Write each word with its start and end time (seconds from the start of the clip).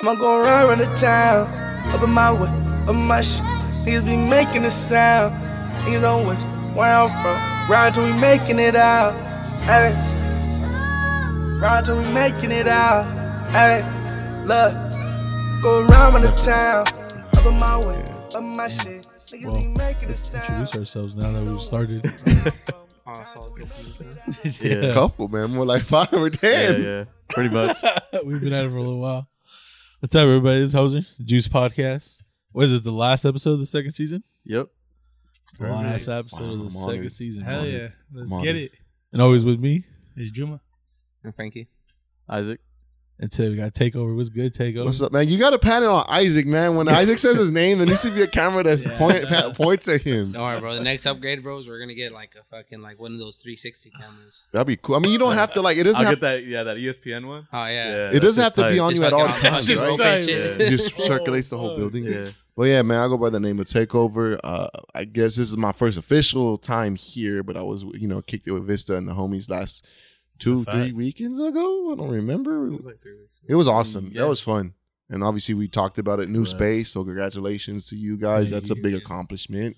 I'ma 0.00 0.14
go 0.14 0.40
around, 0.42 0.68
run 0.68 0.78
the 0.78 0.86
town. 0.96 1.46
Up 1.94 2.02
in 2.02 2.10
my 2.10 2.32
way, 2.32 2.48
up 2.88 2.94
my 2.94 3.20
shit. 3.20 3.42
Niggas 3.84 4.04
be 4.04 4.16
making 4.16 4.64
a 4.64 4.70
sound. 4.70 5.34
Niggas 5.84 6.00
don't 6.02 6.26
wish 6.26 6.38
where 6.74 6.92
I'm 6.94 7.08
from. 7.22 7.70
Ride 7.70 7.94
till 7.94 8.04
we 8.04 8.12
making 8.12 8.58
it 8.58 8.76
out. 8.76 9.12
Hey. 9.62 9.92
Ride 11.60 11.84
till 11.84 11.96
we 11.98 12.04
making 12.12 12.52
it 12.52 12.66
out. 12.68 13.04
Hey. 13.50 13.82
Look. 14.44 14.74
Go 15.62 15.86
around, 15.86 16.12
run 16.14 16.22
the 16.22 16.32
town. 16.32 16.84
Up 17.36 17.46
in 17.46 17.58
my 17.58 17.78
way, 17.86 18.04
up 18.34 18.42
my 18.42 18.68
shit. 18.68 19.06
Niggas 19.28 19.44
Well, 19.50 19.60
be 19.62 19.68
making 19.68 20.04
a 20.04 20.08
Let's 20.08 20.20
sound. 20.20 20.44
introduce 20.60 20.76
ourselves 20.76 21.16
now 21.16 21.32
that 21.32 21.42
we've 21.44 21.62
started. 21.62 22.12
Oh, 23.06 23.20
it's 23.20 23.36
all 23.36 23.50
good 23.50 23.70
news, 23.84 24.00
man. 24.62 24.82
Yeah. 24.86 24.94
couple, 24.94 25.28
man. 25.28 25.50
More 25.50 25.66
like 25.66 25.82
five 25.82 26.08
or 26.14 26.28
Yeah, 26.28 26.30
ten. 26.30 26.82
yeah, 26.82 27.04
pretty 27.28 27.50
much. 27.50 27.76
We've 28.24 28.40
been 28.40 28.54
at 28.54 28.64
it 28.64 28.70
for 28.70 28.76
a 28.78 28.80
little 28.80 28.98
while. 28.98 29.28
What's 30.04 30.16
up, 30.16 30.24
everybody? 30.24 30.60
This 30.60 30.74
is 30.74 30.74
Hoser, 30.74 31.06
Juice 31.24 31.48
Podcast. 31.48 32.20
What 32.52 32.66
is 32.66 32.72
this, 32.72 32.82
the 32.82 32.92
last 32.92 33.24
episode 33.24 33.52
of 33.52 33.60
the 33.60 33.64
second 33.64 33.92
season? 33.92 34.22
Yep. 34.44 34.66
The 35.58 35.66
last 35.66 36.08
episode 36.08 36.40
Wow, 36.42 36.52
of 36.52 36.58
the 36.58 36.64
I'm 36.64 36.70
second 36.72 36.90
honored. 36.98 37.12
season. 37.12 37.42
Hell 37.42 37.64
yeah. 37.64 37.88
Let's 38.12 38.30
I'm 38.30 38.42
get 38.42 38.54
it. 38.54 38.72
And 39.14 39.22
always 39.22 39.46
with 39.46 39.58
me. 39.58 39.86
It's 40.14 40.30
Juma. 40.30 40.60
And 41.24 41.34
Frankie. 41.34 41.68
Isaac. 42.28 42.60
And 43.20 43.30
today 43.30 43.48
we 43.48 43.56
got 43.56 43.72
Takeover. 43.74 44.16
What's 44.16 44.28
good, 44.28 44.52
Takeover? 44.54 44.86
What's 44.86 45.00
up, 45.00 45.12
man? 45.12 45.28
You 45.28 45.38
got 45.38 45.50
to 45.50 45.58
pan 45.58 45.84
it 45.84 45.86
on 45.86 46.04
Isaac, 46.08 46.46
man. 46.46 46.74
When 46.74 46.88
Isaac 46.88 47.20
says 47.20 47.36
his 47.36 47.52
name, 47.52 47.78
there 47.78 47.86
needs 47.86 48.02
to 48.02 48.10
be 48.10 48.22
a 48.22 48.26
camera 48.26 48.64
that 48.64 48.82
Yeah. 48.84 48.98
point, 48.98 49.28
pa- 49.28 49.50
points 49.50 49.86
at 49.86 50.02
him. 50.02 50.32
Don't 50.32 50.60
bro. 50.60 50.74
The 50.74 50.80
next 50.82 51.06
upgrade, 51.06 51.40
bros, 51.44 51.68
we're 51.68 51.78
gonna 51.78 51.94
get 51.94 52.12
like 52.12 52.34
a 52.38 52.42
fucking 52.54 52.82
like 52.82 52.98
one 52.98 53.12
of 53.12 53.20
those 53.20 53.38
360 53.38 53.90
cameras. 53.90 54.42
That'd 54.50 54.66
be 54.66 54.76
cool. 54.76 54.96
I 54.96 54.98
mean, 54.98 55.12
you 55.12 55.18
don't 55.18 55.34
have 55.34 55.52
to 55.54 55.62
like. 55.62 55.76
It 55.76 55.84
doesn't 55.84 56.00
I'll 56.00 56.06
have. 56.10 56.14
get 56.16 56.20
that. 56.22 56.44
Yeah, 56.44 56.64
that 56.64 56.76
ESPN 56.76 57.26
one. 57.28 57.46
Oh 57.52 57.66
yeah. 57.66 57.70
Yeah, 57.88 58.10
it 58.14 58.20
doesn't 58.20 58.42
have 58.42 58.52
just 58.56 58.66
to 58.66 58.72
be 58.72 58.80
on 58.80 58.90
Just 58.90 59.00
you 59.00 59.06
at 59.06 59.12
all 59.12 59.28
times, 59.28 59.66
just 59.68 59.80
right? 59.80 59.86
rope 59.88 59.98
Tight. 59.98 60.16
that 60.16 60.24
shit. 60.24 60.60
Yeah. 60.60 60.68
Just 60.70 60.92
Oh, 60.98 61.02
circulates 61.04 61.50
the 61.50 61.58
whole 61.58 61.76
building. 61.76 62.04
Yeah. 62.06 62.24
Well, 62.56 62.66
yeah, 62.68 62.82
man. 62.82 62.98
I 62.98 63.06
go 63.06 63.16
by 63.16 63.30
the 63.30 63.40
name 63.40 63.60
of 63.60 63.66
Takeover. 63.66 64.40
Uh, 64.42 64.66
I 64.92 65.04
guess 65.04 65.36
this 65.36 65.50
is 65.52 65.56
my 65.56 65.70
first 65.72 65.96
official 65.98 66.58
time 66.58 66.96
here, 66.96 67.44
but 67.44 67.56
I 67.56 67.62
was, 67.62 67.84
you 67.94 68.08
know, 68.08 68.20
kicked 68.22 68.48
it 68.48 68.52
with 68.52 68.66
Vista 68.66 68.96
and 68.96 69.06
the 69.06 69.12
homies 69.14 69.48
last 69.48 69.86
two, 70.38 70.64
three 70.64 70.84
fact. 70.86 70.94
weekends 70.94 71.38
ago. 71.38 71.92
I 71.92 71.96
don't 71.96 72.10
remember. 72.10 72.66
It 72.66 72.70
was 72.72 72.84
like 72.84 73.00
three 73.02 73.16
weeks. 73.18 73.34
It 73.46 73.54
was 73.54 73.68
awesome. 73.68 74.10
Yeah. 74.12 74.22
That 74.22 74.28
was 74.28 74.40
fun. 74.40 74.74
And 75.10 75.22
obviously, 75.22 75.54
we 75.54 75.68
talked 75.68 75.98
about 75.98 76.20
it. 76.20 76.28
New 76.30 76.40
Right. 76.40 76.48
space. 76.48 76.90
So 76.92 77.04
congratulations 77.04 77.86
to 77.88 77.96
you 77.96 78.16
guys. 78.16 78.50
Thank 78.50 78.62
That's 78.62 78.70
a 78.70 78.76
you. 78.76 78.82
big 78.82 78.94
accomplishment. 78.94 79.76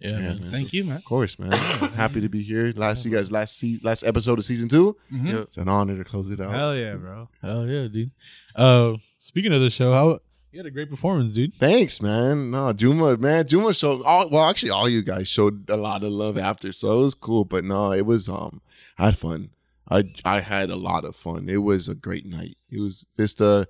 yeah, 0.00 0.10
Yeah, 0.10 0.18
man. 0.18 0.40
man. 0.42 0.50
Thank 0.50 0.72
you, 0.72 0.84
man. 0.84 0.96
Of 0.98 1.04
course, 1.04 1.38
man. 1.38 1.52
Happy 1.52 2.20
to 2.20 2.28
be 2.28 2.42
here. 2.42 2.72
Last 2.76 3.04
you 3.04 3.10
guys 3.10 3.30
last 3.32 3.58
se- 3.58 3.80
last 3.82 4.02
episode 4.04 4.38
of 4.38 4.44
season 4.44 4.68
two. 4.68 4.96
Mhm. 5.12 5.26
Yep. 5.32 5.42
It's 5.42 5.56
an 5.58 5.68
honor 5.68 5.96
to 5.96 6.04
close 6.04 6.30
it 6.30 6.40
out. 6.40 6.54
Hell 6.54 6.76
yeah, 6.76 6.94
bro. 6.96 7.28
Hell 7.42 7.66
yeah, 7.66 7.88
dude. 7.88 8.10
Uh, 8.54 8.94
speaking 9.18 9.52
of 9.52 9.60
the 9.60 9.70
show, 9.70 9.92
how 9.92 10.20
you 10.52 10.58
had 10.58 10.66
a 10.66 10.70
great 10.70 10.90
performance, 10.90 11.32
dude. 11.32 11.54
Thanks, 11.60 12.00
man. 12.02 12.50
No, 12.50 12.72
Juma, 12.72 13.16
man, 13.16 13.46
Juma 13.46 13.72
showed 13.72 14.02
all 14.02 14.28
well, 14.30 14.44
actually 14.48 14.70
all 14.70 14.88
you 14.88 15.02
guys 15.02 15.26
showed 15.28 15.68
a 15.70 15.76
lot 15.76 16.02
of 16.02 16.10
love 16.12 16.36
after, 16.36 16.72
so 16.72 16.98
it 17.00 17.02
was 17.04 17.14
cool. 17.14 17.44
But 17.44 17.64
no, 17.64 17.92
it 17.92 18.04
was 18.06 18.28
um 18.28 18.60
I 18.98 19.06
had 19.06 19.18
fun. 19.18 19.50
I 19.90 20.04
I 20.24 20.40
had 20.40 20.70
a 20.70 20.76
lot 20.76 21.04
of 21.04 21.16
fun. 21.16 21.48
It 21.48 21.58
was 21.58 21.88
a 21.88 21.94
great 21.94 22.26
night. 22.26 22.56
It 22.70 22.80
was 22.80 23.04
Vista. 23.16 23.44
Uh, 23.46 23.64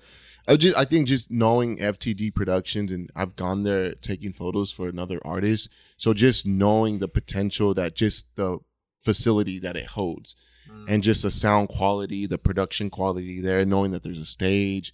I 0.47 0.57
just 0.57 0.77
I 0.77 0.85
think 0.85 1.09
just 1.09 1.31
knowing 1.31 1.79
FTD 1.79 2.35
Productions 2.35 2.91
and 2.91 3.11
I've 3.15 3.37
gone 3.37 3.63
there 3.63 3.95
taking 3.95 4.33
photos 4.33 4.71
for 4.71 4.89
another 4.89 5.21
artist. 5.25 5.71
So 5.97 6.13
just 6.13 6.47
knowing 6.47 6.99
the 6.99 7.09
potential 7.09 7.73
that 7.75 7.95
just 7.95 8.35
the 8.37 8.59
facility 8.99 9.59
that 9.61 9.77
it 9.77 9.87
holds 9.87 10.37
mm. 10.71 10.85
and 10.89 11.03
just 11.03 11.23
the 11.23 11.31
sound 11.31 11.69
quality, 11.69 12.27
the 12.27 12.39
production 12.39 12.91
quality 12.91 13.41
there, 13.41 13.65
knowing 13.65 13.93
that 13.93 14.03
there's 14.03 14.19
a 14.19 14.27
stage, 14.27 14.93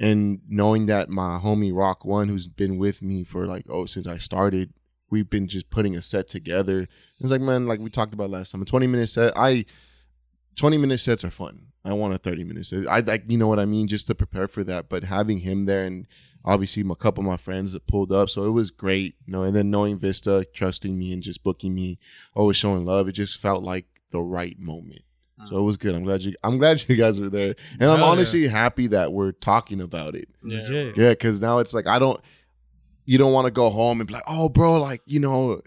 and 0.00 0.40
knowing 0.48 0.86
that 0.86 1.08
my 1.08 1.38
homie 1.38 1.76
Rock 1.76 2.04
One, 2.04 2.28
who's 2.28 2.48
been 2.48 2.78
with 2.78 3.02
me 3.02 3.22
for 3.22 3.46
like 3.46 3.66
oh 3.68 3.86
since 3.86 4.06
I 4.06 4.18
started, 4.18 4.72
we've 5.10 5.30
been 5.30 5.46
just 5.46 5.70
putting 5.70 5.94
a 5.96 6.02
set 6.02 6.28
together. 6.28 6.88
It's 7.20 7.30
like 7.30 7.40
man, 7.40 7.66
like 7.66 7.80
we 7.80 7.90
talked 7.90 8.14
about 8.14 8.30
last 8.30 8.50
time, 8.50 8.62
a 8.62 8.64
20 8.64 8.86
minute 8.86 9.08
set. 9.08 9.32
I 9.36 9.64
20 10.56 10.78
minute 10.78 10.98
sets 10.98 11.24
are 11.24 11.30
fun. 11.30 11.66
I 11.84 11.92
want 11.92 12.14
a 12.14 12.18
30 12.18 12.44
minute 12.44 12.66
set. 12.66 12.88
I 12.88 13.00
like 13.00 13.24
you 13.28 13.38
know 13.38 13.46
what 13.46 13.60
I 13.60 13.64
mean, 13.64 13.86
just 13.86 14.08
to 14.08 14.14
prepare 14.14 14.48
for 14.48 14.64
that. 14.64 14.88
But 14.88 15.04
having 15.04 15.38
him 15.38 15.66
there 15.66 15.84
and 15.84 16.06
obviously 16.44 16.82
a 16.88 16.94
couple 16.96 17.22
of 17.22 17.26
my 17.26 17.36
friends 17.36 17.72
that 17.72 17.86
pulled 17.86 18.12
up, 18.12 18.28
so 18.28 18.44
it 18.44 18.50
was 18.50 18.70
great. 18.70 19.14
You 19.24 19.32
know, 19.32 19.42
and 19.42 19.54
then 19.54 19.70
knowing 19.70 19.98
Vista, 19.98 20.46
trusting 20.52 20.98
me 20.98 21.12
and 21.12 21.22
just 21.22 21.44
booking 21.44 21.74
me, 21.74 21.98
always 22.34 22.56
showing 22.56 22.84
love, 22.84 23.08
it 23.08 23.12
just 23.12 23.38
felt 23.38 23.62
like 23.62 23.86
the 24.10 24.20
right 24.20 24.58
moment. 24.58 25.02
So 25.48 25.56
it 25.56 25.60
mm. 25.60 25.66
was 25.66 25.76
good. 25.76 25.94
I'm 25.94 26.04
glad 26.04 26.22
you. 26.22 26.34
I'm 26.42 26.58
glad 26.58 26.88
you 26.88 26.96
guys 26.96 27.20
were 27.20 27.28
there, 27.28 27.54
and 27.78 27.90
I'm 27.90 27.98
Hell 27.98 28.06
yeah. 28.06 28.12
honestly 28.12 28.48
happy 28.48 28.86
that 28.88 29.12
we're 29.12 29.32
talking 29.32 29.80
about 29.80 30.14
it. 30.14 30.28
Legit. 30.42 30.96
Yeah, 30.96 31.10
because 31.10 31.40
now 31.40 31.58
it's 31.58 31.74
like 31.74 31.86
I 31.86 31.98
don't. 31.98 32.20
You 33.04 33.18
don't 33.18 33.32
want 33.32 33.44
to 33.44 33.52
go 33.52 33.70
home 33.70 34.00
and 34.00 34.08
be 34.08 34.14
like, 34.14 34.24
oh, 34.26 34.48
bro, 34.48 34.80
like 34.80 35.02
you 35.04 35.20
know, 35.20 35.60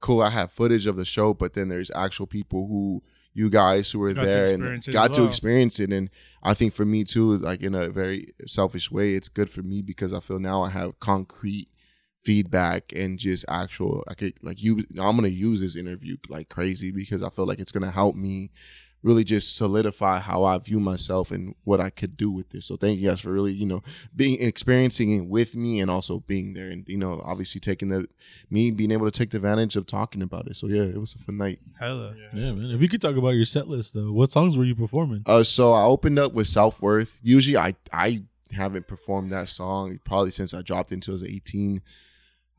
cool. 0.00 0.20
I 0.20 0.30
have 0.30 0.50
footage 0.50 0.86
of 0.86 0.96
the 0.96 1.04
show, 1.04 1.32
but 1.32 1.54
then 1.54 1.68
there's 1.68 1.90
actual 1.94 2.26
people 2.26 2.66
who 2.66 3.02
you 3.34 3.48
guys 3.48 3.90
who 3.90 3.98
were 3.98 4.12
Got 4.12 4.24
there 4.24 4.44
and 4.44 4.52
experience 4.54 4.88
it 4.88 4.90
as 4.90 4.94
got 4.94 5.14
to 5.14 5.24
experience 5.24 5.80
it. 5.80 5.92
And 5.92 6.10
I 6.42 6.54
think 6.54 6.74
for 6.74 6.84
me 6.84 7.04
too, 7.04 7.38
like 7.38 7.62
in 7.62 7.74
a 7.74 7.88
very 7.88 8.34
selfish 8.46 8.90
way, 8.90 9.14
it's 9.14 9.28
good 9.28 9.50
for 9.50 9.62
me 9.62 9.82
because 9.82 10.12
I 10.12 10.20
feel 10.20 10.38
now 10.38 10.62
I 10.62 10.70
have 10.70 11.00
concrete 11.00 11.68
feedback 12.20 12.92
and 12.92 13.18
just 13.18 13.44
actual. 13.48 14.04
I 14.08 14.14
could 14.14 14.34
like 14.42 14.62
you. 14.62 14.84
I'm 14.98 15.16
gonna 15.16 15.28
use 15.28 15.60
this 15.60 15.76
interview 15.76 16.16
like 16.28 16.48
crazy 16.48 16.90
because 16.90 17.22
I 17.22 17.30
feel 17.30 17.46
like 17.46 17.58
it's 17.58 17.72
gonna 17.72 17.90
help 17.90 18.16
me 18.16 18.50
really 19.02 19.24
just 19.24 19.56
solidify 19.56 20.20
how 20.20 20.44
I 20.44 20.58
view 20.58 20.78
myself 20.78 21.30
and 21.30 21.54
what 21.64 21.80
I 21.80 21.90
could 21.90 22.16
do 22.16 22.30
with 22.30 22.50
this. 22.50 22.66
So 22.66 22.76
thank 22.76 23.00
you 23.00 23.08
guys 23.08 23.20
for 23.20 23.32
really, 23.32 23.52
you 23.52 23.66
know, 23.66 23.82
being 24.14 24.40
experiencing 24.40 25.12
it 25.16 25.26
with 25.26 25.56
me 25.56 25.80
and 25.80 25.90
also 25.90 26.20
being 26.20 26.54
there 26.54 26.68
and 26.68 26.84
you 26.88 26.96
know, 26.96 27.20
obviously 27.24 27.60
taking 27.60 27.88
the 27.88 28.06
me 28.50 28.70
being 28.70 28.90
able 28.90 29.10
to 29.10 29.16
take 29.16 29.30
the 29.30 29.38
advantage 29.38 29.76
of 29.76 29.86
talking 29.86 30.22
about 30.22 30.46
it. 30.46 30.56
So 30.56 30.68
yeah, 30.68 30.82
it 30.82 30.98
was 30.98 31.14
a 31.14 31.18
fun 31.18 31.38
night. 31.38 31.58
Hella. 31.78 32.14
Yeah, 32.32 32.52
man. 32.52 32.70
If 32.70 32.80
you 32.80 32.88
could 32.88 33.00
talk 33.00 33.16
about 33.16 33.30
your 33.30 33.44
set 33.46 33.68
list 33.68 33.94
though, 33.94 34.12
what 34.12 34.32
songs 34.32 34.56
were 34.56 34.64
you 34.64 34.74
performing? 34.74 35.22
Uh 35.26 35.42
so 35.42 35.72
I 35.72 35.82
opened 35.82 36.18
up 36.18 36.32
with 36.32 36.46
Self 36.46 36.80
Worth. 36.80 37.18
Usually 37.22 37.56
I 37.56 37.74
I 37.92 38.22
haven't 38.52 38.86
performed 38.86 39.32
that 39.32 39.48
song 39.48 39.98
probably 40.04 40.30
since 40.30 40.54
I 40.54 40.62
dropped 40.62 40.92
into 40.92 41.12
as 41.12 41.24
18. 41.24 41.82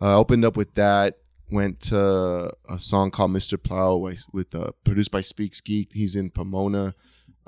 Uh, 0.02 0.06
I 0.06 0.14
opened 0.16 0.44
up 0.44 0.58
with 0.58 0.74
that. 0.76 1.20
Went 1.52 1.82
to 1.82 2.52
a 2.68 2.80
song 2.80 3.12
called 3.12 3.32
Mr. 3.32 3.62
Plow 3.62 3.96
with, 3.98 4.56
uh, 4.56 4.72
produced 4.84 5.12
by 5.12 5.22
Speaks 5.22 5.62
Geek. 5.62 5.92
He's 5.94 6.16
in 6.16 6.30
Pomona. 6.30 6.96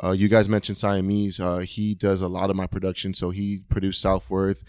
Uh, 0.03 0.11
you 0.11 0.27
guys 0.27 0.49
mentioned 0.49 0.77
Siamese. 0.77 1.39
Uh, 1.39 1.59
he 1.59 1.95
does 1.95 2.21
a 2.21 2.27
lot 2.27 2.49
of 2.49 2.55
my 2.55 2.67
production, 2.67 3.13
so 3.13 3.29
he 3.29 3.59
produced 3.69 4.01
Self 4.01 4.29
Worth. 4.29 4.63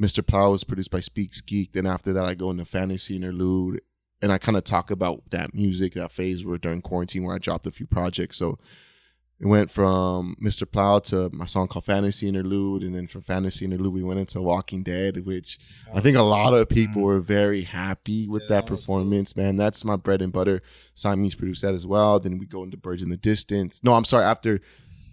Mr. 0.00 0.24
Plow 0.26 0.50
was 0.50 0.64
produced 0.64 0.90
by 0.90 1.00
Speaks 1.00 1.40
Geek. 1.40 1.72
Then 1.72 1.86
after 1.86 2.12
that, 2.12 2.24
I 2.24 2.34
go 2.34 2.50
into 2.50 2.64
Fantasy 2.64 3.16
Interlude, 3.16 3.80
and 4.20 4.32
I 4.32 4.38
kind 4.38 4.56
of 4.56 4.64
talk 4.64 4.90
about 4.90 5.30
that 5.30 5.54
music, 5.54 5.94
that 5.94 6.12
phase 6.12 6.44
where 6.44 6.58
during 6.58 6.82
quarantine 6.82 7.24
where 7.24 7.34
I 7.34 7.38
dropped 7.38 7.66
a 7.66 7.72
few 7.72 7.86
projects. 7.86 8.36
So 8.36 8.58
it 9.40 9.46
went 9.46 9.70
from 9.70 10.36
Mr. 10.42 10.68
Plow 10.68 10.98
to 10.98 11.30
my 11.32 11.46
song 11.46 11.68
called 11.68 11.84
Fantasy 11.84 12.26
Interlude, 12.26 12.82
and 12.82 12.92
then 12.94 13.06
from 13.06 13.22
Fantasy 13.22 13.64
Interlude 13.64 13.92
we 13.92 14.02
went 14.02 14.18
into 14.18 14.42
Walking 14.42 14.82
Dead, 14.82 15.24
which 15.24 15.58
I 15.94 16.00
think 16.00 16.16
a 16.16 16.22
lot 16.22 16.54
of 16.54 16.68
people 16.68 17.02
were 17.02 17.20
very 17.20 17.62
happy 17.62 18.28
with 18.28 18.42
Yeah, 18.42 18.56
that 18.56 18.66
performance. 18.66 19.36
Man, 19.36 19.56
that's 19.56 19.84
my 19.84 19.94
bread 19.94 20.22
and 20.22 20.32
butter. 20.32 20.60
Siamese 20.94 21.36
produced 21.36 21.62
that 21.62 21.74
as 21.74 21.86
well. 21.86 22.18
Then 22.18 22.38
we 22.38 22.46
go 22.46 22.64
into 22.64 22.76
Birds 22.76 23.02
in 23.02 23.10
the 23.10 23.16
Distance. 23.16 23.80
No, 23.84 23.94
I'm 23.94 24.04
sorry. 24.04 24.24
After 24.24 24.60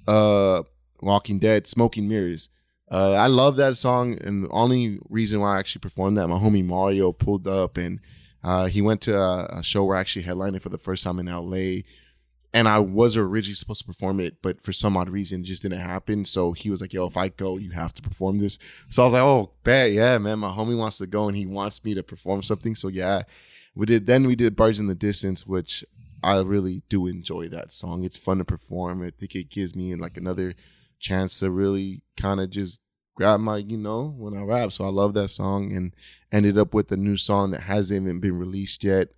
uh, 0.08 0.64
Walking 1.02 1.38
Dead, 1.38 1.68
Smoking 1.68 2.08
Mirrors. 2.08 2.50
Uh, 2.92 3.14
I 3.14 3.28
love 3.28 3.56
that 3.58 3.78
song, 3.78 4.18
and 4.22 4.46
the 4.46 4.50
only 4.50 5.00
reason 5.10 5.40
why 5.40 5.56
I 5.56 5.60
actually 5.60 5.80
performed 5.82 6.18
that, 6.18 6.28
my 6.28 6.38
homie 6.38 6.64
Mario 6.66 7.12
pulled 7.12 7.48
up, 7.48 7.78
and 7.78 8.00
uh, 8.44 8.66
he 8.66 8.82
went 8.82 9.02
to 9.02 9.18
a, 9.18 9.58
a 9.60 9.64
show 9.64 9.84
where 9.84 9.98
I 9.98 10.02
actually 10.02 10.22
headlined 10.22 10.56
it 10.56 10.62
for 10.62 10.70
the 10.70 10.78
first 10.78 11.04
time 11.04 11.18
in 11.20 11.26
LA 11.26 11.82
and 12.56 12.70
I 12.70 12.80
was 12.80 13.18
originally 13.18 13.54
supposed 13.54 13.82
to 13.82 13.86
perform 13.86 14.22
it, 14.22 14.42
but 14.42 14.64
for 14.64 14.72
some 14.72 14.96
odd 14.96 15.10
reason, 15.10 15.42
it 15.42 15.44
just 15.44 15.62
didn't 15.62 15.82
happen. 15.82 16.24
So 16.24 16.54
he 16.54 16.70
was 16.70 16.80
like, 16.80 16.94
"Yo, 16.94 17.06
if 17.06 17.18
I 17.18 17.28
go, 17.28 17.58
you 17.58 17.72
have 17.72 17.94
to 17.96 18.02
perform 18.02 18.38
this." 18.38 18.58
So 18.88 19.04
I 19.04 19.06
was 19.06 19.14
like, 19.14 19.22
"Oh, 19.22 19.52
bet, 19.66 19.92
yeah, 19.92 20.18
man. 20.20 20.40
My 20.40 20.52
homie 20.52 20.78
wants 20.78 20.98
to 21.00 21.06
go, 21.06 21.28
and 21.28 21.36
he 21.36 21.46
wants 21.46 21.84
me 21.84 21.94
to 21.96 22.02
perform 22.02 22.44
something." 22.44 22.74
So 22.74 22.88
yeah, 22.88 23.24
we 23.76 23.86
did. 23.86 24.08
Then 24.08 24.26
we 24.26 24.38
did 24.38 24.56
"Birds 24.56 24.80
in 24.80 24.88
the 24.88 24.96
Distance," 24.96 25.46
which 25.46 25.84
I 26.24 26.40
really 26.40 26.82
do 26.88 27.08
enjoy 27.08 27.50
that 27.50 27.74
song. 27.74 28.06
It's 28.06 28.18
fun 28.18 28.38
to 28.38 28.46
perform. 28.46 29.04
I 29.04 29.10
think 29.10 29.36
it 29.36 29.50
gives 29.50 29.76
me 29.76 29.94
like 29.96 30.16
another 30.16 30.56
chance 30.98 31.40
to 31.40 31.52
really 31.52 32.04
kind 32.16 32.40
of 32.40 32.52
just 32.52 32.80
grab 33.16 33.42
my, 33.42 33.58
you 33.58 33.78
know, 33.78 34.16
when 34.18 34.34
I 34.34 34.44
rap. 34.44 34.72
So 34.72 34.86
I 34.86 34.90
love 34.90 35.14
that 35.16 35.28
song, 35.28 35.74
and 35.74 35.94
ended 36.32 36.58
up 36.58 36.74
with 36.74 36.90
a 36.90 36.98
new 36.98 37.18
song 37.18 37.52
that 37.52 37.64
hasn't 37.64 38.04
even 38.04 38.22
been 38.22 38.40
released 38.40 38.82
yet. 38.86 39.10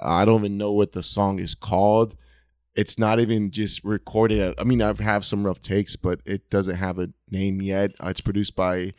I 0.00 0.24
don't 0.24 0.42
even 0.42 0.58
know 0.58 0.70
what 0.70 0.92
the 0.92 1.02
song 1.02 1.40
is 1.40 1.56
called 1.56 2.14
it's 2.78 2.96
not 2.98 3.18
even 3.20 3.50
just 3.50 3.82
recorded 3.84 4.38
at, 4.40 4.54
i 4.58 4.64
mean 4.64 4.80
i 4.80 4.92
have 5.02 5.24
some 5.24 5.44
rough 5.44 5.60
takes 5.60 5.96
but 5.96 6.20
it 6.24 6.48
doesn't 6.50 6.76
have 6.76 6.98
a 6.98 7.08
name 7.30 7.60
yet 7.60 7.90
uh, 8.02 8.08
it's 8.08 8.20
produced 8.20 8.54
by 8.56 8.92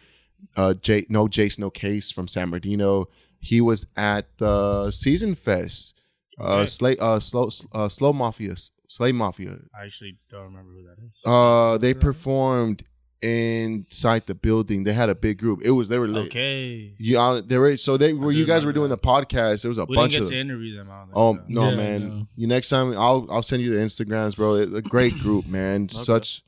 uh 0.56 0.74
J- 0.74 1.06
no 1.10 1.28
jace 1.28 1.58
no 1.58 1.70
case 1.70 2.12
from 2.12 2.28
san 2.28 2.50
bernardino 2.50 3.08
he 3.40 3.62
was 3.62 3.86
at 3.96 4.26
the 4.38 4.92
season 4.92 5.34
fest 5.36 5.96
uh 6.40 6.60
Okay. 6.60 6.66
slay 6.68 6.96
uh 7.00 7.20
slow 7.20 7.50
uh 7.74 7.90
slow 7.90 8.14
mafia 8.14 8.56
slay 8.88 9.12
mafia 9.12 9.60
I 9.74 9.86
actually 9.86 10.18
don't 10.32 10.46
remember 10.52 10.72
who 10.76 10.84
that 10.90 10.98
is. 11.06 11.12
uh 11.26 11.78
they 11.78 11.94
performed 11.94 12.84
inside 13.22 14.26
the 14.28 14.34
building. 14.36 14.84
They 14.84 14.94
had 14.94 15.10
a 15.10 15.16
big 15.16 15.38
group. 15.40 15.62
It 15.64 15.72
was 15.72 15.88
they 15.88 16.00
were 16.00 16.08
lit. 16.08 16.28
Okay. 16.28 16.94
Yeah, 16.98 17.42
they 17.46 17.58
were 17.58 17.78
so 17.78 17.98
they 17.98 18.14
were. 18.14 18.32
you 18.32 18.46
guys 18.46 18.66
were 18.66 18.72
remember 18.72 18.88
doing 18.88 18.90
the 18.90 18.98
podcast. 18.98 19.62
There 19.64 19.70
was 19.70 19.78
a 19.78 19.86
We 19.86 19.96
bunch 19.96 20.14
didn't 20.14 20.24
of 20.28 20.30
get 20.30 20.36
to 20.36 20.40
them. 20.40 20.50
interview 20.50 20.76
them. 20.78 20.90
I 20.92 21.06
Oh 21.14 21.36
so. 21.36 21.44
no, 21.48 21.70
Yeah, 21.70 21.76
man! 21.76 22.10
no. 22.10 22.28
You 22.36 22.48
next 22.48 22.70
time 22.70 22.98
I'll 22.98 23.28
I'll 23.30 23.44
send 23.44 23.62
you 23.62 23.74
the 23.76 23.80
Instagrams, 23.82 24.36
bro. 24.36 24.56
It, 24.56 24.74
a 24.74 24.82
great 24.82 25.18
group, 25.20 25.46
man. 25.48 25.90
Such 25.90 26.44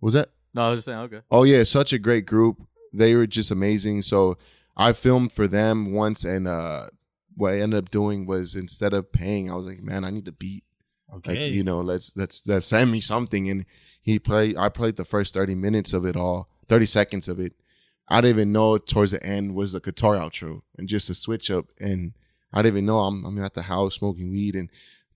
was 0.00 0.14
that? 0.14 0.30
No, 0.54 0.62
I 0.62 0.70
was 0.70 0.78
just 0.78 0.86
saying. 0.86 0.98
Okay. 0.98 1.20
Oh 1.30 1.44
yeah, 1.44 1.64
such 1.64 1.92
a 1.92 1.98
great 1.98 2.26
group. 2.26 2.62
They 2.92 3.14
were 3.14 3.26
just 3.26 3.50
amazing. 3.50 4.02
So 4.02 4.36
I 4.76 4.92
filmed 4.92 5.32
for 5.32 5.48
them 5.48 5.92
once, 5.92 6.24
and 6.24 6.46
uh, 6.46 6.86
what 7.36 7.54
I 7.54 7.60
ended 7.60 7.84
up 7.84 7.90
doing 7.90 8.26
was 8.26 8.54
instead 8.54 8.92
of 8.92 9.12
paying, 9.12 9.50
I 9.50 9.54
was 9.54 9.66
like, 9.66 9.82
man, 9.82 10.04
I 10.04 10.10
need 10.10 10.26
to 10.26 10.32
beat. 10.32 10.64
Okay. 11.16 11.44
Like 11.46 11.52
you 11.54 11.64
know, 11.64 11.80
let's 11.80 12.12
let's 12.16 12.42
let's 12.46 12.66
send 12.66 12.90
me 12.92 13.00
something. 13.00 13.48
And 13.48 13.64
he 14.02 14.18
played. 14.18 14.56
I 14.56 14.68
played 14.68 14.96
the 14.96 15.04
first 15.04 15.32
thirty 15.32 15.54
minutes 15.54 15.92
of 15.92 16.04
it 16.04 16.16
all, 16.16 16.48
thirty 16.68 16.86
seconds 16.86 17.28
of 17.28 17.38
it. 17.40 17.54
I 18.08 18.20
didn't 18.20 18.36
even 18.36 18.52
know 18.52 18.76
towards 18.76 19.12
the 19.12 19.24
end 19.24 19.54
was 19.54 19.72
the 19.72 19.80
guitar 19.80 20.16
outro 20.16 20.62
and 20.76 20.88
just 20.88 21.08
a 21.08 21.14
switch 21.14 21.50
up. 21.50 21.66
And 21.80 22.12
I 22.52 22.60
didn't 22.60 22.74
even 22.74 22.86
know 22.86 22.98
I'm 23.00 23.24
I'm 23.24 23.38
at 23.38 23.54
the 23.54 23.62
house 23.62 23.94
smoking 23.94 24.30
weed 24.30 24.56
and 24.56 24.68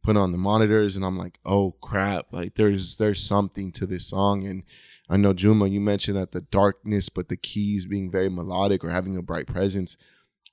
putting 0.02 0.22
on 0.22 0.30
the 0.30 0.38
monitors 0.38 0.94
and 0.94 1.04
I'm 1.04 1.18
like, 1.18 1.38
oh 1.44 1.72
crap! 1.82 2.32
Like 2.32 2.54
there's 2.54 2.96
there's 2.96 3.22
something 3.22 3.72
to 3.72 3.86
this 3.86 4.06
song. 4.06 4.46
And 4.46 4.62
I 5.10 5.16
know 5.16 5.32
Juma, 5.32 5.66
you 5.66 5.80
mentioned 5.80 6.16
that 6.16 6.32
the 6.32 6.40
darkness, 6.40 7.08
but 7.08 7.28
the 7.28 7.36
keys 7.36 7.86
being 7.86 8.10
very 8.10 8.28
melodic 8.28 8.84
or 8.84 8.90
having 8.90 9.16
a 9.16 9.22
bright 9.22 9.46
presence. 9.46 9.96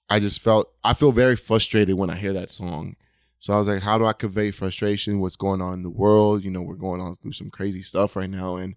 I 0.09 0.19
just 0.19 0.41
felt 0.41 0.71
I 0.83 0.95
feel 0.95 1.12
very 1.12 1.35
frustrated 1.35 1.95
when 1.95 2.09
I 2.09 2.18
hear 2.18 2.33
that 2.33 2.51
song. 2.51 2.95
So 3.44 3.54
I 3.54 3.57
was 3.57 3.68
like, 3.68 3.81
how 3.81 3.98
do 3.98 4.06
I 4.06 4.13
convey 4.13 4.51
frustration? 4.51 5.19
What's 5.19 5.36
going 5.36 5.62
on 5.62 5.74
in 5.74 5.84
the 5.84 5.90
world? 5.90 6.45
You 6.45 6.50
know, 6.50 6.62
we're 6.62 6.75
going 6.75 7.01
on 7.01 7.18
through 7.18 7.34
some 7.34 7.50
crazy 7.50 7.81
stuff 7.81 8.16
right 8.16 8.30
now. 8.30 8.56
And, 8.56 8.74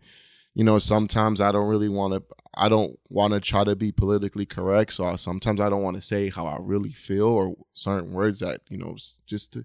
you 0.55 0.65
know, 0.65 0.81
sometimes 0.81 1.41
I 1.41 1.53
don't 1.53 1.69
really 1.69 1.89
want 1.89 2.15
to, 2.15 2.35
I 2.53 2.69
don't 2.69 2.99
want 3.09 3.33
to 3.33 3.39
try 3.39 3.63
to 3.63 3.77
be 3.77 3.93
politically 3.93 4.45
correct. 4.45 4.95
So 4.95 5.05
I, 5.05 5.15
sometimes 5.15 5.61
I 5.61 5.69
don't 5.69 5.85
want 5.85 5.95
to 5.99 6.03
say 6.03 6.31
how 6.31 6.49
I 6.49 6.57
really 6.59 6.91
feel 6.91 7.29
or 7.29 7.55
certain 7.75 8.11
words 8.11 8.41
that, 8.41 8.63
you 8.69 8.77
know, 8.77 8.97
just 9.25 9.53
to, 9.53 9.65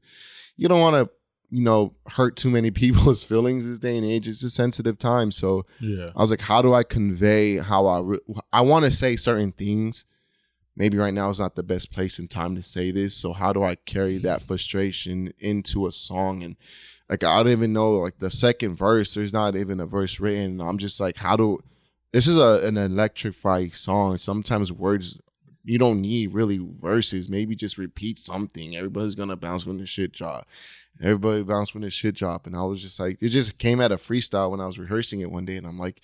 you 0.56 0.68
don't 0.68 0.80
want 0.80 0.94
to, 0.98 1.12
you 1.50 1.64
know, 1.64 1.96
hurt 2.10 2.36
too 2.36 2.52
many 2.52 2.70
people's 2.84 3.24
feelings 3.24 3.68
this 3.68 3.80
day 3.80 3.98
and 3.98 4.06
age. 4.06 4.28
It's 4.28 4.44
a 4.44 4.52
sensitive 4.52 5.00
time. 5.00 5.32
So 5.32 5.66
Yeah. 5.80 6.10
I 6.16 6.22
was 6.22 6.30
like, 6.30 6.42
how 6.42 6.62
do 6.62 6.76
I 6.76 6.84
convey 6.84 7.58
how 7.58 7.88
I, 7.88 8.00
re- 8.02 8.20
I 8.54 8.62
want 8.62 8.86
to 8.86 8.92
say 8.92 9.16
certain 9.16 9.52
things. 9.52 10.06
Maybe 10.76 10.98
right 10.98 11.14
now 11.14 11.30
is 11.30 11.40
not 11.40 11.56
the 11.56 11.64
best 11.64 11.92
place 11.92 12.18
and 12.18 12.30
time 12.30 12.56
to 12.56 12.62
say 12.62 12.92
this. 12.92 13.14
So 13.14 13.34
how 13.34 13.52
do 13.52 13.64
I 13.64 13.76
carry 13.76 14.18
that 14.20 14.42
frustration 14.42 15.34
into 15.40 15.86
a 15.86 15.92
song? 15.92 16.44
And 16.44 16.56
like, 17.10 17.24
I 17.24 17.44
don't 17.44 17.52
even 17.52 17.74
know, 17.74 17.98
like 17.98 18.20
the 18.20 18.32
second 18.32 18.78
verse, 18.78 19.14
there's 19.14 19.34
not 19.34 19.56
even 19.56 19.80
a 19.80 19.86
verse 19.86 20.20
written. 20.20 20.62
I'm 20.62 20.78
just 20.78 21.00
like, 21.00 21.18
how 21.18 21.36
do, 21.36 21.60
this 22.14 22.26
is 22.26 22.38
a, 22.38 22.66
an 22.66 22.78
electrifying 22.78 23.72
song. 23.72 24.18
Sometimes 24.18 24.72
words, 24.72 25.20
you 25.64 25.78
don't 25.78 26.02
need 26.02 26.34
really 26.34 26.60
verses. 26.80 27.30
Maybe 27.30 27.56
just 27.56 27.78
repeat 27.78 28.18
something. 28.18 28.76
Everybody's 28.76 29.16
to 29.16 29.36
bounce 29.36 29.66
when 29.66 29.78
the 29.78 29.86
shit 29.86 30.14
drop. 30.14 30.48
Everybody 31.02 31.44
bounce 31.44 31.74
when 31.74 31.84
the 31.84 31.90
shit 31.90 32.16
drop. 32.16 32.48
And 32.48 32.56
I 32.56 32.64
was 32.64 32.82
just 32.82 33.00
like, 33.00 33.18
it 33.22 33.30
just 33.30 33.58
came 33.58 33.82
out 33.82 33.92
of 33.92 34.02
freestyle 34.02 34.52
when 34.52 34.62
I 34.62 34.66
was 34.66 34.80
rehearsing 34.80 35.20
it 35.20 35.32
one 35.32 35.46
day. 35.46 35.58
And 35.58 35.68
I'm 35.68 35.80
like, 35.80 36.02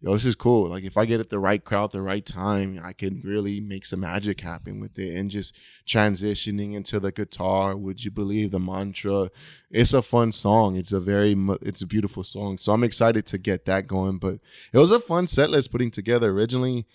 yo, 0.00 0.12
this 0.12 0.24
is 0.24 0.34
cool. 0.34 0.70
Like 0.70 0.84
if 0.84 0.96
I 0.96 1.04
get 1.04 1.20
at 1.20 1.28
the 1.28 1.38
right 1.38 1.62
crowd, 1.62 1.92
the 1.92 2.00
right 2.00 2.24
time, 2.24 2.80
I 2.82 2.92
can 2.92 3.20
really 3.22 3.60
make 3.60 3.84
some 3.84 4.00
magic 4.00 4.40
happen 4.40 4.80
with 4.80 4.98
it. 4.98 5.14
And 5.14 5.30
just 5.30 5.54
transitioning 5.86 6.74
into 6.74 6.98
the 6.98 7.12
guitar, 7.12 7.76
would 7.76 8.04
you 8.04 8.10
believe 8.10 8.50
the 8.50 8.60
mantra? 8.60 9.30
It's 9.70 9.92
a 9.92 10.02
fun 10.02 10.32
song. 10.32 10.76
It's 10.76 10.92
a 10.92 11.00
very, 11.00 11.36
it's 11.62 11.82
a 11.82 11.86
beautiful 11.86 12.24
song. 12.24 12.58
So 12.58 12.72
I'm 12.72 12.84
excited 12.84 13.26
to 13.26 13.38
get 13.38 13.66
that 13.66 13.86
going. 13.86 14.18
But 14.18 14.38
it 14.72 14.78
was 14.78 14.90
a 14.90 15.00
fun 15.00 15.26
set 15.26 15.50
list 15.50 15.70
putting 15.70 15.90
together. 15.90 16.30
Originally, 16.30 16.86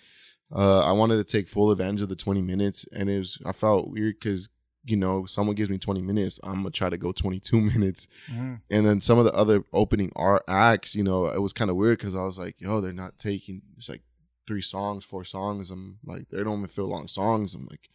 uh, 0.53 0.81
I 0.81 0.91
wanted 0.91 1.17
to 1.17 1.23
take 1.23 1.47
full 1.47 1.71
advantage 1.71 2.01
of 2.01 2.09
the 2.09 2.15
20 2.15 2.41
minutes, 2.41 2.85
and 2.91 3.09
it 3.09 3.19
was 3.19 3.39
I 3.45 3.51
felt 3.51 3.89
weird 3.89 4.15
because 4.19 4.49
you 4.85 4.95
know 4.95 5.25
someone 5.25 5.55
gives 5.55 5.69
me 5.69 5.77
20 5.77 6.01
minutes, 6.01 6.39
I'm 6.43 6.57
gonna 6.57 6.71
try 6.71 6.89
to 6.89 6.97
go 6.97 7.11
22 7.11 7.59
minutes. 7.73 8.07
Mhm. 8.31 8.61
And 8.71 8.85
then 8.85 9.01
some 9.01 9.17
of 9.19 9.25
the 9.25 9.33
other 9.33 9.63
opening 9.73 10.11
art 10.15 10.43
acts, 10.47 10.95
you 10.95 11.03
know, 11.03 11.27
it 11.27 11.41
was 11.41 11.53
kind 11.53 11.69
of 11.69 11.75
weird 11.75 11.97
because 11.99 12.15
I 12.15 12.25
was 12.25 12.37
like, 12.39 12.55
yo, 12.59 12.81
they're 12.81 12.93
not 12.93 13.19
taking 13.19 13.61
it's 13.77 13.89
like 13.89 14.01
three 14.47 14.61
songs, 14.61 15.03
four 15.05 15.23
songs. 15.23 15.71
I'm 15.71 15.97
like, 16.05 16.29
they 16.29 16.43
don't 16.43 16.59
even 16.59 16.67
feel 16.67 16.87
long 16.87 17.07
songs. 17.07 17.53
I'm 17.55 17.67
like, 17.69 17.89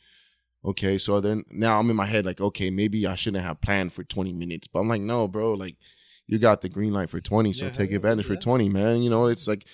okay. 0.65 0.99
So 0.99 1.21
then 1.21 1.45
now 1.51 1.79
I'm 1.79 1.91
in 1.91 1.97
my 1.97 2.07
head 2.07 2.27
like, 2.27 2.41
okay, 2.41 2.71
maybe 2.71 3.07
I 3.07 3.15
shouldn't 3.15 3.45
have 3.45 3.61
planned 3.61 3.93
for 3.93 4.05
20 4.05 4.33
minutes. 4.33 4.67
But 4.67 4.81
I'm 4.81 4.89
like, 4.89 5.03
no, 5.03 5.29
bro, 5.29 5.55
like 5.55 5.77
you 6.27 6.39
got 6.39 6.61
the 6.61 6.69
green 6.69 6.93
light 6.93 7.11
for 7.11 7.21
20, 7.21 7.53
so 7.53 7.67
Yeah, 7.67 7.71
take 7.73 7.91
yeah, 7.91 7.97
advantage 7.97 8.27
for 8.27 8.37
20, 8.37 8.69
man. 8.69 9.03
You 9.03 9.11
know, 9.11 9.27
it's 9.27 9.49
like 9.49 9.65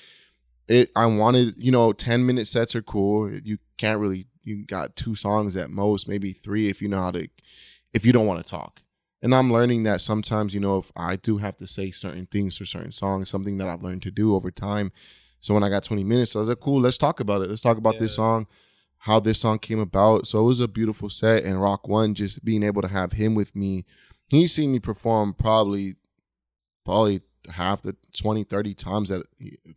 it 0.69 0.91
I 0.97 1.07
wanted, 1.07 1.55
you 1.59 1.71
know, 1.71 1.93
10 1.93 2.27
minute 2.27 2.49
sets 2.49 2.75
are 2.75 2.83
cool. 2.83 3.31
You 3.31 3.59
can't 3.77 4.01
really 4.01 4.27
you 4.47 4.65
got 4.65 4.97
two 4.97 5.15
songs 5.15 5.57
at 5.57 5.71
most, 5.71 6.09
maybe 6.09 6.33
three 6.33 6.69
if 6.69 6.81
you 6.81 6.89
know 6.89 7.01
how 7.01 7.11
to 7.11 7.29
if 7.93 8.07
you 8.07 8.13
don't 8.13 8.27
want 8.27 8.45
to 8.45 8.51
talk. 8.51 8.81
And 9.23 9.35
I'm 9.35 9.53
learning 9.53 9.83
that 9.85 10.01
sometimes, 10.01 10.55
you 10.55 10.61
know, 10.61 10.79
if 10.79 10.93
I 10.95 11.17
do 11.17 11.39
have 11.39 11.57
to 11.59 11.67
say 11.67 11.91
certain 11.91 12.27
things 12.27 12.57
for 12.57 12.65
certain 12.65 12.93
songs, 12.93 13.29
something 13.29 13.59
that 13.59 13.69
I've 13.69 13.83
learned 13.83 14.03
to 14.03 14.11
do 14.11 14.35
over 14.35 14.51
time. 14.51 14.93
So 15.41 15.55
when 15.55 15.65
I 15.65 15.69
got 15.69 15.85
20 15.85 16.05
minutes, 16.05 16.37
I 16.37 16.41
was 16.41 16.49
like, 16.49 16.61
cool, 16.61 16.81
let's 16.81 16.99
talk 16.99 17.21
about 17.21 17.43
it. 17.43 17.51
Let's 17.51 17.63
talk 17.63 17.79
about 17.79 17.99
this 17.99 18.15
song, 18.15 18.47
how 18.99 19.19
this 19.19 19.41
song 19.41 19.59
came 19.59 19.79
about. 19.79 20.27
So 20.27 20.41
it 20.41 20.45
was 20.45 20.61
a 20.61 20.69
beautiful 20.69 21.09
set. 21.09 21.45
And 21.45 21.61
Rock 21.61 21.89
One, 21.89 22.15
just 22.15 22.45
being 22.45 22.63
able 22.63 22.83
to 22.83 22.89
have 22.89 23.13
him 23.13 23.35
with 23.35 23.57
me, 23.57 23.85
he's 24.29 24.55
seen 24.55 24.73
me 24.73 24.79
perform 24.79 25.35
probably, 25.35 25.97
probably 26.85 27.23
half 27.51 27.83
the 27.83 27.97
20, 28.17 28.45
30 28.45 28.75
times 28.75 29.09
that 29.09 29.27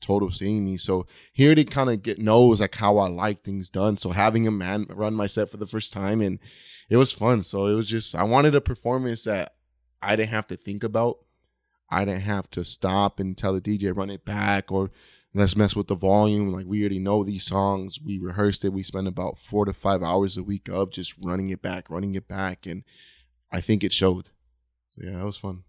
total 0.02 0.32
seeing 0.32 0.66
me. 0.66 0.78
So 0.78 1.06
he 1.32 1.46
already 1.46 1.66
kind 1.66 1.90
of 1.90 2.02
get 2.02 2.20
knows 2.20 2.62
like 2.62 2.76
how 2.76 2.98
I 2.98 3.08
like 3.08 3.42
things 3.42 3.70
done. 3.70 3.98
So 3.98 4.12
having 4.12 4.46
him 4.46 4.58
man 4.58 4.86
run 4.90 5.14
my 5.14 5.28
set 5.28 5.50
for 5.50 5.58
the 5.58 5.68
first 5.68 5.94
time 5.94 6.22
and 6.22 6.40
it 6.90 6.98
was 6.98 7.12
fun. 7.12 7.44
So 7.44 7.68
it 7.68 7.74
was 7.74 7.90
just 7.90 8.16
I 8.16 8.24
wanted 8.24 8.56
a 8.56 8.62
performance 8.62 9.24
that 9.24 9.56
I 10.02 10.16
didn't 10.16 10.30
have 10.30 10.48
to 10.48 10.58
think 10.58 10.84
about. 10.84 11.20
I 11.90 12.06
didn't 12.06 12.22
have 12.22 12.50
to 12.52 12.64
stop 12.64 13.20
and 13.20 13.38
tell 13.38 13.54
the 13.54 13.62
DJ 13.62 13.96
run 13.96 14.12
it 14.12 14.24
back 14.24 14.72
or 14.72 14.92
let's 15.34 15.56
mess 15.56 15.76
with 15.76 15.88
the 15.88 15.96
volume. 15.96 16.52
Like 16.52 16.66
we 16.68 16.82
already 16.82 17.00
know 17.00 17.24
these 17.24 17.46
songs. 17.46 18.00
We 18.04 18.20
rehearsed 18.20 18.64
it. 18.66 18.74
We 18.74 18.84
spent 18.84 19.08
about 19.08 19.38
four 19.38 19.66
to 19.66 19.74
five 19.74 20.04
hours 20.04 20.38
a 20.38 20.44
week 20.44 20.70
of 20.70 20.92
just 20.92 21.16
running 21.22 21.50
it 21.50 21.62
back, 21.62 21.90
running 21.90 22.16
it 22.16 22.28
back, 22.28 22.66
and 22.66 22.84
I 23.52 23.62
think 23.62 23.84
it 23.84 23.94
showed. 23.94 24.30
So 24.92 25.02
yeah, 25.04 25.22
it 25.22 25.26
was 25.26 25.38
fun. 25.38 25.64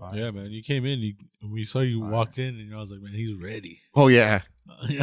It's 0.00 0.10
fine. 0.10 0.18
Yeah, 0.18 0.30
man. 0.30 0.50
You 0.50 0.62
came 0.62 0.86
in, 0.86 0.98
you, 1.00 1.14
we 1.48 1.64
saw 1.64 1.80
you 1.80 2.00
fine. 2.00 2.10
walked 2.10 2.38
in, 2.38 2.58
and 2.58 2.74
I 2.74 2.78
was 2.78 2.90
like, 2.90 3.00
man, 3.00 3.12
he's 3.12 3.34
ready. 3.34 3.80
Oh 3.94 4.08
yeah, 4.08 4.40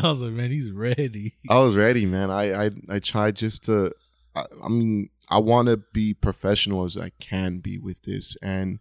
I 0.02 0.10
was 0.10 0.22
like, 0.22 0.34
man, 0.34 0.52
he's 0.52 0.72
ready. 0.72 1.36
I 1.50 1.58
was 1.58 1.76
ready, 1.76 2.06
man. 2.06 2.32
I 2.32 2.66
I 2.66 2.72
I 2.90 3.00
tried 3.00 3.36
just 3.36 3.66
to. 3.66 3.94
I, 4.36 4.46
I 4.64 4.70
mean, 4.70 5.10
I 5.30 5.40
want 5.40 5.68
to 5.68 5.78
be 5.78 6.14
professional 6.14 6.86
as 6.86 6.98
I 6.98 7.12
can 7.20 7.60
be 7.60 7.78
with 7.78 8.04
this, 8.04 8.38
and 8.42 8.80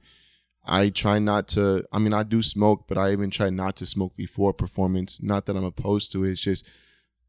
I 0.64 0.91
try 0.91 1.19
not 1.19 1.49
to. 1.49 1.85
I 1.93 1.99
mean, 1.99 2.12
I 2.12 2.23
do 2.23 2.43
smoke, 2.43 2.85
but 2.88 2.99
I 2.99 3.12
even 3.12 3.31
try 3.31 3.50
not 3.50 3.76
to 3.76 3.87
smoke 3.87 4.17
before 4.17 4.52
performance. 4.52 5.23
Not 5.23 5.47
that 5.47 5.57
I'm 5.57 5.64
opposed 5.64 6.12
to 6.12 6.25
it. 6.25 6.33
It's 6.33 6.41
just 6.41 6.64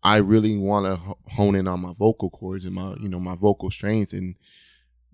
I 0.04 0.18
really 0.18 0.58
want 0.58 0.86
to 0.86 1.16
hone 1.32 1.56
in 1.56 1.68
on 1.68 1.82
my 1.82 1.94
vocal 1.98 2.30
cords 2.30 2.66
and 2.66 2.76
my 2.76 2.96
you 3.00 3.10
know 3.10 3.20
my 3.20 3.36
vocal 3.36 3.72
strength 3.72 4.14
and. 4.14 4.36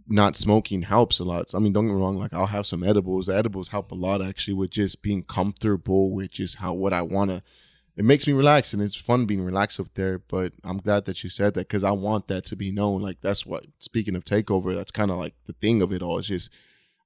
Not 0.07 0.35
smoking 0.35 0.81
helps 0.81 1.19
a 1.19 1.23
lot. 1.23 1.53
I 1.53 1.59
mean, 1.59 1.73
don't 1.73 1.87
get 1.87 1.93
me 1.93 2.01
wrong. 2.01 2.17
Like 2.17 2.33
I'll 2.33 2.47
have 2.47 2.65
some 2.67 2.83
edibles. 2.83 3.27
The 3.27 3.35
edibles 3.35 3.69
help 3.69 3.91
a 3.91 3.95
lot 3.95 4.21
actually 4.21 4.55
with 4.55 4.71
just 4.71 5.01
being 5.01 5.23
comfortable 5.23 6.11
with 6.11 6.31
just 6.31 6.57
how 6.57 6.73
what 6.73 6.93
I 6.93 7.01
want 7.01 7.31
to 7.31 7.43
it 7.95 8.05
makes 8.05 8.25
me 8.25 8.33
relax 8.33 8.73
and 8.73 8.81
it's 8.81 8.95
fun 8.95 9.25
being 9.25 9.43
relaxed 9.43 9.79
up 9.79 9.93
there. 9.93 10.17
But 10.17 10.53
I'm 10.63 10.77
glad 10.77 11.05
that 11.05 11.23
you 11.23 11.29
said 11.29 11.53
that 11.53 11.67
because 11.67 11.83
I 11.83 11.91
want 11.91 12.27
that 12.27 12.45
to 12.45 12.55
be 12.55 12.71
known. 12.71 13.01
Like 13.01 13.21
that's 13.21 13.45
what 13.45 13.65
speaking 13.79 14.15
of 14.15 14.25
takeover, 14.25 14.73
that's 14.73 14.91
kind 14.91 15.11
of 15.11 15.17
like 15.17 15.35
the 15.45 15.53
thing 15.53 15.81
of 15.81 15.93
it 15.93 16.01
all. 16.01 16.19
It's 16.19 16.27
just 16.27 16.49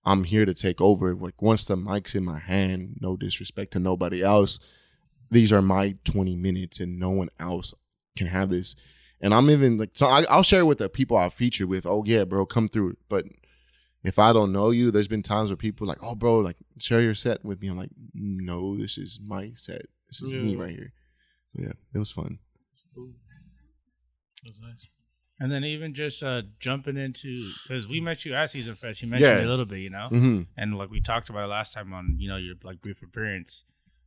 I'm 0.05 0.23
here 0.23 0.45
to 0.45 0.53
take 0.53 0.79
over. 0.79 1.13
Like 1.13 1.41
once 1.41 1.65
the 1.65 1.75
mic's 1.75 2.15
in 2.15 2.23
my 2.23 2.39
hand, 2.39 2.97
no 3.01 3.17
disrespect 3.17 3.73
to 3.73 3.79
nobody 3.79 4.23
else. 4.23 4.59
These 5.29 5.51
are 5.51 5.61
my 5.61 5.95
20 6.05 6.35
minutes 6.35 6.79
and 6.79 6.97
no 6.97 7.09
one 7.09 7.29
else 7.37 7.73
can 8.15 8.27
have 8.27 8.49
this. 8.49 8.75
And 9.21 9.33
I'm 9.33 9.49
even 9.49 9.77
like 9.77 9.91
so 9.93 10.05
I, 10.07 10.23
I'll 10.29 10.43
share 10.43 10.65
with 10.65 10.77
the 10.77 10.89
people 10.89 11.17
I 11.17 11.29
feature 11.29 11.65
with. 11.67 11.85
Oh 11.85 12.03
yeah, 12.05 12.23
bro, 12.23 12.45
come 12.45 12.67
through. 12.67 12.97
But 13.09 13.25
if 14.03 14.19
I 14.19 14.31
don't 14.31 14.51
know 14.51 14.69
you, 14.69 14.91
there's 14.91 15.07
been 15.07 15.23
times 15.23 15.49
where 15.49 15.57
people 15.57 15.85
are 15.85 15.89
like, 15.89 16.03
oh 16.03 16.15
bro, 16.15 16.37
like 16.39 16.57
share 16.77 17.01
your 17.01 17.15
set 17.15 17.43
with 17.43 17.59
me. 17.61 17.67
I'm 17.67 17.77
like, 17.77 17.89
no, 18.13 18.77
this 18.77 18.97
is 18.97 19.19
my 19.23 19.53
set. 19.55 19.83
This 20.07 20.21
is 20.21 20.31
me 20.31 20.55
right 20.55 20.69
here. 20.69 20.93
So 21.55 21.63
yeah, 21.63 21.73
it 21.93 21.97
was 21.97 22.11
fun. 22.11 22.39
That's 24.43 24.59
nice. 24.61 24.85
And 25.39 25.51
then 25.51 25.63
even 25.63 25.93
just 25.93 26.23
uh, 26.23 26.43
jumping 26.59 26.97
into 26.97 27.51
because 27.63 27.87
we 27.87 27.99
met 27.99 28.25
you 28.25 28.33
at 28.33 28.49
Season 28.49 28.75
Fest, 28.75 29.01
you 29.03 29.07
mentioned 29.09 29.37
Yeah. 29.37 29.43
it 29.43 29.45
a 29.47 29.49
little 29.49 29.65
bit, 29.65 29.79
you 29.79 29.89
know, 29.89 30.07
hmm 30.09 30.41
and 30.55 30.75
like 30.77 30.89
we 30.89 30.99
talked 31.01 31.29
about 31.29 31.43
it 31.43 31.47
last 31.47 31.73
time 31.73 31.93
on 31.93 32.15
you 32.19 32.27
know 32.29 32.37
your 32.37 32.55
like 32.63 32.81
brief 32.81 33.01
appearance 33.03 33.63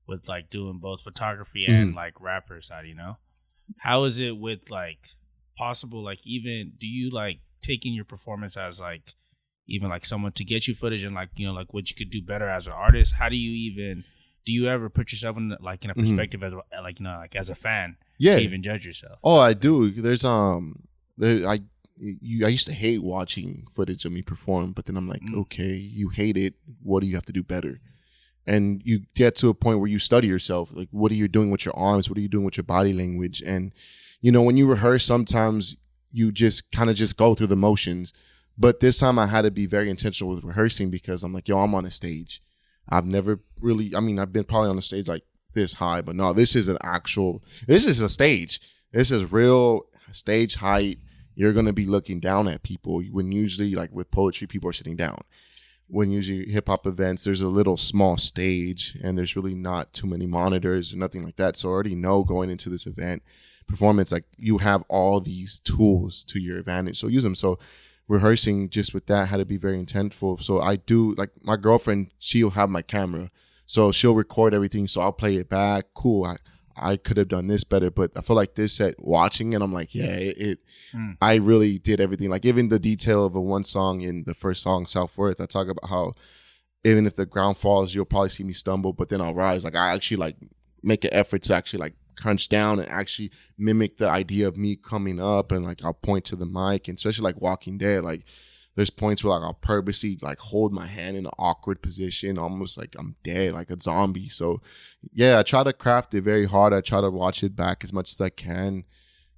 with 0.06 0.28
like 0.28 0.50
doing 0.50 0.78
both 0.78 1.02
photography 1.02 1.66
Mm-hmm. 1.68 1.82
and 1.82 1.94
like 1.94 2.20
rapper 2.20 2.60
side, 2.60 2.86
you 2.86 2.94
know. 2.94 3.18
How 3.78 4.04
is 4.04 4.18
it 4.18 4.36
with 4.36 4.70
like 4.70 4.98
possible 5.56 6.02
like 6.02 6.20
even 6.24 6.72
do 6.78 6.86
you 6.86 7.10
like 7.10 7.40
taking 7.62 7.92
your 7.92 8.04
performance 8.04 8.56
as 8.56 8.80
like 8.80 9.14
even 9.66 9.88
like 9.90 10.06
someone 10.06 10.32
to 10.32 10.44
get 10.44 10.66
you 10.66 10.74
footage 10.74 11.02
and 11.04 11.14
like 11.14 11.28
you 11.36 11.46
know 11.46 11.52
like 11.52 11.72
what 11.74 11.90
you 11.90 11.96
could 11.96 12.10
do 12.10 12.22
better 12.22 12.48
as 12.48 12.66
an 12.66 12.72
artist? 12.72 13.14
How 13.14 13.28
do 13.28 13.36
you 13.36 13.52
even 13.70 14.04
do 14.46 14.52
you 14.52 14.68
ever 14.68 14.88
put 14.88 15.12
yourself 15.12 15.36
in 15.36 15.54
like 15.60 15.84
in 15.84 15.90
a 15.90 15.94
Mhm. 15.94 16.00
perspective 16.00 16.42
as 16.42 16.54
like 16.82 16.98
you 16.98 17.04
know 17.04 17.16
like 17.18 17.36
as 17.36 17.50
a 17.50 17.54
fan 17.54 17.96
Yeah. 18.18 18.36
to 18.36 18.42
even 18.42 18.62
judge 18.62 18.86
yourself? 18.86 19.18
Oh, 19.22 19.38
I 19.38 19.52
do. 19.52 19.90
There's 19.90 20.24
um, 20.24 20.84
there 21.18 21.46
I 21.48 21.60
you 21.98 22.46
I 22.46 22.48
used 22.48 22.66
to 22.66 22.72
hate 22.72 23.02
watching 23.02 23.66
footage 23.74 24.06
of 24.06 24.12
me 24.12 24.22
perform, 24.22 24.72
but 24.72 24.86
then 24.86 24.96
I'm 24.96 25.06
like, 25.08 25.20
Mm. 25.22 25.36
okay, 25.42 25.74
you 25.76 26.08
hate 26.08 26.38
it. 26.38 26.54
What 26.82 27.00
do 27.02 27.06
you 27.06 27.14
have 27.14 27.26
to 27.26 27.32
do 27.32 27.42
better? 27.42 27.80
And 28.46 28.82
you 28.84 29.00
get 29.14 29.36
to 29.36 29.48
a 29.48 29.54
point 29.54 29.78
where 29.78 29.88
you 29.88 29.98
study 29.98 30.26
yourself. 30.26 30.70
Like, 30.72 30.88
what 30.90 31.12
are 31.12 31.16
you 31.16 31.28
doing 31.28 31.50
with 31.50 31.64
your 31.64 31.76
arms? 31.76 32.08
What 32.08 32.18
are 32.18 32.22
you 32.22 32.28
doing 32.28 32.44
with 32.44 32.56
your 32.56 32.64
body 32.64 32.92
language? 32.92 33.42
And 33.44 33.72
you 34.20 34.32
know, 34.32 34.42
when 34.42 34.56
you 34.56 34.66
rehearse, 34.66 35.04
sometimes 35.04 35.76
you 36.12 36.32
just 36.32 36.70
kind 36.72 36.90
of 36.90 36.96
just 36.96 37.16
go 37.16 37.34
through 37.34 37.46
the 37.48 37.56
motions. 37.56 38.12
But 38.58 38.80
this 38.80 38.98
time, 38.98 39.18
I 39.18 39.26
had 39.26 39.42
to 39.42 39.50
be 39.50 39.66
very 39.66 39.88
intentional 39.88 40.34
with 40.34 40.44
rehearsing 40.44 40.90
because 40.90 41.22
I'm 41.22 41.32
like, 41.32 41.48
yo, 41.48 41.58
I'm 41.58 41.74
on 41.74 41.86
a 41.86 41.90
stage. 41.90 42.42
I've 42.88 43.06
never 43.06 43.40
really. 43.60 43.94
I 43.94 44.00
mean, 44.00 44.18
I've 44.18 44.32
been 44.32 44.44
probably 44.44 44.70
on 44.70 44.78
a 44.78 44.82
stage 44.82 45.08
like 45.08 45.22
this 45.54 45.74
high, 45.74 46.00
but 46.02 46.16
no, 46.16 46.32
this 46.32 46.54
is 46.54 46.68
an 46.68 46.78
actual. 46.82 47.42
This 47.66 47.86
is 47.86 48.00
a 48.00 48.08
stage. 48.08 48.60
This 48.92 49.10
is 49.10 49.32
real 49.32 49.86
stage 50.12 50.56
height. 50.56 50.98
You're 51.34 51.52
gonna 51.52 51.72
be 51.72 51.86
looking 51.86 52.20
down 52.20 52.48
at 52.48 52.62
people 52.62 53.02
when 53.10 53.32
usually, 53.32 53.74
like 53.74 53.92
with 53.92 54.10
poetry, 54.10 54.46
people 54.46 54.68
are 54.68 54.74
sitting 54.74 54.96
down. 54.96 55.22
When 55.90 56.10
usually 56.10 56.50
hip 56.50 56.68
hop 56.68 56.86
events, 56.86 57.24
there's 57.24 57.40
a 57.40 57.48
little 57.48 57.76
small 57.76 58.16
stage, 58.16 58.96
and 59.02 59.18
there's 59.18 59.36
really 59.36 59.54
not 59.54 59.92
too 59.92 60.06
many 60.06 60.26
monitors 60.26 60.92
or 60.92 60.96
nothing 60.96 61.24
like 61.24 61.36
that. 61.36 61.56
So 61.56 61.68
I 61.68 61.72
already 61.72 61.94
know 61.94 62.22
going 62.22 62.50
into 62.50 62.68
this 62.68 62.86
event 62.86 63.22
performance, 63.66 64.12
like 64.12 64.24
you 64.36 64.58
have 64.58 64.82
all 64.88 65.20
these 65.20 65.60
tools 65.60 66.24
to 66.24 66.38
your 66.38 66.58
advantage, 66.58 66.98
so 66.98 67.06
use 67.06 67.22
them. 67.22 67.34
So 67.34 67.58
rehearsing 68.08 68.68
just 68.68 68.92
with 68.92 69.06
that 69.06 69.28
had 69.28 69.36
to 69.36 69.44
be 69.44 69.56
very 69.56 69.78
intentful. 69.78 70.42
So 70.42 70.60
I 70.60 70.76
do 70.76 71.14
like 71.14 71.30
my 71.42 71.56
girlfriend, 71.56 72.10
she'll 72.18 72.50
have 72.50 72.68
my 72.68 72.82
camera. 72.82 73.30
So 73.66 73.92
she'll 73.92 74.16
record 74.16 74.52
everything. 74.52 74.88
So 74.88 75.00
I'll 75.00 75.12
play 75.12 75.36
it 75.36 75.48
back. 75.48 75.86
Cool. 75.94 76.24
I, 76.24 76.36
I 76.80 76.96
could 76.96 77.16
have 77.16 77.28
done 77.28 77.46
this 77.46 77.64
better, 77.64 77.90
but 77.90 78.10
I 78.16 78.20
feel 78.22 78.36
like 78.36 78.54
this 78.54 78.72
set 78.74 78.94
watching 78.98 79.52
it, 79.52 79.62
I'm 79.62 79.72
like, 79.72 79.94
yeah, 79.94 80.14
it, 80.16 80.38
it 80.38 80.58
Mm. 80.94 81.16
I 81.20 81.34
really 81.34 81.78
did 81.78 82.00
everything. 82.00 82.30
Like 82.30 82.44
even 82.44 82.68
the 82.68 82.78
detail 82.78 83.24
of 83.24 83.34
a 83.34 83.40
one 83.40 83.64
song 83.64 84.00
in 84.00 84.24
the 84.24 84.34
first 84.34 84.62
song, 84.62 84.86
Self 84.86 85.16
Worth, 85.16 85.40
I 85.40 85.46
talk 85.46 85.68
about 85.68 85.88
how 85.88 86.14
even 86.84 87.06
if 87.06 87.16
the 87.16 87.26
ground 87.26 87.58
falls, 87.58 87.94
you'll 87.94 88.06
probably 88.06 88.30
see 88.30 88.44
me 88.44 88.52
stumble, 88.52 88.92
but 88.92 89.08
then 89.08 89.20
I'll 89.20 89.34
rise. 89.34 89.64
Like 89.64 89.76
I 89.76 89.92
actually 89.92 90.16
like 90.16 90.36
make 90.82 91.04
an 91.04 91.12
effort 91.12 91.42
to 91.42 91.54
actually 91.54 91.80
like 91.80 91.94
crunch 92.16 92.48
down 92.48 92.78
and 92.78 92.88
actually 92.88 93.30
mimic 93.56 93.98
the 93.98 94.08
idea 94.08 94.48
of 94.48 94.56
me 94.56 94.76
coming 94.76 95.20
up 95.20 95.52
and 95.52 95.64
like 95.64 95.84
I'll 95.84 95.94
point 95.94 96.24
to 96.26 96.36
the 96.36 96.46
mic 96.46 96.88
and 96.88 96.98
especially 96.98 97.24
like 97.24 97.40
Walking 97.40 97.78
Dead, 97.78 98.02
like 98.02 98.24
there's 98.80 98.88
points 98.88 99.22
where 99.22 99.34
like 99.34 99.42
I'll 99.42 99.52
purposely 99.54 100.18
like 100.22 100.38
hold 100.38 100.72
my 100.72 100.86
hand 100.86 101.18
in 101.18 101.26
an 101.26 101.32
awkward 101.38 101.82
position, 101.82 102.38
almost 102.38 102.78
like 102.78 102.96
I'm 102.98 103.14
dead, 103.22 103.52
like 103.52 103.70
a 103.70 103.78
zombie. 103.78 104.30
So 104.30 104.62
yeah, 105.12 105.38
I 105.38 105.42
try 105.42 105.62
to 105.64 105.74
craft 105.74 106.14
it 106.14 106.22
very 106.22 106.46
hard. 106.46 106.72
I 106.72 106.80
try 106.80 107.02
to 107.02 107.10
watch 107.10 107.42
it 107.42 107.54
back 107.54 107.84
as 107.84 107.92
much 107.92 108.12
as 108.12 108.20
I 108.22 108.30
can 108.30 108.84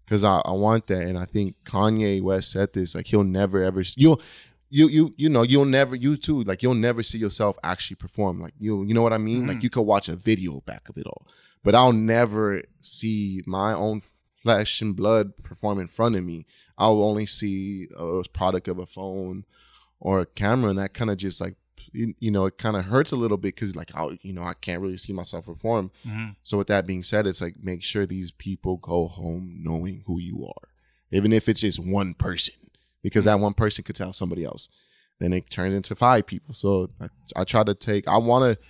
because 0.05 0.23
I, 0.23 0.37
I 0.45 0.53
want 0.53 0.87
that. 0.87 1.03
And 1.03 1.19
I 1.19 1.25
think 1.25 1.57
Kanye 1.65 2.23
West 2.23 2.53
said 2.53 2.73
this, 2.73 2.95
like 2.95 3.09
he'll 3.09 3.25
never 3.25 3.65
ever 3.65 3.83
you'll 3.97 4.21
you 4.71 4.87
you 4.89 5.13
you 5.17 5.29
know 5.29 5.43
you'll 5.43 5.65
never 5.65 5.97
you 5.97 6.17
too 6.17 6.45
like 6.45 6.63
you'll 6.63 6.75
never 6.75 7.03
see 7.03 7.19
yourself 7.19 7.57
actually 7.65 7.97
perform 7.97 8.41
like 8.41 8.55
you 8.61 8.85
you 8.85 8.95
know 8.95 9.03
what 9.03 9.13
I 9.13 9.19
mean 9.19 9.47
like 9.49 9.59
Mhm. 9.59 9.63
you 9.65 9.71
could 9.71 9.83
watch 9.83 10.09
a 10.09 10.17
video 10.17 10.61
back 10.61 10.89
of 10.89 10.97
it 10.97 11.07
all 11.07 11.27
but 11.65 11.75
I'll 11.75 11.93
never 11.93 12.63
see 12.81 13.43
my 13.47 13.75
own 13.75 14.03
flesh 14.43 14.81
and 14.81 14.97
blood 14.97 15.37
perform 15.43 15.79
in 15.79 15.89
front 15.89 16.17
of 16.17 16.25
me 16.25 16.47
I'll 16.79 17.03
only 17.03 17.27
see 17.27 17.89
a 17.97 18.23
product 18.33 18.69
of 18.69 18.79
a 18.79 18.87
phone 18.87 19.45
or 20.01 20.21
a 20.21 20.27
camera 20.27 20.71
and 20.71 20.79
that 20.79 20.95
kind 20.95 21.11
of 21.11 21.17
just 21.19 21.41
like 21.41 21.55
you, 21.93 22.15
you 22.19 22.31
know 22.31 22.47
it 22.47 22.57
kind 22.59 22.77
of 22.77 22.87
hurts 22.87 23.13
a 23.13 23.17
little 23.17 23.37
bit 23.37 23.55
because 23.55 23.77
like 23.77 23.95
I 23.95 24.19
you 24.23 24.33
know 24.33 24.43
I 24.43 24.55
can't 24.55 24.81
really 24.81 24.97
see 24.97 25.13
myself 25.13 25.45
perform 25.45 25.91
Mhm. 26.07 26.37
so 26.43 26.57
with 26.59 26.69
that 26.69 26.87
being 26.87 27.03
said, 27.03 27.27
it's 27.27 27.41
like 27.41 27.57
make 27.63 27.83
sure 27.83 28.07
these 28.07 28.31
people 28.31 28.79
go 28.79 29.07
home 29.07 29.59
knowing 29.63 30.03
who 30.07 30.19
you 30.19 30.47
are, 30.47 30.69
even 31.11 31.33
if 31.33 31.49
it's 31.49 31.61
just 31.61 31.79
one 31.79 32.15
person, 32.15 32.55
because 33.03 33.25
that 33.27 33.39
one 33.41 33.53
person 33.55 33.85
could 33.85 33.97
tell 33.97 34.13
somebody 34.13 34.45
else. 34.45 34.69
Then 35.19 35.33
it 35.35 35.51
turns 35.51 35.75
into 35.75 35.95
five 35.95 36.27
people. 36.27 36.53
So 36.55 36.91
I, 37.01 37.09
I 37.37 37.45
try 37.45 37.63
to 37.63 37.75
take. 37.75 38.09
I 38.09 38.17
want 38.17 38.59
to. 38.59 38.65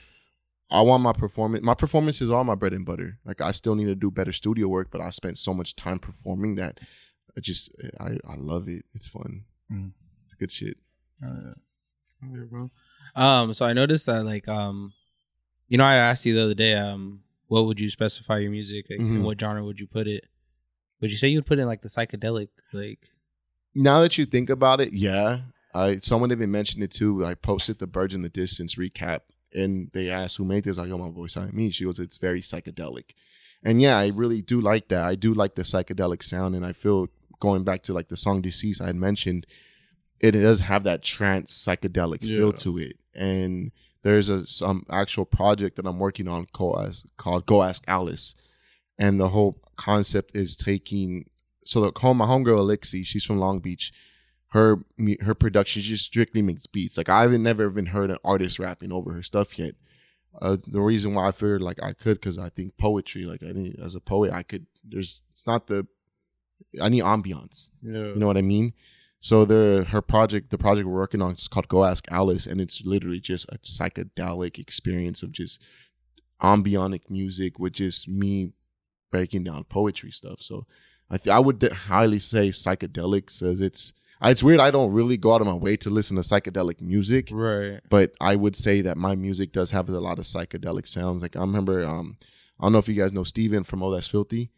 I 0.70 0.80
want 0.80 1.02
my 1.02 1.12
performance. 1.12 1.64
My 1.64 1.74
performances 1.74 2.30
are 2.30 2.44
my 2.44 2.54
bread 2.54 2.72
and 2.72 2.84
butter. 2.84 3.18
Like 3.24 3.40
I 3.40 3.52
still 3.52 3.74
need 3.74 3.86
to 3.86 3.94
do 3.94 4.10
better 4.10 4.32
studio 4.32 4.68
work, 4.68 4.88
but 4.90 5.00
I 5.00 5.10
spent 5.10 5.38
so 5.38 5.54
much 5.54 5.76
time 5.76 5.98
performing 5.98 6.56
that 6.56 6.80
I 7.36 7.40
just 7.40 7.70
I 8.00 8.18
I 8.26 8.34
love 8.36 8.68
it. 8.68 8.84
It's 8.94 9.08
fun. 9.08 9.44
Mm. 9.70 9.92
It's 10.26 10.34
good 10.34 10.52
shit. 10.52 10.76
Uh, 11.24 11.54
Okay, 12.24 12.44
bro. 12.48 12.70
Um, 13.16 13.52
so 13.52 13.66
I 13.66 13.72
noticed 13.72 14.06
that 14.06 14.24
like 14.24 14.46
um, 14.48 14.92
you 15.68 15.76
know, 15.78 15.84
I 15.84 15.94
asked 15.94 16.24
you 16.26 16.34
the 16.34 16.44
other 16.44 16.54
day, 16.54 16.74
um, 16.74 17.22
what 17.48 17.66
would 17.66 17.80
you 17.80 17.90
specify 17.90 18.38
your 18.38 18.50
music? 18.50 18.86
Like, 18.90 19.00
in 19.00 19.18
Mhm. 19.18 19.22
what 19.24 19.40
genre 19.40 19.64
would 19.64 19.80
you 19.80 19.86
put 19.88 20.06
it? 20.06 20.24
Would 21.00 21.10
you 21.10 21.16
say 21.18 21.28
you 21.28 21.38
would 21.38 21.46
put 21.46 21.58
it 21.58 21.62
in 21.62 21.68
like 21.68 21.82
the 21.82 21.88
psychedelic, 21.88 22.48
like? 22.72 23.10
now 23.74 24.00
that 24.00 24.18
you 24.18 24.26
think 24.26 24.50
about 24.50 24.80
it, 24.80 24.92
yeah. 24.92 25.40
I 25.74 25.96
someone 25.96 26.30
even 26.30 26.50
mentioned 26.50 26.84
it 26.84 26.90
too. 26.92 27.24
I 27.24 27.34
posted 27.34 27.78
the 27.78 27.86
Birds 27.86 28.14
in 28.14 28.22
the 28.22 28.28
Distance 28.28 28.74
recap, 28.76 29.20
and 29.54 29.90
they 29.94 30.10
asked 30.10 30.36
who 30.36 30.44
made 30.44 30.64
this. 30.64 30.78
I 30.78 30.86
go, 30.86 30.98
my 30.98 31.10
voice 31.10 31.36
on 31.36 31.50
me. 31.54 31.70
She 31.70 31.84
goes, 31.84 31.98
it's 31.98 32.18
very 32.18 32.40
psychedelic, 32.42 33.14
and 33.64 33.80
yeah, 33.82 33.96
I 33.98 34.08
really 34.08 34.42
do 34.42 34.60
like 34.60 34.88
that. 34.88 35.02
I 35.04 35.14
do 35.16 35.32
like 35.34 35.54
the 35.56 35.62
psychedelic 35.62 36.22
sound, 36.22 36.54
and 36.54 36.64
I 36.64 36.72
feel 36.72 37.08
going 37.42 37.64
back 37.64 37.82
to 37.82 37.92
like 37.92 38.06
the 38.06 38.16
song 38.16 38.40
"Deceased" 38.40 38.80
I 38.80 38.86
had 38.86 38.96
mentioned, 38.96 39.48
it 40.20 40.30
does 40.30 40.60
have 40.60 40.84
that 40.84 41.02
trance 41.02 41.52
psychedelic 41.52 42.20
feel 42.22 42.52
to 42.52 42.78
it, 42.78 42.96
and 43.14 43.72
there's 44.02 44.28
a 44.28 44.46
some 44.46 44.86
actual 44.88 45.24
project 45.24 45.74
that 45.76 45.86
I'm 45.86 45.98
working 45.98 46.28
on 46.28 46.46
called 46.52 47.02
called 47.16 47.44
Go 47.46 47.64
Ask 47.64 47.82
Alice, 47.88 48.36
and 48.96 49.18
the 49.18 49.30
whole 49.30 49.58
concept 49.76 50.36
is 50.36 50.54
taking 50.54 51.28
so 51.64 51.80
the 51.80 51.98
home 51.98 52.18
my 52.18 52.26
homegirl 52.26 52.60
Alexi, 52.60 53.04
she's 53.04 53.24
from 53.24 53.38
Long 53.38 53.58
Beach. 53.58 53.92
Her 54.50 54.84
her 55.22 55.34
production 55.34 55.82
she 55.82 55.88
just 55.88 56.04
strictly 56.04 56.42
makes 56.42 56.66
beats. 56.66 56.96
Like 56.96 57.08
I 57.08 57.22
haven't 57.22 57.42
never 57.42 57.68
even 57.68 57.86
heard 57.86 58.10
an 58.12 58.18
artist 58.24 58.60
rapping 58.60 58.92
over 58.92 59.12
her 59.14 59.22
stuff 59.24 59.58
yet. 59.58 59.74
Uh, 60.40 60.58
the 60.66 60.80
reason 60.80 61.14
why 61.14 61.26
I 61.26 61.32
figured 61.32 61.62
like 61.62 61.82
I 61.82 61.92
could 61.92 62.20
because 62.20 62.38
I 62.38 62.50
think 62.50 62.78
poetry, 62.78 63.24
like 63.24 63.42
I 63.42 63.50
need 63.50 63.80
as 63.82 63.96
a 63.96 64.00
poet, 64.00 64.32
I 64.32 64.44
could. 64.44 64.66
There's 64.84 65.22
it's 65.32 65.46
not 65.46 65.66
the 65.66 65.86
I 66.80 66.88
need 66.88 67.02
ambiance. 67.02 67.70
Yeah. 67.82 67.98
You 67.98 68.16
know 68.16 68.26
what 68.26 68.36
I 68.36 68.42
mean? 68.42 68.72
So 69.20 69.44
the 69.44 69.86
her 69.88 70.02
project, 70.02 70.50
the 70.50 70.58
project 70.58 70.88
we're 70.88 70.94
working 70.94 71.22
on 71.22 71.34
is 71.34 71.46
called 71.48 71.68
Go 71.68 71.84
Ask 71.84 72.06
Alice, 72.10 72.46
and 72.46 72.60
it's 72.60 72.82
literally 72.84 73.20
just 73.20 73.46
a 73.50 73.58
psychedelic 73.58 74.58
experience 74.58 75.22
of 75.22 75.30
just 75.32 75.60
ambionic 76.42 77.02
music 77.08 77.58
with 77.58 77.74
just 77.74 78.08
me 78.08 78.52
breaking 79.10 79.44
down 79.44 79.64
poetry 79.64 80.10
stuff. 80.10 80.40
So 80.40 80.66
I 81.10 81.18
th- 81.18 81.32
I 81.32 81.38
would 81.38 81.62
highly 81.62 82.18
say 82.18 82.48
psychedelics 82.48 83.42
as 83.42 83.60
it's 83.60 83.92
it's 84.24 84.42
weird. 84.42 84.60
I 84.60 84.70
don't 84.70 84.92
really 84.92 85.16
go 85.16 85.34
out 85.34 85.40
of 85.40 85.46
my 85.46 85.54
way 85.54 85.76
to 85.78 85.90
listen 85.90 86.16
to 86.16 86.22
psychedelic 86.22 86.80
music, 86.80 87.28
Right. 87.32 87.80
but 87.90 88.12
I 88.20 88.36
would 88.36 88.54
say 88.56 88.80
that 88.80 88.96
my 88.96 89.14
music 89.16 89.52
does 89.52 89.72
have 89.72 89.88
a 89.88 89.98
lot 90.00 90.18
of 90.20 90.24
psychedelic 90.24 90.86
sounds. 90.86 91.22
Like 91.22 91.34
I 91.36 91.40
remember, 91.40 91.84
um, 91.84 92.16
I 92.60 92.64
don't 92.64 92.72
know 92.72 92.78
if 92.78 92.88
you 92.88 92.94
guys 92.94 93.12
know 93.12 93.24
Steven 93.24 93.64
from 93.64 93.82
Oh 93.82 93.90
That's 93.92 94.06
Filthy. 94.06 94.50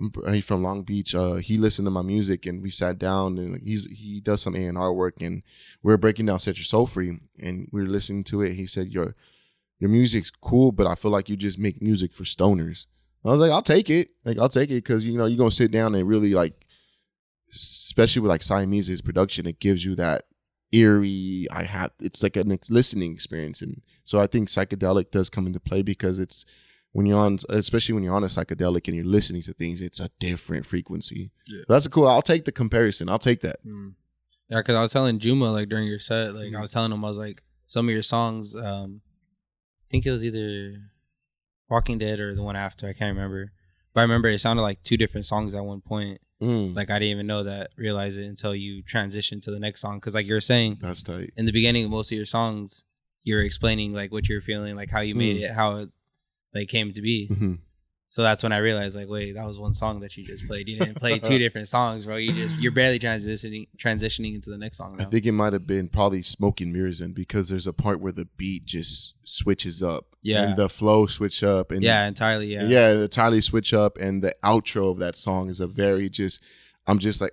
I'm, 0.00 0.32
he's 0.32 0.44
from 0.44 0.62
Long 0.62 0.82
Beach. 0.82 1.14
Uh, 1.14 1.34
he 1.34 1.58
listened 1.58 1.86
to 1.86 1.90
my 1.90 2.02
music 2.02 2.46
and 2.46 2.62
we 2.62 2.70
sat 2.70 2.98
down 2.98 3.38
and 3.38 3.60
he's 3.62 3.84
he 3.86 4.20
does 4.20 4.40
some 4.40 4.56
A 4.56 4.66
and 4.66 4.78
R 4.78 4.92
work 4.92 5.20
and 5.20 5.42
we 5.82 5.92
were 5.92 5.98
breaking 5.98 6.26
down 6.26 6.40
Set 6.40 6.56
Your 6.56 6.64
Soul 6.64 6.86
Free 6.86 7.18
and 7.38 7.68
we 7.72 7.82
were 7.82 7.88
listening 7.88 8.24
to 8.24 8.42
it. 8.42 8.54
He 8.54 8.66
said 8.66 8.88
your 8.88 9.14
your 9.78 9.90
music's 9.90 10.30
cool, 10.30 10.72
but 10.72 10.86
I 10.86 10.94
feel 10.94 11.10
like 11.10 11.28
you 11.28 11.36
just 11.36 11.58
make 11.58 11.82
music 11.82 12.12
for 12.12 12.24
stoners. 12.24 12.86
I 13.24 13.28
was 13.28 13.40
like, 13.40 13.50
I'll 13.50 13.62
take 13.62 13.90
it. 13.90 14.10
Like 14.24 14.38
I'll 14.38 14.48
take 14.48 14.70
it 14.70 14.84
because 14.84 15.04
you 15.04 15.16
know 15.16 15.26
you're 15.26 15.38
gonna 15.38 15.50
sit 15.50 15.70
down 15.70 15.94
and 15.94 16.08
really 16.08 16.32
like, 16.32 16.66
especially 17.54 18.20
with 18.22 18.30
like 18.30 18.42
Siamese's 18.42 19.02
production, 19.02 19.46
it 19.46 19.60
gives 19.60 19.84
you 19.84 19.94
that 19.96 20.24
eerie. 20.72 21.46
I 21.50 21.64
have 21.64 21.90
it's 22.00 22.22
like 22.22 22.36
a 22.36 22.44
listening 22.70 23.12
experience, 23.12 23.60
and 23.60 23.82
so 24.04 24.18
I 24.18 24.26
think 24.26 24.48
psychedelic 24.48 25.10
does 25.10 25.28
come 25.28 25.46
into 25.46 25.60
play 25.60 25.82
because 25.82 26.18
it's 26.18 26.46
when 26.92 27.06
you're 27.06 27.18
on, 27.18 27.38
especially 27.48 27.94
when 27.94 28.02
you're 28.02 28.14
on 28.14 28.24
a 28.24 28.28
psychedelic 28.28 28.86
and 28.88 28.96
you're 28.96 29.04
listening 29.04 29.42
to 29.42 29.52
things, 29.52 29.80
it's 29.80 30.00
a 30.00 30.10
different 30.18 30.66
frequency. 30.66 31.30
Yeah. 31.46 31.62
That's 31.68 31.86
a 31.86 31.90
cool. 31.90 32.06
I'll 32.08 32.22
take 32.22 32.44
the 32.44 32.52
comparison. 32.52 33.08
I'll 33.08 33.18
take 33.18 33.40
that. 33.42 33.64
Mm. 33.64 33.94
Yeah, 34.48 34.58
because 34.58 34.74
I 34.74 34.82
was 34.82 34.90
telling 34.90 35.18
Juma 35.20 35.50
like 35.52 35.68
during 35.68 35.86
your 35.86 36.00
set, 36.00 36.34
like 36.34 36.50
Mm. 36.52 36.56
I 36.56 36.60
was 36.60 36.70
telling 36.72 36.90
him 36.92 37.04
I 37.04 37.08
was 37.08 37.18
like 37.18 37.42
some 37.66 37.88
of 37.88 37.92
your 37.92 38.02
songs. 38.02 38.54
um 38.56 39.00
I 39.04 39.86
think 39.90 40.06
it 40.06 40.10
was 40.12 40.22
either 40.24 40.80
Walking 41.68 41.98
Dead 41.98 42.20
or 42.20 42.34
the 42.34 42.42
one 42.42 42.56
after. 42.56 42.88
I 42.88 42.92
can't 42.92 43.14
remember, 43.16 43.52
but 43.94 44.00
I 44.00 44.02
remember 44.04 44.28
it 44.28 44.40
sounded 44.40 44.62
like 44.62 44.82
two 44.82 44.96
different 44.96 45.26
songs 45.26 45.54
at 45.54 45.64
one 45.64 45.80
point. 45.80 46.20
Mm, 46.42 46.74
Like 46.74 46.90
I 46.90 46.98
didn't 46.98 47.10
even 47.12 47.26
know 47.26 47.42
that, 47.44 47.70
realize 47.76 48.16
it 48.16 48.24
until 48.24 48.54
you 48.54 48.82
transition 48.82 49.40
to 49.42 49.50
the 49.50 49.60
next 49.60 49.80
song. 49.82 49.98
Because 49.98 50.14
like 50.14 50.26
you 50.26 50.34
were 50.34 50.40
saying 50.40 50.78
that's 50.80 51.02
tight. 51.02 51.32
in 51.36 51.44
the 51.46 51.52
beginning 51.52 51.84
of 51.84 51.90
most 51.90 52.10
of 52.10 52.16
your 52.16 52.26
songs, 52.26 52.84
you 53.24 53.34
were 53.34 53.42
explaining 53.42 53.92
like 53.92 54.10
what 54.10 54.28
you're 54.28 54.40
feeling, 54.40 54.74
like 54.74 54.90
how 54.90 55.00
you 55.00 55.14
made 55.14 55.36
Mm. 55.36 55.42
it, 55.42 55.50
how 55.52 55.76
it 55.76 55.90
like 56.54 56.68
came 56.68 56.92
to 56.92 57.00
be. 57.00 57.26
hmm 57.26 57.54
So 58.12 58.22
that's 58.22 58.42
when 58.42 58.52
I 58.52 58.58
realized, 58.58 58.96
like, 58.96 59.08
wait, 59.08 59.34
that 59.36 59.46
was 59.46 59.58
one 59.58 59.72
song 59.72 60.00
that 60.00 60.16
you 60.16 60.24
just 60.24 60.46
played. 60.48 60.68
You 60.68 60.80
didn't 60.80 60.96
play 60.96 61.18
two 61.20 61.38
different 61.44 61.68
songs, 61.68 62.04
bro. 62.04 62.16
You 62.16 62.32
just 62.32 62.60
you're 62.60 62.72
barely 62.72 62.98
transitioning 62.98 63.68
transitioning 63.78 64.34
into 64.34 64.50
the 64.50 64.58
next 64.58 64.78
song. 64.78 65.00
I 65.00 65.04
think 65.04 65.26
it 65.26 65.32
might 65.32 65.52
have 65.52 65.66
been 65.66 65.88
probably 65.88 66.22
Smoking 66.22 66.72
Mirrors 66.72 67.00
in 67.00 67.12
because 67.12 67.48
there's 67.48 67.68
a 67.68 67.72
part 67.72 68.00
where 68.00 68.12
the 68.12 68.26
beat 68.36 68.64
just 68.64 69.14
switches 69.24 69.82
up. 69.82 70.06
Yeah. 70.22 70.42
And 70.42 70.56
the 70.56 70.68
flow 70.68 71.06
switch 71.06 71.42
up 71.42 71.70
and 71.70 71.82
yeah, 71.82 72.06
entirely. 72.06 72.52
Yeah. 72.52 72.64
yeah, 72.64 72.90
entirely 72.90 73.40
switch 73.40 73.72
up 73.72 73.96
and 73.98 74.22
the 74.22 74.34
outro 74.42 74.90
of 74.90 74.98
that 74.98 75.16
song 75.16 75.48
is 75.48 75.60
a 75.60 75.66
very 75.66 76.10
just 76.10 76.42
I'm 76.86 76.98
just 76.98 77.20
like 77.20 77.32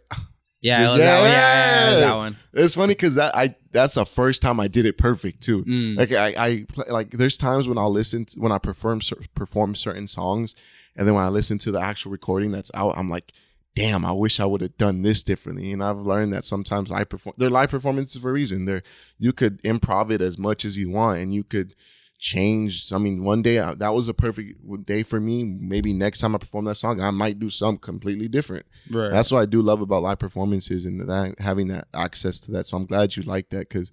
Yeah, 0.68 0.80
Just- 0.80 0.90
it 0.90 0.92
was 0.94 1.00
that 1.02 1.20
one. 1.22 1.30
Yeah, 1.30 1.32
yeah, 1.32 1.90
yeah. 1.92 2.00
that 2.02 2.16
one. 2.16 2.38
it's 2.54 2.76
funny 2.76 2.94
because 2.94 3.16
that 3.16 3.36
I 3.36 3.56
that's 3.72 3.96
the 3.96 4.06
first 4.06 4.42
time 4.42 4.60
I 4.60 4.68
did 4.68 4.86
it 4.86 4.98
perfect 4.98 5.42
too. 5.42 5.64
Mm. 5.64 5.98
Like 5.98 6.12
I, 6.12 6.28
I 6.38 6.66
play, 6.72 6.86
like 6.90 7.12
there's 7.12 7.38
times 7.38 7.68
when 7.68 7.78
I'll 7.78 7.92
listen 7.92 8.26
to, 8.26 8.40
when 8.40 8.52
I 8.52 8.58
perform 8.58 9.02
perform 9.36 9.76
certain 9.76 10.08
songs, 10.08 10.56
and 10.96 11.08
then 11.08 11.16
when 11.16 11.24
I 11.24 11.30
listen 11.30 11.58
to 11.60 11.72
the 11.72 11.80
actual 11.80 12.12
recording 12.12 12.52
that's 12.52 12.72
out, 12.74 12.98
I'm 12.98 13.10
like, 13.10 13.32
damn, 13.76 14.04
I 14.04 14.12
wish 14.12 14.40
I 14.40 14.46
would 14.46 14.62
have 14.62 14.78
done 14.78 15.04
this 15.04 15.22
differently. 15.22 15.72
And 15.72 15.84
I've 15.84 16.00
learned 16.00 16.34
that 16.34 16.44
sometimes 16.46 16.92
I 16.92 17.04
perform 17.04 17.36
they're 17.38 17.50
live 17.50 17.70
performances 17.70 18.22
for 18.22 18.30
a 18.30 18.34
reason. 18.34 18.66
They're 18.66 18.84
you 19.20 19.34
could 19.34 19.62
improv 19.64 20.12
it 20.12 20.22
as 20.22 20.38
much 20.38 20.66
as 20.66 20.76
you 20.78 20.90
want, 20.90 21.20
and 21.20 21.34
you 21.34 21.44
could 21.44 21.76
change. 22.20 22.92
I 22.92 22.98
mean, 22.98 23.24
one 23.24 23.42
day 23.42 23.60
uh, 23.60 23.76
that 23.76 23.94
was 23.94 24.08
a 24.08 24.14
perfect 24.14 24.86
day 24.86 25.04
for 25.04 25.20
me. 25.20 25.44
Maybe 25.44 25.94
next 25.94 26.20
time 26.20 26.36
I 26.36 26.38
perform 26.38 26.66
that 26.66 26.76
song, 26.76 27.02
I 27.02 27.12
might 27.12 27.40
do 27.40 27.50
something 27.50 27.80
completely 27.80 28.28
different. 28.28 28.66
Right. 28.90 29.12
That's 29.12 29.32
what 29.32 29.40
I 29.40 29.46
do 29.46 29.62
love 29.62 29.82
about 29.82 30.04
live 30.04 30.20
performances 30.20 30.86
and 30.86 31.08
that 31.08 31.36
having 31.40 31.68
that 31.68 31.88
access 31.94 32.40
to 32.42 32.52
that. 32.52 32.68
So 32.68 32.78
I'm 32.78 32.86
glad 32.86 33.16
you 33.16 33.24
like 33.24 33.50
that 33.50 33.70
because 33.70 33.92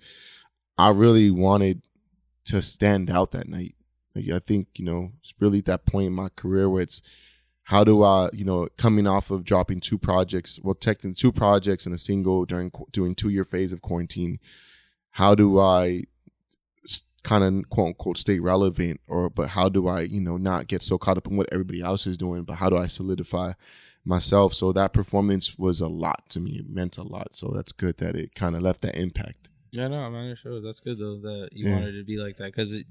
I 0.79 0.91
really 0.91 1.31
wanted 1.31 1.83
to 2.47 2.63
stand 2.63 3.11
out 3.11 3.33
that 3.33 3.49
night. 3.49 3.75
Like, 4.15 4.31
I 4.31 4.39
think 4.39 4.69
you 4.77 4.85
know 4.85 5.13
it's 5.21 5.35
really 5.41 5.61
that 5.63 5.87
point 5.87 6.07
in 6.07 6.13
my 6.13 6.29
career 6.29 6.71
where 6.71 6.83
it's 6.83 7.03
how 7.65 7.83
do 7.85 8.03
I 8.03 8.31
you 8.33 8.45
know 8.45 8.69
coming 8.77 9.07
off 9.07 9.31
of 9.31 9.45
dropping 9.45 9.81
two 9.81 9.99
projects, 9.99 10.59
well, 10.63 10.75
technically 10.75 11.15
two 11.15 11.33
projects 11.33 11.85
and 11.85 11.95
a 11.95 11.99
single 11.99 12.45
during 12.45 12.71
during 12.93 13.15
two 13.15 13.29
year 13.29 13.45
phase 13.45 13.73
of 13.73 13.83
quarantine. 13.83 14.39
How 15.11 15.35
do 15.35 15.61
I 15.61 16.05
kind 17.25 17.43
of 17.43 17.69
quote 17.71 17.89
unquote 17.89 18.19
stay 18.19 18.39
relevant 18.39 19.01
or 19.09 19.29
but 19.31 19.49
how 19.49 19.69
do 19.69 19.89
I 19.89 20.03
you 20.03 20.21
know 20.21 20.37
not 20.37 20.69
get 20.69 20.83
so 20.83 20.99
caught 20.99 21.17
up 21.19 21.27
in 21.27 21.37
what 21.37 21.49
everybody 21.51 21.81
else 21.81 22.07
is 22.07 22.17
doing 22.17 22.43
but 22.45 22.55
how 22.57 22.69
do 22.71 22.77
I 22.77 22.87
solidify 22.87 23.55
myself 24.05 24.53
so 24.55 24.71
that 24.73 24.93
performance 24.93 25.59
was 25.59 25.81
a 25.81 25.89
lot 25.89 26.29
to 26.31 26.39
me 26.41 26.59
it 26.59 26.69
meant 26.69 26.99
a 26.99 27.03
lot 27.03 27.35
so 27.35 27.51
that's 27.57 27.73
good 27.73 27.97
that 27.99 28.15
it 28.15 28.35
kind 28.35 28.55
of 28.55 28.61
left 28.63 28.83
that 28.83 28.95
impact 28.97 29.49
Yeah, 29.73 29.89
no, 29.89 29.97
i'm 30.05 30.13
not 30.13 30.39
sure. 30.39 30.61
That's 30.61 30.81
good 30.81 30.99
though 30.99 31.19
that 31.23 31.49
you 31.53 31.67
Yeah. 31.67 31.75
wanted 31.75 31.93
to 31.93 32.05
be 32.05 32.19
like 32.19 32.37
that 32.37 32.53
because 32.55 32.85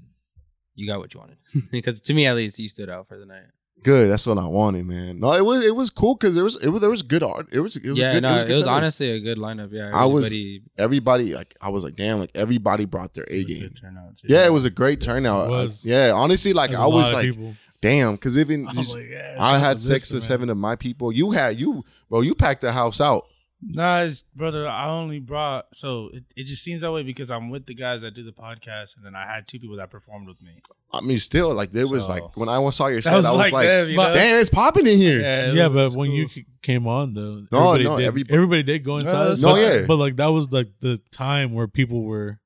you 0.74 0.86
got 0.88 0.98
what 0.98 1.14
you 1.14 1.20
wanted. 1.20 1.38
Because 1.70 2.00
to 2.00 2.12
me, 2.14 2.26
at 2.26 2.34
least, 2.34 2.58
you 2.58 2.68
stood 2.68 2.90
out 2.90 3.06
for 3.06 3.16
the 3.16 3.24
night. 3.26 3.46
Good 3.82 4.10
that's 4.10 4.26
what 4.26 4.38
I 4.38 4.46
wanted 4.46 4.86
man 4.86 5.20
no 5.20 5.32
it 5.34 5.44
was 5.44 5.64
it 5.66 5.76
was 5.76 5.90
cool 5.90 6.14
because 6.14 6.34
there 6.34 6.44
was 6.44 6.56
it 6.62 6.68
was 6.68 6.80
there 6.80 6.88
was 6.90 7.02
good 7.02 7.22
art 7.22 7.48
it 7.52 7.60
was 7.60 7.76
it 7.76 7.84
was 7.86 7.98
yeah, 7.98 8.14
good, 8.14 8.22
no, 8.22 8.30
it 8.36 8.42
was, 8.44 8.50
it 8.50 8.52
was, 8.52 8.62
honestly 8.62 9.10
a 9.10 9.20
good 9.20 9.36
lineup. 9.36 9.70
Yeah, 9.72 9.90
I 9.92 10.06
was- 10.06 10.26
everybody- 10.26 10.62
everybody 10.78 11.34
like 11.34 11.54
I 11.60 11.68
was 11.68 11.84
like 11.84 11.94
damn 11.96 12.18
like 12.18 12.30
everybody 12.34 12.86
brought 12.86 13.12
their 13.12 13.26
A 13.30 13.34
It 13.34 13.36
was 13.36 13.44
a 13.44 13.48
game 13.48 13.60
good 13.60 13.76
turnout, 13.80 14.16
too. 14.16 14.26
yeah 14.30 14.46
it 14.46 14.52
was 14.52 14.64
a 14.64 14.70
great 14.70 15.00
turnout 15.02 15.48
It 15.48 15.50
was. 15.50 15.84
yeah 15.84 16.12
honestly 16.14 16.52
like 16.54 16.70
There's 16.70 16.80
I 16.80 16.84
a 16.86 16.88
was 16.90 17.12
like 17.12 17.26
people. 17.26 17.54
damn 17.82 18.12
because 18.12 18.38
even 18.38 18.66
I 18.68 18.72
like, 18.72 18.88
yeah, 19.10 19.36
I 19.38 19.58
had 19.58 19.82
six 19.82 20.04
Vista, 20.04 20.14
or 20.14 20.20
man. 20.20 20.28
seven 20.28 20.48
of 20.50 20.56
my 20.56 20.76
people 20.76 21.12
you 21.12 21.32
had 21.32 21.60
you 21.60 21.84
bro 22.08 22.22
you 22.22 22.34
packed 22.34 22.62
the 22.62 22.72
house 22.72 23.00
out 23.02 23.26
Nah, 23.66 24.02
it's, 24.02 24.22
brother, 24.36 24.66
I 24.68 24.88
only 24.88 25.20
brought 25.20 25.66
so 25.74 26.10
it, 26.12 26.24
it 26.36 26.44
just 26.44 26.62
seems 26.62 26.82
that 26.82 26.92
way 26.92 27.02
because 27.02 27.30
I'm 27.30 27.48
with 27.50 27.66
the 27.66 27.74
guys 27.74 28.02
that 28.02 28.12
do 28.14 28.22
the 28.22 28.32
podcast, 28.32 28.96
and 28.96 29.04
then 29.04 29.14
I 29.14 29.26
had 29.26 29.48
two 29.48 29.58
people 29.58 29.76
that 29.76 29.90
performed 29.90 30.28
with 30.28 30.40
me. 30.42 30.60
I 30.92 31.00
mean 31.00 31.18
still 31.18 31.52
like 31.54 31.72
there 31.72 31.88
was 31.88 32.04
So- 32.04 32.10
like 32.12 32.36
when 32.36 32.48
I 32.48 32.58
once 32.58 32.76
saw 32.76 32.86
your 32.88 33.00
That 33.00 33.04
set 33.10 33.16
was 33.16 33.26
I 33.26 33.30
was 33.32 33.38
like, 33.40 33.52
like 33.52 33.66
them, 33.66 33.88
you 33.88 33.96
know? 33.96 34.14
damn 34.14 34.40
it's 34.40 34.50
popping 34.50 34.86
in 34.86 34.96
here 34.98 35.20
Yeah, 35.20 35.48
it 35.48 35.54
Yeah, 35.54 35.66
was- 35.68 35.74
but 35.74 35.84
it's 35.86 35.96
when 35.96 36.08
cool. 36.10 36.16
you 36.16 36.28
c- 36.28 36.46
came 36.62 36.86
on 36.86 37.14
though, 37.14 37.46
No, 37.50 37.72
everybody 37.72 37.84
no, 37.84 37.96
did, 37.98 38.06
everybody- 38.06 38.34
everybody 38.34 38.62
did 38.62 38.84
go 38.84 38.96
inside. 38.98 39.24
that's 39.30 39.40
No, 39.42 39.54
but, 39.54 39.60
yeah. 39.60 39.86
but 39.86 39.96
like 39.96 40.16
that 40.16 40.26
was 40.28 40.52
like 40.52 40.68
the 40.80 41.00
time 41.10 41.52
where 41.52 41.66
people 41.66 42.02
were 42.04 42.38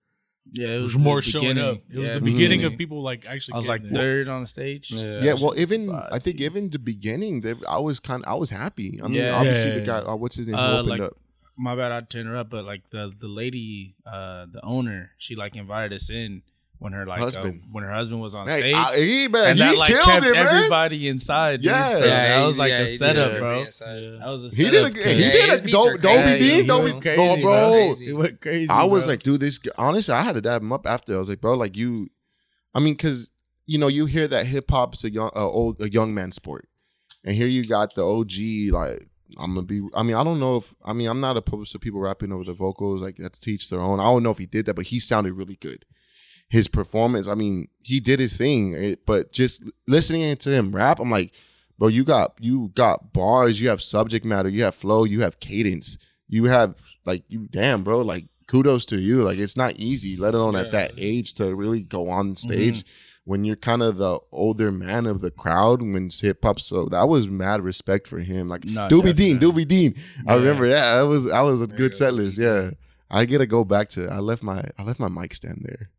yeah, 0.52 0.68
it 0.68 0.82
was 0.82 0.96
more 0.96 1.20
the 1.20 1.30
showing 1.30 1.58
up. 1.58 1.78
It 1.92 1.98
was 1.98 2.08
Yeah, 2.08 2.14
the 2.14 2.20
Mhm. 2.20 2.24
beginning 2.24 2.64
of 2.64 2.76
people 2.78 3.02
like 3.02 3.26
actually. 3.26 3.54
I 3.54 3.56
was 3.58 3.68
like 3.68 3.82
getting 3.82 3.94
there. 3.94 4.02
third 4.24 4.28
on 4.28 4.40
the 4.42 4.46
stage. 4.46 4.90
Yeah. 4.90 5.20
Yeah, 5.22 5.34
well, 5.34 5.54
even 5.58 5.86
vibe. 5.88 6.08
I 6.12 6.18
think 6.18 6.40
even 6.40 6.70
the 6.70 6.78
beginning, 6.78 7.44
I 7.68 7.78
was 7.78 8.00
kind, 8.00 8.24
I 8.26 8.34
was 8.34 8.50
happy. 8.50 9.00
I 9.02 9.08
mean, 9.08 9.14
Yeah. 9.22 9.32
obviously 9.36 9.70
Yeah, 9.70 9.78
the 9.78 9.84
guy, 9.86 9.98
uh, 10.00 10.16
what's 10.16 10.36
his 10.36 10.46
name, 10.46 10.56
Uh, 10.56 10.74
opened 10.80 10.88
like- 10.88 11.00
up. 11.00 11.16
my 11.56 11.74
bad 11.74 11.90
I 11.92 12.00
to 12.02 12.20
interrupt, 12.20 12.50
but 12.50 12.64
like 12.64 12.82
the 12.90 13.12
the 13.18 13.26
lady, 13.28 13.96
uh, 14.06 14.46
the 14.50 14.64
owner, 14.64 15.10
she 15.18 15.34
like 15.34 15.56
invited 15.56 15.92
us 15.92 16.08
in 16.08 16.42
when 16.80 16.92
her 16.92 17.04
like 17.06 17.20
uh, 17.20 17.24
Husband. 17.24 17.62
when 17.72 17.82
her 17.84 17.92
husband 17.92 18.20
was 18.20 18.34
on 18.34 18.48
Hey, 18.48 18.60
stage. 18.60 18.74
I- 18.74 18.96
he 18.98 19.28
man, 19.28 19.44
and 19.50 19.58
he 19.58 19.64
that 19.64 19.76
like 19.78 19.88
killed 19.88 20.04
kept 20.04 20.26
it, 20.26 20.32
man. 20.32 20.46
everybody 20.46 21.08
inside. 21.08 21.56
dude. 21.56 21.64
Yeah. 21.66 21.94
So 21.94 22.04
Yeah, 22.04 22.38
that 22.40 22.46
was 22.46 22.58
like 22.58 22.70
yeah, 22.70 22.78
a 22.78 22.84
he 22.84 22.90
did 22.92 22.98
setup, 22.98 23.38
bro. 23.38 23.58
Yeah. 23.58 23.64
That 23.64 24.26
was 24.26 24.52
a 24.52 24.56
He 24.56 24.70
did 24.70 24.84
a, 24.84 24.90
to- 24.90 25.08
he 25.14 25.24
Yeah, 25.24 25.30
did 25.32 25.50
a, 25.58 25.62
beats 25.62 25.72
don't, 25.72 25.88
are 25.88 25.96
be 25.96 26.02
crazy, 26.02 26.48
Dean, 26.56 26.66
don't 26.66 26.84
bro. 26.84 26.94
be, 26.94 27.00
Crazy, 27.00 27.16
bro, 27.16 27.40
bro. 27.42 27.70
Crazy. 27.94 28.08
It 28.10 28.12
went 28.12 28.40
crazy. 28.40 28.68
I 28.70 28.84
was 28.84 29.04
bro. 29.06 29.12
like, 29.12 29.22
dude, 29.22 29.40
this, 29.40 29.58
honestly, 29.76 30.14
I 30.14 30.22
had 30.22 30.34
to 30.36 30.40
dab 30.40 30.62
him 30.62 30.72
up 30.72 30.86
after. 30.86 31.14
I 31.16 31.18
was 31.18 31.28
like, 31.28 31.40
bro, 31.40 31.54
like 31.54 31.76
you, 31.76 32.10
I 32.74 32.80
mean, 32.80 32.96
cause 32.96 33.28
you 33.66 33.76
know, 33.78 33.88
you 33.88 34.06
hear 34.06 34.26
that 34.28 34.46
hip 34.46 34.70
hop's 34.70 35.04
a 35.04 35.10
young, 35.10 35.30
uh, 35.36 35.46
old, 35.48 35.80
a 35.80 35.90
young 35.92 36.14
man 36.14 36.32
sport. 36.32 36.68
And 37.24 37.34
here 37.34 37.48
you 37.48 37.64
got 37.64 37.94
the 37.96 38.06
OG, 38.06 38.72
like, 38.72 39.08
I'm 39.38 39.54
gonna 39.54 39.66
be. 39.66 39.86
I 39.94 40.02
mean, 40.02 40.16
I 40.16 40.24
don't 40.24 40.40
know 40.40 40.56
if. 40.56 40.74
I 40.82 40.94
mean, 40.94 41.06
I'm 41.08 41.20
not 41.20 41.36
opposed 41.36 41.72
to 41.72 41.78
people 41.78 42.00
rapping 42.00 42.32
over 42.32 42.44
the 42.44 42.54
vocals. 42.54 43.02
Like 43.02 43.16
that's 43.18 43.38
teach 43.38 43.68
their 43.68 43.80
own. 43.80 44.00
I 44.00 44.04
don't 44.04 44.22
know 44.22 44.30
if 44.30 44.38
he 44.38 44.46
did 44.46 44.64
that, 44.66 44.74
but 44.74 44.86
he 44.86 45.00
sounded 45.00 45.34
really 45.34 45.56
good. 45.56 45.84
His 46.48 46.68
performance. 46.68 47.28
I 47.28 47.34
mean, 47.34 47.68
he 47.82 48.00
did 48.00 48.20
his 48.20 48.36
thing. 48.36 48.74
Eh, 48.74 48.94
but 49.06 49.32
just 49.32 49.62
listening 49.86 50.36
to 50.36 50.50
him 50.50 50.74
rap, 50.74 50.98
I'm 50.98 51.10
like, 51.10 51.32
bro, 51.78 51.88
you 51.88 52.04
got 52.04 52.34
you 52.40 52.70
got 52.74 53.12
bars. 53.12 53.60
You 53.60 53.68
have 53.68 53.82
subject 53.82 54.24
matter. 54.24 54.48
You 54.48 54.64
have 54.64 54.74
flow. 54.74 55.04
You 55.04 55.20
have 55.22 55.40
cadence. 55.40 55.98
You 56.28 56.44
have 56.44 56.74
like 57.04 57.24
you. 57.28 57.48
Damn, 57.48 57.84
bro. 57.84 58.00
Like 58.00 58.26
kudos 58.46 58.86
to 58.86 58.98
you. 58.98 59.22
Like 59.22 59.38
it's 59.38 59.56
not 59.56 59.76
easy, 59.76 60.16
let 60.16 60.34
alone 60.34 60.56
at 60.56 60.72
that 60.72 60.92
age, 60.96 61.34
to 61.34 61.54
really 61.54 61.82
go 61.82 62.08
on 62.08 62.34
stage 62.34 62.84
when 63.28 63.44
you're 63.44 63.56
kind 63.56 63.82
of 63.82 63.98
the 63.98 64.18
older 64.32 64.72
man 64.72 65.04
of 65.04 65.20
the 65.20 65.30
crowd 65.30 65.82
when 65.82 66.06
it's 66.06 66.20
hip 66.20 66.42
hop. 66.42 66.58
So 66.58 66.86
that 66.86 67.08
was 67.08 67.28
mad 67.28 67.60
respect 67.60 68.06
for 68.06 68.18
him. 68.20 68.48
Like 68.48 68.64
No, 68.64 68.88
Doobie 68.88 69.14
Dean. 69.14 69.38
Doobie 69.38 69.68
Dean. 69.68 69.94
I 70.26 70.34
remember, 70.34 70.66
yeah, 70.66 70.96
that 70.96 71.02
was 71.02 71.26
I 71.26 71.42
was 71.42 71.60
a 71.60 71.66
There 71.66 71.76
good 71.76 71.94
set 71.94 72.14
list. 72.14 72.38
Yeah, 72.38 72.70
I 73.10 73.26
gotta 73.26 73.46
go 73.46 73.64
back 73.64 73.90
to. 73.90 74.08
I 74.08 74.18
left 74.18 74.42
my 74.42 74.64
I 74.78 74.82
left 74.82 74.98
my 74.98 75.08
mic 75.08 75.34
stand 75.34 75.60
there. 75.62 75.90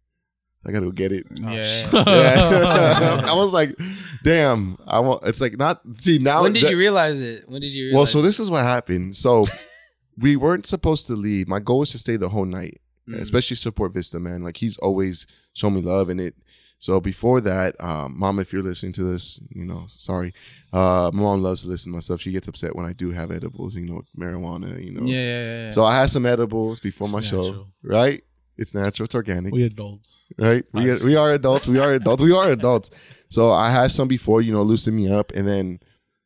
I 0.66 0.72
gotta 0.72 0.86
go 0.88 0.92
get 0.92 1.12
it. 1.12 1.26
Yeah. 1.32 1.90
Yeah. 1.94 3.22
I 3.28 3.34
was 3.36 3.54
like, 3.54 3.76
damn. 4.24 4.78
I 4.88 5.00
want. 5.00 5.24
It's 5.26 5.40
like 5.42 5.58
not. 5.58 5.82
See 6.00 6.18
now. 6.18 6.44
when 6.44 6.54
did 6.54 6.64
that- 6.64 6.72
you 6.72 6.78
realize 6.78 7.20
it? 7.22 7.48
When 7.48 7.62
did 7.62 7.72
you 7.72 7.86
realize 7.86 7.96
well, 7.98 8.06
so 8.06 8.22
this 8.22 8.40
is 8.40 8.50
what 8.50 8.64
happened. 8.64 9.16
So 9.16 9.46
we 10.18 10.36
weren't 10.36 10.66
supposed 10.66 11.08
to 11.08 11.16
leave. 11.16 11.48
My 11.48 11.60
goal 11.60 11.80
was 11.80 11.92
to 11.92 11.98
stay 11.98 12.18
the 12.18 12.30
whole 12.30 12.46
night, 12.46 12.82
Mm. 13.10 13.22
especially 13.22 13.56
support 13.56 13.94
Vista, 13.94 14.20
man. 14.20 14.44
Like 14.44 14.58
he's 14.58 14.78
always 14.78 15.26
shown 15.54 15.74
me 15.76 15.82
love 15.82 16.10
and 16.10 16.20
it. 16.22 16.36
So 16.82 17.00
before 17.02 17.42
that, 17.42 17.76
um, 17.84 18.18
mom, 18.18 18.40
if 18.40 18.54
you're 18.54 18.62
listening 18.64 18.92
to 18.94 19.04
this, 19.04 19.40
you 19.50 19.66
know, 19.66 19.88
sorry. 19.90 20.34
Uh, 20.72 21.10
my 21.14 21.24
mom 21.24 21.42
loves 21.42 21.64
to 21.64 21.68
listen 21.68 21.92
to 21.92 21.96
myself. 21.98 22.22
She 22.22 22.32
gets 22.32 22.48
upset 22.48 22.74
when 22.76 22.86
I 22.86 22.94
do 22.94 23.12
have 23.12 23.32
edibles, 23.32 23.76
you 23.76 23.86
know, 23.86 24.04
marijuana, 24.18 24.82
you 24.82 24.92
know. 24.92 25.02
Yeah, 25.06 25.20
yeah, 25.20 25.64
yeah. 25.66 25.70
So 25.72 25.84
I 25.84 25.96
had 26.00 26.10
some 26.10 26.26
edibles 26.26 26.80
before 26.80 27.08
It's 27.08 27.14
my 27.14 27.22
show, 27.22 27.68
right? 27.84 28.24
It's 28.60 28.74
natural. 28.76 29.06
It's 29.06 29.16
organic 29.16 29.54
We 29.54 29.64
adults. 29.64 30.26
right? 30.38 30.64
We, 30.74 30.94
we 31.04 31.16
are 31.16 31.32
adults. 31.34 31.68
We 31.68 31.80
are 31.80 31.94
adults. 31.94 32.22
We 32.22 32.34
are 32.34 32.52
adults. 32.52 32.92
So 33.32 33.52
I 33.52 33.70
had 33.70 33.92
some 33.92 34.08
before, 34.08 34.42
you 34.42 34.52
know, 34.52 34.64
loosen 34.64 34.96
me 34.96 35.08
up, 35.12 35.32
and 35.36 35.48
then 35.48 35.80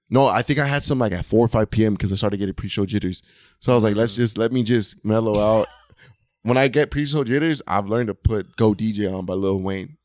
no, 0.10 0.26
I 0.26 0.42
think 0.42 0.58
I 0.60 0.66
had 0.66 0.86
some 0.86 1.00
like 1.00 1.12
at 1.12 1.26
four 1.26 1.44
or 1.44 1.50
five 1.50 1.70
p.m. 1.70 1.96
because 1.96 2.14
I 2.14 2.16
started 2.16 2.38
getting 2.38 2.54
pre-show 2.56 2.86
jitters. 2.86 3.22
So 3.60 3.74
I 3.74 3.76
was 3.76 3.84
like, 3.84 3.98
let's 3.98 4.16
just 4.16 4.38
let 4.38 4.54
me 4.54 4.64
just 4.64 5.04
mellow 5.04 5.38
out. 5.38 5.68
When 6.44 6.56
I 6.58 6.70
get 6.70 6.92
pre-show 6.92 7.26
jitters, 7.26 7.62
I've 7.68 7.88
learned 7.88 8.08
to 8.08 8.14
put 8.14 8.56
"Go 8.56 8.74
DJ" 8.74 9.14
on 9.14 9.26
by 9.26 9.34
Lil 9.34 9.60
Wayne. 9.62 9.98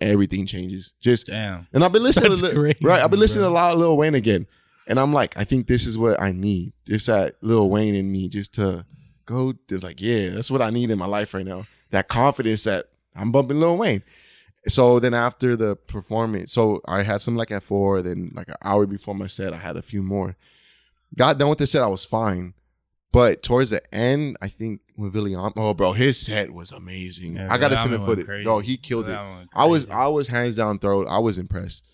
Everything 0.00 0.46
changes. 0.46 0.94
Just 1.00 1.26
Damn. 1.26 1.66
and 1.74 1.84
I've 1.84 1.92
been 1.92 2.02
listening 2.02 2.30
That's 2.30 2.40
to 2.40 2.52
crazy, 2.54 2.78
right. 2.82 3.02
I've 3.02 3.10
been 3.10 3.20
listening 3.20 3.42
bro. 3.42 3.50
to 3.50 3.52
a 3.54 3.58
lot 3.60 3.72
of 3.74 3.78
Lil 3.78 3.96
Wayne 3.98 4.14
again, 4.14 4.46
and 4.86 4.98
I'm 4.98 5.12
like, 5.12 5.36
I 5.36 5.44
think 5.44 5.66
this 5.66 5.86
is 5.86 5.98
what 5.98 6.18
I 6.20 6.32
need. 6.32 6.72
Just 6.86 7.06
that 7.08 7.36
Lil 7.42 7.68
Wayne 7.68 7.94
in 7.94 8.10
me, 8.10 8.28
just 8.30 8.54
to 8.54 8.86
go. 9.26 9.52
Just 9.68 9.84
like, 9.84 10.00
yeah, 10.00 10.30
that's 10.30 10.50
what 10.50 10.62
I 10.62 10.70
need 10.70 10.90
in 10.90 10.98
my 10.98 11.06
life 11.06 11.34
right 11.34 11.44
now. 11.46 11.66
That 11.90 12.08
confidence 12.08 12.64
that 12.64 12.86
I'm 13.14 13.30
bumping 13.32 13.60
Lil 13.60 13.76
Wayne. 13.76 14.02
So 14.68 14.98
then 14.98 15.14
after 15.14 15.54
the 15.56 15.76
performance, 15.76 16.52
so 16.52 16.80
I 16.88 17.02
had 17.04 17.20
some 17.20 17.36
like 17.36 17.50
at 17.52 17.62
four. 17.62 18.02
Then 18.02 18.32
like 18.34 18.48
an 18.48 18.56
hour 18.62 18.86
before 18.86 19.14
my 19.14 19.28
set, 19.28 19.52
I 19.52 19.58
had 19.58 19.76
a 19.76 19.82
few 19.82 20.02
more. 20.02 20.36
Got 21.16 21.38
done 21.38 21.48
with 21.48 21.58
the 21.58 21.66
set, 21.66 21.82
I 21.82 21.86
was 21.86 22.04
fine. 22.04 22.54
But 23.12 23.42
towards 23.42 23.70
the 23.70 23.94
end, 23.94 24.36
I 24.42 24.48
think 24.48 24.80
when 24.96 25.10
Villiam, 25.12 25.52
oh 25.56 25.72
bro, 25.72 25.92
his 25.92 26.20
set 26.20 26.52
was 26.52 26.72
amazing. 26.72 27.36
Yeah, 27.36 27.48
I 27.50 27.56
gotta 27.58 27.78
send 27.78 27.92
went 27.92 28.04
footage. 28.04 28.26
crazy. 28.26 28.44
Bro, 28.44 28.58
he 28.60 28.76
killed 28.76 29.08
it. 29.08 29.16
I 29.54 29.64
was. 29.66 29.88
I 29.88 30.08
was 30.08 30.28
hands 30.28 30.56
down 30.56 30.78
throat. 30.80 31.06
I 31.08 31.20
was 31.20 31.38
impressed. 31.38 31.84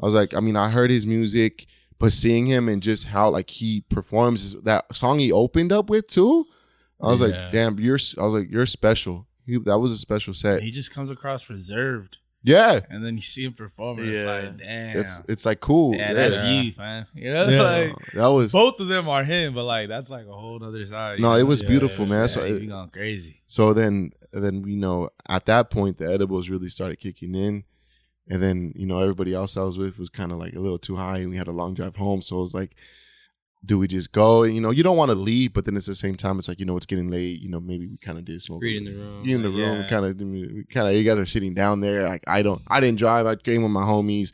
I 0.00 0.06
was 0.06 0.14
like, 0.14 0.32
I 0.34 0.40
mean, 0.40 0.56
I 0.56 0.68
heard 0.70 0.90
his 0.90 1.06
music, 1.06 1.66
but 1.98 2.12
seeing 2.12 2.46
him 2.46 2.68
and 2.68 2.82
just 2.82 3.06
how 3.08 3.28
like 3.30 3.50
he 3.50 3.82
performs 3.90 4.54
that 4.62 4.94
song 4.96 5.18
he 5.18 5.30
opened 5.32 5.72
up 5.72 5.90
with 5.90 6.06
too. 6.06 6.46
I 7.00 7.08
was 7.08 7.20
Yeah. 7.20 7.26
like, 7.26 7.52
damn, 7.52 7.78
you're. 7.80 7.98
I 8.18 8.22
was 8.24 8.34
like, 8.34 8.50
you're 8.50 8.64
special. 8.66 9.26
He, 9.46 9.58
that 9.58 9.78
was 9.78 9.92
a 9.92 9.98
special 9.98 10.34
set. 10.34 10.62
He 10.62 10.70
just 10.70 10.92
comes 10.92 11.10
across 11.10 11.48
reserved. 11.50 12.18
Yeah, 12.44 12.80
and 12.90 13.04
then 13.04 13.14
you 13.14 13.22
see 13.22 13.44
him 13.44 13.52
perform, 13.52 14.00
and 14.00 14.08
it's 14.08 14.22
like, 14.24 14.58
damn, 14.58 14.96
it's 14.98 15.20
it's 15.28 15.46
like 15.46 15.60
cool. 15.60 15.94
yeah, 15.94 16.08
Yeah, 16.08 16.12
that's 16.14 16.42
you, 16.42 16.72
man. 16.76 17.06
You 17.14 17.32
know, 17.32 17.48
Yeah. 17.48 17.62
like 17.62 18.12
that 18.14 18.26
was 18.26 18.50
both 18.50 18.80
of 18.80 18.88
them 18.88 19.08
are 19.08 19.22
him, 19.22 19.54
but 19.54 19.62
like 19.62 19.88
that's 19.88 20.10
like 20.10 20.26
a 20.26 20.32
whole 20.32 20.62
other 20.64 20.84
side. 20.88 21.20
no, 21.20 21.34
know? 21.34 21.38
it 21.38 21.44
was 21.44 21.62
Yeah, 21.62 21.68
beautiful, 21.68 22.04
yeah, 22.04 22.10
man. 22.10 22.20
Yeah, 22.22 22.26
So 22.26 22.44
you 22.44 22.56
it- 22.56 22.66
going 22.66 22.88
crazy. 22.88 23.42
so 23.46 23.72
then 23.72 24.10
then 24.32 24.64
you 24.66 24.76
know 24.76 25.10
at 25.28 25.46
that 25.46 25.70
point 25.70 25.98
the 25.98 26.12
edibles 26.12 26.48
really 26.48 26.68
started 26.68 26.98
kicking 26.98 27.34
in 27.36 27.62
and 28.28 28.42
then 28.42 28.72
you 28.74 28.86
know 28.86 28.98
everybody 29.00 29.34
else 29.34 29.56
i 29.58 29.62
was 29.62 29.76
with 29.76 29.98
was 29.98 30.08
kind 30.08 30.32
of 30.32 30.38
like 30.38 30.54
a 30.54 30.58
little 30.58 30.78
too 30.78 30.96
high 30.96 31.18
and 31.18 31.28
we 31.30 31.36
had 31.36 31.48
a 31.48 31.52
long 31.52 31.74
drive 31.74 31.94
home 31.96 32.22
so 32.22 32.38
it 32.38 32.42
was 32.42 32.54
like 32.54 32.74
do 33.64 33.78
we 33.78 33.86
just 33.86 34.10
go? 34.12 34.42
You 34.42 34.60
know 34.60 34.70
you 34.70 34.82
don't 34.82 34.96
want 34.96 35.10
to 35.10 35.14
leave 35.14 35.52
but 35.52 35.64
then 35.64 35.76
at 35.76 35.84
the 35.84 35.94
same 35.94 36.16
time 36.16 36.38
it's 36.38 36.48
like 36.48 36.58
you 36.58 36.66
know 36.66 36.76
it's 36.76 36.86
getting 36.86 37.10
late 37.10 37.40
you 37.40 37.48
know 37.48 37.60
maybe 37.60 37.86
we 37.86 37.96
kind 37.98 38.18
of 38.18 38.24
did 38.24 38.42
smoke 38.42 38.62
Read 38.62 38.76
in 38.78 38.84
the 38.84 38.92
room. 38.98 39.24
you 39.24 39.36
in 39.36 39.42
the 39.42 39.50
room 39.50 39.86
kind 39.88 40.04
of 40.04 40.18
kind 40.68 40.88
of 40.88 40.94
you 40.94 41.04
guys 41.04 41.18
are 41.18 41.26
sitting 41.26 41.54
down 41.54 41.80
there 41.80 42.08
like 42.08 42.24
i 42.26 42.42
don't 42.42 42.60
i 42.66 42.80
didn't 42.80 42.98
drive 42.98 43.24
i 43.26 43.36
came 43.36 43.62
with 43.62 43.70
my 43.70 43.82
homies. 43.82 44.32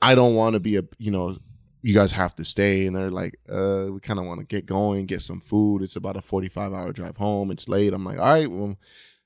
I 0.00 0.14
don't 0.14 0.34
want 0.34 0.54
to 0.54 0.60
be 0.60 0.76
a 0.76 0.82
you 0.98 1.10
know 1.10 1.36
you 1.82 1.92
guys 1.94 2.12
have 2.12 2.34
to 2.36 2.44
stay 2.44 2.86
and 2.86 2.96
they're 2.96 3.10
like 3.10 3.34
uh 3.50 3.88
we 3.90 4.00
kind 4.00 4.18
of 4.18 4.24
want 4.24 4.40
to 4.40 4.46
get 4.46 4.64
going 4.64 5.04
get 5.04 5.20
some 5.20 5.40
food 5.40 5.82
it's 5.82 5.96
about 5.96 6.16
a 6.16 6.22
45 6.22 6.72
hour 6.72 6.92
drive 6.92 7.16
home 7.18 7.50
it's 7.50 7.68
late. 7.68 7.92
I'm 7.92 8.04
like 8.04 8.18
all 8.18 8.32
right 8.32 8.50
well 8.50 8.76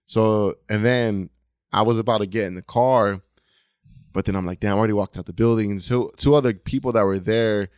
so 0.07 0.55
and 0.69 0.85
then 0.85 1.31
i 1.73 1.83
was 1.83 1.99
about 1.99 2.19
to 2.19 2.27
get 2.27 2.47
in 2.47 2.55
the 2.57 2.63
car 2.63 3.21
but 4.13 4.25
then 4.25 4.35
i'm 4.35 4.47
like 4.47 4.59
damn 4.59 4.75
i 4.75 4.79
already 4.79 4.93
walked 4.95 5.17
out 5.17 5.27
the 5.27 5.33
building 5.33 5.71
and 5.71 5.83
so 5.83 6.11
two 6.17 6.35
other 6.35 6.53
people 6.55 6.91
that 6.93 7.05
were 7.05 7.21
there 7.21 7.69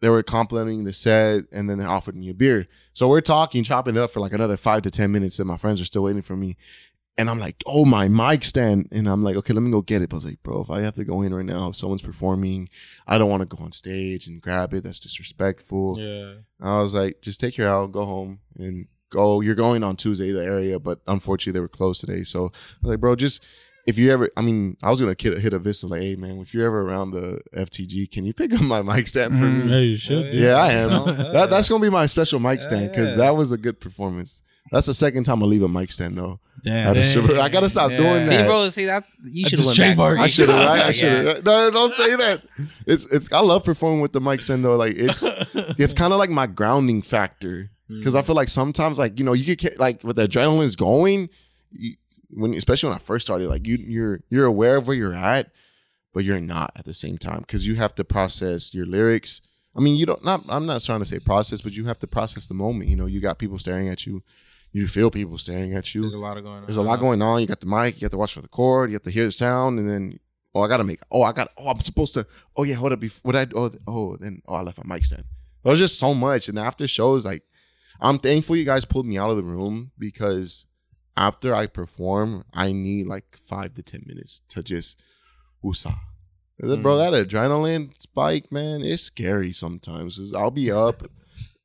they 0.00 0.08
were 0.08 0.22
complimenting 0.22 0.84
the 0.84 0.92
set 0.92 1.44
and 1.52 1.68
then 1.68 1.78
they 1.78 1.84
offered 1.84 2.16
me 2.16 2.28
a 2.28 2.34
beer 2.34 2.66
so 2.92 3.08
we're 3.08 3.20
talking 3.20 3.64
chopping 3.64 3.96
it 3.96 4.00
up 4.00 4.10
for 4.10 4.20
like 4.20 4.32
another 4.32 4.56
five 4.56 4.82
to 4.82 4.90
ten 4.90 5.12
minutes 5.12 5.38
and 5.38 5.48
my 5.48 5.56
friends 5.56 5.80
are 5.80 5.86
still 5.86 6.02
waiting 6.02 6.22
for 6.22 6.36
me 6.36 6.56
and 7.16 7.30
I'm 7.30 7.38
like, 7.38 7.62
oh, 7.66 7.84
my 7.84 8.08
mic 8.08 8.44
stand. 8.44 8.88
And 8.90 9.08
I'm 9.08 9.22
like, 9.22 9.36
okay, 9.36 9.52
let 9.52 9.62
me 9.62 9.70
go 9.70 9.82
get 9.82 10.02
it. 10.02 10.08
But 10.08 10.16
I 10.16 10.18
was 10.18 10.26
like, 10.26 10.42
bro, 10.42 10.62
if 10.62 10.70
I 10.70 10.80
have 10.80 10.94
to 10.94 11.04
go 11.04 11.22
in 11.22 11.32
right 11.32 11.44
now, 11.44 11.68
if 11.68 11.76
someone's 11.76 12.02
performing, 12.02 12.68
I 13.06 13.18
don't 13.18 13.30
want 13.30 13.48
to 13.48 13.56
go 13.56 13.62
on 13.62 13.72
stage 13.72 14.26
and 14.26 14.40
grab 14.40 14.74
it. 14.74 14.82
That's 14.82 14.98
disrespectful. 14.98 15.96
Yeah. 15.98 16.34
I 16.60 16.80
was 16.80 16.94
like, 16.94 17.20
just 17.20 17.40
take 17.40 17.56
your 17.56 17.68
out, 17.68 17.92
go 17.92 18.04
home 18.04 18.40
and 18.56 18.88
go. 19.10 19.40
You're 19.40 19.54
going 19.54 19.84
on 19.84 19.96
Tuesday, 19.96 20.32
the 20.32 20.44
area, 20.44 20.80
but 20.80 21.00
unfortunately 21.06 21.52
they 21.52 21.60
were 21.60 21.68
closed 21.68 22.00
today. 22.00 22.24
So 22.24 22.46
I 22.46 22.48
was 22.82 22.90
like, 22.90 23.00
bro, 23.00 23.14
just 23.14 23.42
if 23.86 23.98
you 23.98 24.10
ever, 24.10 24.30
I 24.36 24.40
mean, 24.40 24.76
I 24.82 24.90
was 24.90 25.00
gonna 25.00 25.14
hit, 25.18 25.38
hit 25.38 25.52
a 25.52 25.58
Vista 25.58 25.86
like, 25.86 26.00
hey 26.02 26.16
man, 26.16 26.38
if 26.38 26.54
you're 26.54 26.66
ever 26.66 26.80
around 26.82 27.10
the 27.10 27.40
FTG, 27.56 28.10
can 28.10 28.24
you 28.24 28.32
pick 28.32 28.52
up 28.52 28.60
my 28.62 28.82
mic 28.90 29.08
stand 29.08 29.34
for 29.38 29.44
Mm, 29.44 29.66
me? 29.66 29.72
yeah, 29.72 29.78
you 29.78 29.96
should. 29.96 30.32
dude. 30.32 30.40
Yeah, 30.40 30.54
I 30.54 30.72
am. 30.72 30.90
That, 31.32 31.50
that's 31.50 31.68
gonna 31.68 31.82
be 31.82 31.90
my 31.90 32.06
special 32.06 32.40
mic 32.40 32.62
stand 32.62 32.90
because 32.90 33.10
yeah. 33.12 33.24
that 33.24 33.36
was 33.36 33.52
a 33.52 33.58
good 33.58 33.80
performance. 33.80 34.42
That's 34.72 34.86
the 34.86 34.94
second 34.94 35.24
time 35.24 35.42
I 35.42 35.46
leave 35.46 35.62
a 35.62 35.68
mic 35.68 35.92
stand 35.92 36.16
though. 36.16 36.40
Damn, 36.64 36.88
At 36.88 36.96
a 36.96 37.42
I 37.42 37.50
gotta 37.50 37.68
stop 37.68 37.90
doing 37.90 38.24
See, 38.24 38.30
that. 38.30 38.46
bro, 38.46 38.68
see 38.70 38.86
that 38.86 39.04
you 39.22 39.46
should 39.46 39.58
have 39.58 39.66
went 39.66 39.76
back. 39.78 39.86
trademark. 39.86 40.18
I 40.18 40.26
should 40.28 40.48
have. 40.48 40.58
Right? 40.58 40.80
I 40.82 40.92
should 40.92 41.26
have. 41.26 41.44
No, 41.44 41.70
don't 41.70 41.92
say 41.92 42.16
that. 42.16 42.42
It's 42.86 43.04
it's. 43.12 43.30
I 43.30 43.40
love 43.40 43.64
performing 43.64 44.00
with 44.00 44.12
the 44.14 44.22
mic 44.22 44.40
stand 44.40 44.64
though. 44.64 44.76
Like 44.76 44.94
it's 44.96 45.22
it's 45.54 45.92
kind 45.92 46.14
of 46.14 46.18
like 46.18 46.30
my 46.30 46.46
grounding 46.46 47.02
factor 47.02 47.70
because 47.88 48.14
I 48.14 48.22
feel 48.22 48.34
like 48.34 48.48
sometimes 48.48 48.98
like 48.98 49.18
you 49.18 49.26
know 49.26 49.34
you 49.34 49.54
get 49.54 49.78
like 49.78 50.02
with 50.02 50.16
the 50.16 50.26
adrenaline's 50.26 50.74
going, 50.76 51.28
you, 51.70 51.96
when 52.34 52.54
especially 52.54 52.88
when 52.90 52.96
I 52.96 53.00
first 53.00 53.26
started, 53.26 53.48
like 53.48 53.66
you 53.66 53.76
you're 53.76 54.20
you're 54.28 54.46
aware 54.46 54.76
of 54.76 54.86
where 54.86 54.96
you're 54.96 55.14
at, 55.14 55.50
but 56.12 56.24
you're 56.24 56.40
not 56.40 56.72
at 56.76 56.84
the 56.84 56.94
same 56.94 57.18
time 57.18 57.40
because 57.40 57.66
you 57.66 57.76
have 57.76 57.94
to 57.96 58.04
process 58.04 58.74
your 58.74 58.86
lyrics. 58.86 59.40
I 59.76 59.80
mean, 59.80 59.96
you 59.96 60.06
don't 60.06 60.24
not. 60.24 60.44
I'm 60.48 60.66
not 60.66 60.82
trying 60.82 61.00
to 61.00 61.06
say 61.06 61.18
process, 61.18 61.60
but 61.60 61.72
you 61.72 61.86
have 61.86 61.98
to 62.00 62.06
process 62.06 62.46
the 62.46 62.54
moment. 62.54 62.90
You 62.90 62.96
know, 62.96 63.06
you 63.06 63.20
got 63.20 63.38
people 63.38 63.58
staring 63.58 63.88
at 63.88 64.06
you. 64.06 64.22
You 64.72 64.88
feel 64.88 65.10
people 65.10 65.38
staring 65.38 65.74
at 65.74 65.94
you. 65.94 66.02
There's 66.02 66.14
a 66.14 66.18
lot 66.18 66.36
of 66.36 66.44
going 66.44 66.58
on. 66.58 66.64
There's 66.64 66.76
a 66.76 66.82
lot 66.82 66.98
going 66.98 67.22
on. 67.22 67.40
You 67.40 67.46
got 67.46 67.60
the 67.60 67.66
mic. 67.66 68.00
You 68.00 68.06
have 68.06 68.12
to 68.12 68.18
watch 68.18 68.32
for 68.32 68.42
the 68.42 68.48
chord. 68.48 68.90
You 68.90 68.94
have 68.94 69.02
to 69.02 69.10
hear 69.10 69.26
the 69.26 69.32
sound, 69.32 69.78
and 69.78 69.88
then 69.88 70.18
oh, 70.54 70.62
I 70.62 70.68
gotta 70.68 70.84
make. 70.84 71.00
Oh, 71.10 71.22
I 71.22 71.32
got. 71.32 71.50
Oh, 71.56 71.70
I'm 71.70 71.80
supposed 71.80 72.14
to. 72.14 72.26
Oh 72.56 72.64
yeah, 72.64 72.74
hold 72.74 72.92
up. 72.92 73.00
Before, 73.00 73.20
what 73.22 73.36
I 73.36 73.46
oh 73.54 73.70
oh 73.86 74.16
then 74.16 74.42
oh 74.46 74.54
I 74.54 74.62
left 74.62 74.82
my 74.84 74.96
mic 74.96 75.04
stand. 75.04 75.24
It 75.64 75.68
was 75.68 75.78
just 75.78 75.98
so 75.98 76.12
much, 76.14 76.48
and 76.48 76.58
after 76.58 76.86
shows, 76.86 77.24
like 77.24 77.42
I'm 78.00 78.18
thankful 78.18 78.56
you 78.56 78.64
guys 78.64 78.84
pulled 78.84 79.06
me 79.06 79.18
out 79.18 79.30
of 79.30 79.36
the 79.36 79.42
room 79.42 79.92
because 79.98 80.66
after 81.16 81.54
I 81.54 81.66
perform, 81.66 82.44
I 82.52 82.72
need 82.72 83.06
like 83.06 83.36
five 83.36 83.74
to 83.74 83.82
ten 83.82 84.04
minutes 84.06 84.42
to 84.48 84.62
just 84.62 85.00
woosah. 85.62 85.96
Bro, 86.58 86.98
that 86.98 87.12
adrenaline 87.12 88.00
spike, 88.00 88.52
man, 88.52 88.82
it's 88.82 89.02
scary 89.02 89.52
sometimes. 89.52 90.32
I'll 90.34 90.52
be 90.52 90.70
up 90.70 91.04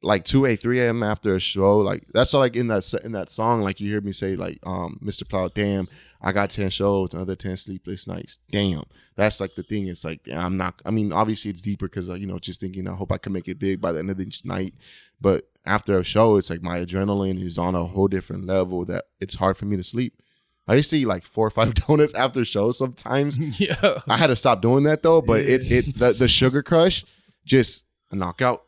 like 0.01 0.23
2 0.23 0.45
a 0.45 0.55
3 0.55 0.79
a.m 0.79 1.03
after 1.03 1.35
a 1.35 1.39
show 1.39 1.79
like 1.79 2.05
that's 2.13 2.33
all 2.33 2.39
like 2.39 2.55
in 2.55 2.67
that 2.67 2.93
in 3.03 3.11
that 3.11 3.29
song 3.29 3.61
like 3.61 3.81
you 3.81 3.89
hear 3.89 3.99
me 3.99 4.13
say 4.13 4.35
like 4.35 4.57
um 4.65 4.97
mr 5.03 5.27
plow 5.27 5.49
damn 5.49 5.87
i 6.21 6.31
got 6.31 6.49
10 6.49 6.69
shows 6.69 7.13
another 7.13 7.35
10 7.35 7.57
sleepless 7.57 8.07
nights 8.07 8.39
damn 8.49 8.83
that's 9.15 9.41
like 9.41 9.55
the 9.55 9.63
thing 9.63 9.87
it's 9.87 10.05
like 10.05 10.21
i'm 10.33 10.55
not 10.55 10.81
i 10.85 10.91
mean 10.91 11.11
obviously 11.11 11.51
it's 11.51 11.61
deeper 11.61 11.87
because 11.87 12.07
you 12.09 12.27
know 12.27 12.39
just 12.39 12.61
thinking 12.61 12.87
i 12.87 12.93
hope 12.93 13.11
i 13.11 13.17
can 13.17 13.33
make 13.33 13.49
it 13.49 13.59
big 13.59 13.81
by 13.81 13.91
the 13.91 13.99
end 13.99 14.09
of 14.09 14.17
the 14.17 14.41
night 14.45 14.73
but 15.19 15.48
after 15.65 15.99
a 15.99 16.03
show 16.03 16.37
it's 16.37 16.49
like 16.49 16.61
my 16.61 16.79
adrenaline 16.79 17.43
is 17.43 17.57
on 17.57 17.75
a 17.75 17.85
whole 17.85 18.07
different 18.07 18.45
level 18.45 18.85
that 18.85 19.05
it's 19.19 19.35
hard 19.35 19.57
for 19.57 19.65
me 19.65 19.75
to 19.77 19.83
sleep 19.83 20.21
i 20.67 20.73
used 20.75 20.89
to 20.89 20.97
eat 20.97 21.05
like 21.05 21.23
four 21.23 21.47
or 21.47 21.51
five 21.51 21.73
donuts 21.87 22.13
after 22.13 22.43
shows 22.45 22.77
sometimes 22.77 23.37
yeah. 23.59 23.99
I 24.07 24.17
had 24.17 24.27
to 24.27 24.35
stop 24.35 24.61
doing 24.61 24.83
that 24.85 25.03
though, 25.03 25.21
but 25.21 25.41
it 25.41 25.71
it 25.71 25.95
the, 25.95 26.13
the 26.13 26.27
sugar 26.27 26.63
crush 26.63 27.03
just 27.45 27.83
a 28.11 28.15
knockout. 28.15 28.63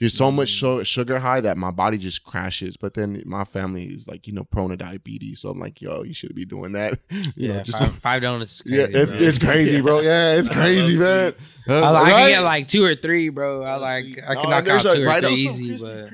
There's 0.00 0.14
so 0.14 0.32
much 0.32 0.50
mm. 0.56 0.60
su- 0.78 0.84
sugar 0.84 1.18
high 1.18 1.40
that 1.42 1.58
my 1.58 1.70
body 1.70 1.98
just 1.98 2.24
crashes. 2.24 2.76
But 2.78 2.94
then 2.94 3.22
my 3.26 3.44
family 3.44 3.84
is 3.84 4.08
like 4.08 4.26
you 4.26 4.32
know 4.32 4.44
prone 4.44 4.70
to 4.70 4.76
diabetes, 4.76 5.40
so 5.40 5.50
I'm 5.50 5.60
like, 5.60 5.80
yo, 5.82 6.02
you 6.04 6.14
shouldn't 6.14 6.36
be 6.36 6.46
doing 6.46 6.72
that. 6.72 6.98
you 7.10 7.32
Yeah, 7.36 7.56
know, 7.58 7.62
just 7.62 7.78
five, 7.78 7.94
five 7.98 8.22
donuts. 8.22 8.62
Is 8.62 8.72
yeah, 8.72 8.86
it's 8.88 9.12
bro. 9.16 9.20
it's 9.26 9.38
crazy, 9.38 9.80
bro. 9.82 10.00
Yeah, 10.00 10.36
it's 10.38 10.48
crazy, 10.48 10.96
man. 10.98 11.06
Uh, 11.08 11.12
I, 11.12 11.26
was 11.26 11.36
like, 11.68 12.06
I 12.06 12.10
can 12.10 12.28
get 12.30 12.40
like 12.40 12.68
two 12.68 12.82
or 12.82 12.94
three, 12.94 13.28
bro. 13.28 13.62
I 13.62 13.76
like 13.76 14.22
I 14.26 14.34
No, 14.34 14.40
can 14.40 14.50
knock 14.50 14.68
out 14.68 14.84
a- 14.86 14.94
two 14.94 15.02
or 15.02 15.06
right 15.06 15.22
three 15.22 15.46
also 15.46 15.60
easy, 15.60 15.76
but 15.84 16.10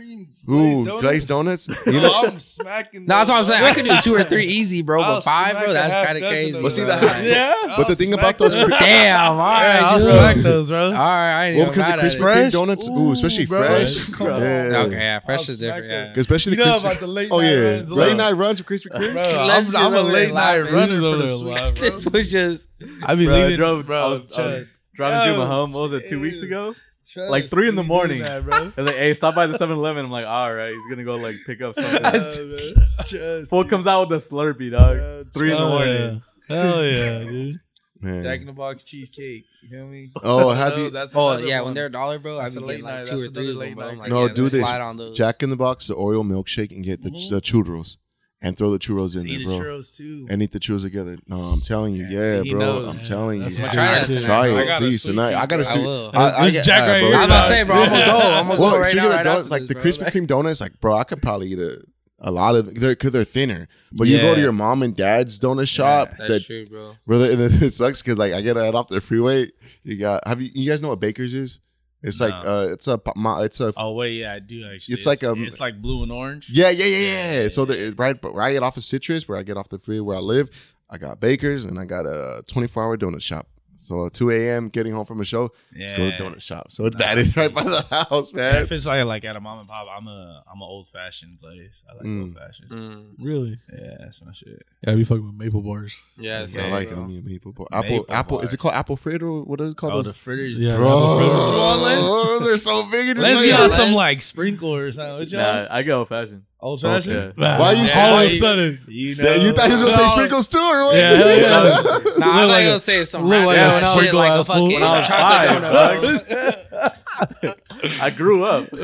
Ooh, 0.48 0.84
glazed 1.00 1.28
donuts. 1.28 1.68
You 1.68 1.92
You 1.94 2.00
know, 2.00 2.08
know, 2.08 2.28
I'm 2.28 2.38
smacking. 2.38 3.06
no, 3.06 3.16
that's 3.18 3.30
what 3.30 3.38
I'm 3.38 3.44
saying. 3.44 3.64
I 3.64 3.72
could 3.72 3.84
do 3.84 4.00
two 4.00 4.14
or 4.14 4.22
three 4.24 4.46
easy, 4.46 4.82
bro. 4.82 5.00
I'll 5.02 5.16
But 5.16 5.20
five, 5.24 5.52
bro, 5.62 5.72
that's 5.72 6.06
kind 6.06 6.18
of 6.18 6.22
crazy. 6.28 6.56
of 6.56 6.62
Well, 6.62 6.70
see, 6.70 6.84
bro. 6.84 6.98
the 6.98 7.28
Yeah, 7.28 7.74
But 7.76 7.88
the 7.88 7.96
thing 7.96 8.14
about 8.14 8.38
those 8.38 8.52
those- 8.52 8.68
Damn, 8.70 9.32
all 9.32 9.38
right, 9.38 9.80
I'll 9.82 9.98
dude. 9.98 10.08
smack 10.08 10.36
those, 10.36 10.68
bro. 10.68 10.86
All 10.86 10.92
right, 10.92 10.96
I 11.42 11.46
ain't 11.46 11.56
well, 11.58 11.66
even 11.66 11.74
because 11.74 11.86
the 11.90 11.96
mad 11.96 12.04
at 12.06 12.12
Krispy. 12.12 12.20
Kreme 12.48 12.52
donuts, 12.52 12.88
ooh, 12.88 13.12
especially 13.12 13.44
Ooh, 13.44 13.48
bro. 13.48 13.75
Fresh. 13.80 14.04
Come 14.10 14.26
on. 14.32 14.40
Yeah. 14.42 14.82
Okay, 14.82 14.94
yeah, 14.96 15.20
fresh 15.20 15.40
I'll 15.48 15.50
is 15.52 15.58
smack 15.58 15.60
different. 15.82 15.88
that. 15.88 16.16
Yeah. 16.16 16.20
Especially 16.20 16.52
You 16.52 16.56
the 16.58 16.64
know 16.64 16.72
Krispy- 16.76 16.80
about 16.80 17.00
the 17.00 17.06
late 17.06 17.30
Oh 17.30 17.40
night 17.40 17.46
yeah, 17.50 17.60
runs, 17.76 17.92
late 17.92 18.06
bro. 18.08 18.16
night 18.16 18.32
runs 18.32 18.58
with 18.58 18.66
Krispy 18.68 18.86
Kreme. 18.92 19.12
Bro, 19.12 19.46
Let's 19.46 19.74
I'm, 19.74 19.86
I'm 19.86 19.92
just 19.92 20.04
a 20.04 20.06
late 20.06 20.12
there 20.26 20.34
night 20.34 20.58
laughing. 20.58 20.74
runner 20.74 21.00
for 21.00 21.16
the 21.18 21.26
sweet, 21.28 21.46
laughing. 21.54 21.74
bro. 21.74 21.82
This 21.90 22.06
was 22.08 22.30
just 22.30 22.68
I 23.04 23.14
be 23.14 23.24
Bro, 23.26 23.34
I 23.34 23.38
leaving, 23.42 23.56
drove, 23.56 23.86
bro. 23.86 23.98
I 23.98 24.08
was, 24.12 24.20
I 24.22 24.24
was 24.24 24.34
trust. 24.34 24.72
driving 24.94 25.32
Juma 25.32 25.44
my 25.44 25.50
home. 25.50 25.72
What 25.72 25.82
was 25.82 25.92
it? 25.94 26.08
Two 26.08 26.20
weeks 26.20 26.40
ago. 26.42 26.74
Trust. 27.08 27.30
Like 27.30 27.50
three 27.50 27.68
in 27.68 27.76
the 27.76 27.84
morning. 27.84 28.18
doing 28.18 28.28
that, 28.30 28.44
bro. 28.44 28.54
I 28.56 28.62
was 28.64 28.76
like, 28.78 28.96
"Hey, 28.96 29.14
stop 29.14 29.34
by 29.36 29.46
the 29.46 29.56
7-Eleven. 29.56 30.04
I'm 30.04 30.10
like, 30.10 30.26
"All 30.26 30.52
right, 30.52 30.74
he's 30.74 30.86
gonna 30.90 31.04
go 31.04 31.16
like 31.16 31.36
pick 31.46 31.62
up 31.62 31.74
something." 31.74 32.02
Trust. 33.06 33.48
Fool 33.50 33.64
comes 33.64 33.86
out 33.86 34.08
with 34.10 34.22
a 34.22 34.28
Slurpee, 34.28 34.70
dog. 34.72 34.96
Bro, 34.96 35.24
Three 35.32 35.52
in 35.52 35.56
the 35.56 35.60
Hell 35.60 35.68
morning. 35.68 36.22
Yeah. 36.48 36.62
Hell 36.62 36.84
yeah, 36.84 37.18
dude. 37.20 37.60
Man. 38.06 38.24
Jack 38.24 38.40
in 38.40 38.46
the 38.46 38.52
Box 38.52 38.84
cheesecake. 38.84 39.44
You 39.62 39.68
feel 39.68 39.86
me? 39.86 40.10
Oh, 40.22 40.50
have 40.50 40.76
No, 40.76 40.78
you? 40.84 40.90
that's 40.90 41.14
Oh 41.16 41.36
yeah, 41.38 41.56
one. 41.58 41.66
when 41.66 41.74
they're 41.74 41.86
a 41.86 41.92
dollar, 41.92 42.18
bro, 42.18 42.38
I'd 42.38 42.46
That's 42.46 42.54
be 42.56 42.62
a 42.62 42.66
late 42.66 42.72
getting 42.74 42.84
like 42.86 42.94
night. 42.98 43.06
two 43.06 43.16
or 43.16 43.18
three 43.18 43.26
another 43.28 43.48
them, 43.48 43.58
late 43.58 43.76
night. 43.76 43.98
Like, 43.98 44.08
No, 44.10 44.26
yeah, 44.26 44.32
do 44.32 44.42
let's 44.42 44.52
this. 44.54 44.62
slide 44.62 44.80
on 44.80 44.96
those. 44.96 45.16
Jack 45.16 45.42
in 45.42 45.50
the 45.50 45.56
Box, 45.56 45.86
the 45.88 45.94
Oreo 45.96 46.22
milkshake, 46.24 46.70
and 46.70 46.84
get 46.84 47.02
the 47.02 47.10
Mhm. 47.10 47.28
the 47.30 47.40
churros, 47.40 47.96
and 48.42 48.56
throw 48.56 48.70
the 48.70 48.78
churros 48.78 49.18
in 49.18 49.26
eat 49.26 49.38
there, 49.38 49.50
the 49.50 49.58
bro. 49.58 49.66
churros 49.78 49.90
too. 49.90 50.26
And 50.30 50.42
eat 50.42 50.52
the 50.52 50.60
churros 50.60 50.82
together. 50.82 51.16
No, 51.26 51.36
I'm 51.36 51.60
telling 51.62 51.94
you, 51.94 52.06
Yeah, 52.06 52.42
yeah, 52.42 52.52
bro. 52.52 52.60
knows. 52.60 53.00
I'm 53.00 53.06
telling 53.06 53.40
That's 53.40 53.56
you, 53.56 53.62
my 53.62 53.68
Dude, 53.68 53.74
try 53.74 53.98
that 54.04 54.22
try 54.24 54.48
it, 54.48 54.56
I 54.58 54.64
got 54.66 54.82
a 54.82 54.86
please 54.86 55.02
tonight. 55.02 55.34
I 55.34 55.46
gotta 55.46 55.64
see. 55.64 55.80
I 55.80 55.84
will. 55.84 56.10
I, 56.14 56.50
There's 56.50 56.66
Jack 56.66 56.86
yeah, 56.86 56.92
right 56.92 57.00
bro, 57.00 57.08
here. 57.08 57.16
I 57.16 57.16
was 57.16 57.16
it's 57.16 57.24
about 57.24 57.26
to 57.26 57.28
not- 57.40 57.48
say, 57.48 57.62
bro, 57.64 57.76
I'm 57.76 57.88
gonna 57.90 58.06
go. 58.06 58.18
I'm 58.20 58.46
gonna 58.48 58.60
Well, 58.60 58.70
go 58.72 58.78
right 58.78 58.94
now. 58.94 59.08
Right 59.08 59.24
donuts, 59.24 59.40
after 59.46 59.50
like 59.50 59.60
this, 59.62 59.68
the 59.68 59.74
bro. 59.74 59.82
Krispy 59.82 60.10
Kreme 60.12 60.26
donuts, 60.26 60.60
like 60.60 60.80
bro, 60.80 60.94
I 60.96 61.04
could 61.04 61.22
probably 61.22 61.48
eat 61.52 61.58
a, 61.58 61.80
a 62.18 62.30
lot 62.30 62.54
of 62.54 62.74
they're 62.74 62.92
because 62.92 63.10
they're 63.12 63.24
thinner. 63.24 63.68
But 63.92 64.08
you 64.08 64.18
go 64.18 64.34
to 64.34 64.40
your 64.40 64.52
mom 64.52 64.82
and 64.82 64.96
dad's 64.96 65.38
donut 65.38 65.68
shop, 65.68 66.12
That's 66.18 66.28
that 66.28 66.44
true, 66.44 66.66
bro. 66.66 66.94
brother, 67.06 67.30
and 67.30 67.40
it 67.62 67.74
sucks 67.74 68.02
because 68.02 68.18
like 68.18 68.32
I 68.32 68.40
get 68.40 68.56
it 68.56 68.74
off 68.74 68.88
the 68.88 69.00
freeway. 69.00 69.50
You 69.82 69.98
got 69.98 70.26
have 70.26 70.40
you 70.40 70.50
you 70.54 70.70
guys 70.70 70.80
know 70.80 70.88
what 70.88 71.00
Baker's 71.00 71.34
is? 71.34 71.60
It's 72.02 72.20
like 72.20 72.32
uh, 72.32 72.68
it's 72.70 72.86
a 72.86 73.00
it's 73.40 73.60
a 73.60 73.72
Oh 73.76 73.92
wait, 73.92 74.12
yeah, 74.12 74.34
I 74.34 74.38
do 74.38 74.64
actually. 74.72 74.94
It's 74.94 75.06
like, 75.06 75.24
um, 75.24 75.42
it's 75.44 75.58
like 75.58 75.80
blue 75.82 76.02
and 76.02 76.12
orange. 76.12 76.48
Yeah, 76.50 76.70
yeah, 76.70 76.84
yeah, 76.84 76.98
yeah. 76.98 77.42
Yeah, 77.42 77.48
so 77.48 77.62
yeah, 77.62 77.90
the, 77.90 77.90
right, 77.92 78.20
but 78.20 78.32
where 78.32 78.44
I 78.44 78.52
get 78.52 78.62
off 78.62 78.76
of 78.76 78.84
Citrus, 78.84 79.26
where 79.26 79.38
I 79.38 79.42
get 79.42 79.56
off 79.56 79.70
the 79.70 79.78
freeway 79.78 80.06
where 80.06 80.16
I 80.16 80.20
live, 80.20 80.48
I 80.88 80.98
got 80.98 81.20
Baker's 81.20 81.64
and 81.64 81.80
I 81.80 81.84
got 81.84 82.06
a 82.06 82.44
24 82.46 82.82
hour 82.82 82.96
donut 82.96 83.22
shop. 83.22 83.48
So 83.76 84.06
at 84.06 84.14
2 84.14 84.30
a.m. 84.30 84.68
getting 84.68 84.92
home 84.92 85.04
from 85.04 85.20
a 85.20 85.24
show, 85.24 85.52
Yeah. 85.74 85.82
let's 85.82 85.94
go 85.94 86.10
to 86.10 86.16
the 86.16 86.22
donut 86.22 86.42
shop. 86.42 86.70
So 86.70 86.84
Nah, 86.84 86.98
that 86.98 87.18
is 87.18 87.36
right 87.36 87.52
by 87.52 87.62
the 87.62 87.82
house, 87.90 88.32
Yeah, 88.32 88.52
man. 88.52 88.62
if 88.62 88.72
it's 88.72 88.86
like 88.86 89.04
like 89.06 89.24
at 89.24 89.36
a 89.36 89.40
mom 89.40 89.58
and 89.60 89.68
pop, 89.68 89.86
I'm 89.94 90.06
a 90.08 90.42
I'm 90.50 90.60
an 90.60 90.66
old 90.68 90.88
fashioned 90.88 91.40
place. 91.40 91.82
I 91.88 91.94
like 91.94 92.04
Mm. 92.06 92.22
old 92.22 92.34
fashioned. 92.34 92.70
Mm. 92.70 93.04
Really? 93.18 93.58
Yeah, 93.72 93.96
that's 94.00 94.22
my 94.24 94.32
shit. 94.32 94.62
Yeah, 94.86 94.92
I 94.92 94.96
be 94.96 95.04
fucking 95.04 95.24
with 95.26 95.34
maple 95.34 95.62
bars. 95.62 95.98
Yeah, 96.16 96.38
I 96.38 96.42
it's 96.42 96.56
Okay, 96.56 96.70
like 96.70 96.90
it. 96.90 96.96
I 96.96 97.04
mean, 97.04 97.24
maple 97.24 97.52
bar. 97.52 97.66
Apple, 97.72 97.90
Maple 98.00 98.14
apple. 98.14 98.40
Is 98.40 98.52
it 98.52 98.58
called 98.58 98.74
apple 98.74 98.96
fritter? 98.96 99.26
or 99.28 99.42
What 99.44 99.60
is 99.60 99.72
it 99.72 99.76
called? 99.76 99.92
Oh, 99.92 99.96
Those- 99.96 100.06
the 100.06 100.14
fritters. 100.14 100.58
Yeah, 100.60 100.76
bro. 100.76 100.88
apple 100.88 101.16
fritters 101.18 101.36
yeah 101.36 102.38
those 102.38 102.46
are 102.48 102.56
so 102.56 102.90
big. 102.90 103.08
and 103.10 103.18
Let's 103.18 103.40
just 103.40 103.42
be 103.42 103.50
like- 103.52 103.60
on 103.60 103.70
some 103.70 103.92
like 103.92 104.22
sprinkle 104.22 104.74
or 104.74 104.92
something. 104.92 105.28
Nah, 105.38 105.66
I 105.70 105.82
go 105.82 105.98
old 106.00 106.08
fashioned. 106.08 106.42
Old 106.58 106.82
Okay. 106.82 106.96
fashioned. 106.96 107.32
Why 107.36 107.72
you- 107.72 107.88
all 107.94 108.12
why 108.14 108.22
of 108.24 108.32
a 108.32 108.38
sudden? 108.38 108.80
You 108.88 109.14
know, 109.16 109.24
Yeah, 109.28 109.34
you 109.36 109.52
thought 109.52 109.66
he 109.66 109.72
was 109.74 109.82
gonna 109.82 109.92
say 109.92 110.08
sprinkles 110.08 110.48
too, 110.48 110.58
or 110.58 110.84
what? 110.86 110.96
Yeah, 110.96 111.14
hell 111.16 111.36
yeah. 111.36 111.40
Nah, 111.50 111.58
I 111.58 111.94
Look 111.98 112.14
thought 112.16 112.48
like 112.48 112.62
you 112.64 112.68
a- 112.70 112.72
was 112.72 112.82
saying 112.84 113.04
some 113.06 113.24
look 113.24 113.32
random 113.32 113.46
like 113.48 113.58
a 113.58 113.72
shit, 113.78 113.88
sprinkle 113.90 114.18
like 114.18 114.30
a 114.30 114.34
ass 114.38 114.46
fucking 114.46 114.72
When 114.72 114.82
I 114.82 114.98
was 114.98 115.06
chocolate 115.06 115.62
donut. 115.62 117.56
I 118.00 118.10
grew 118.10 118.44
up. 118.44 118.68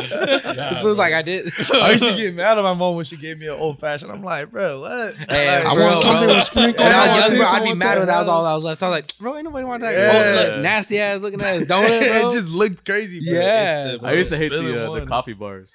It 0.00 0.84
was 0.84 0.96
like 0.98 1.12
I 1.12 1.22
did. 1.22 1.52
I 1.74 1.90
used 1.92 2.04
to 2.04 2.14
get 2.14 2.34
mad 2.34 2.56
at 2.58 2.62
my 2.62 2.72
mom 2.72 2.94
when 2.96 3.04
she 3.04 3.16
gave 3.16 3.38
me 3.38 3.46
an 3.46 3.58
old 3.58 3.80
fashioned. 3.80 4.10
I'm 4.12 4.22
like, 4.22 4.50
bro, 4.50 4.80
what? 4.80 5.14
Hey, 5.28 5.56
Like, 5.58 5.66
I 5.66 5.74
bro, 5.74 5.84
want 5.86 5.98
something 5.98 6.24
bro. 6.26 6.34
with 6.36 6.44
sprinkles. 6.44 6.84
When 6.86 6.92
I 6.94 6.96
I 6.96 7.06
was 7.06 7.08
want 7.08 7.30
young, 7.32 7.38
bro, 7.38 7.46
I 7.46 7.50
I'd 7.58 7.64
be 7.64 7.74
mad 7.74 7.88
that. 7.88 7.98
when 7.98 8.06
that 8.08 8.18
was 8.18 8.28
all 8.28 8.44
that 8.44 8.54
was 8.54 8.62
left. 8.62 8.82
I 8.82 8.88
was 8.88 8.92
like, 8.96 9.18
bro, 9.18 9.36
ain't 9.36 9.44
nobody 9.44 9.64
want 9.64 9.80
that. 9.82 9.92
Yeah. 9.92 10.12
Oh, 10.12 10.52
look, 10.54 10.62
nasty 10.62 11.00
ass 11.00 11.20
looking 11.20 11.40
at 11.42 11.62
donut, 11.62 11.68
bro. 12.20 12.28
it 12.28 12.32
just 12.32 12.48
looked 12.48 12.84
crazy. 12.84 13.20
Bro. 13.28 13.38
Yeah. 13.40 13.88
It's 13.92 14.02
the 14.02 14.08
I 14.08 14.12
used 14.12 14.30
to 14.30 14.36
hate 14.36 14.50
the 14.52 14.86
uh, 14.90 14.94
the 15.00 15.06
coffee 15.06 15.32
bars. 15.34 15.72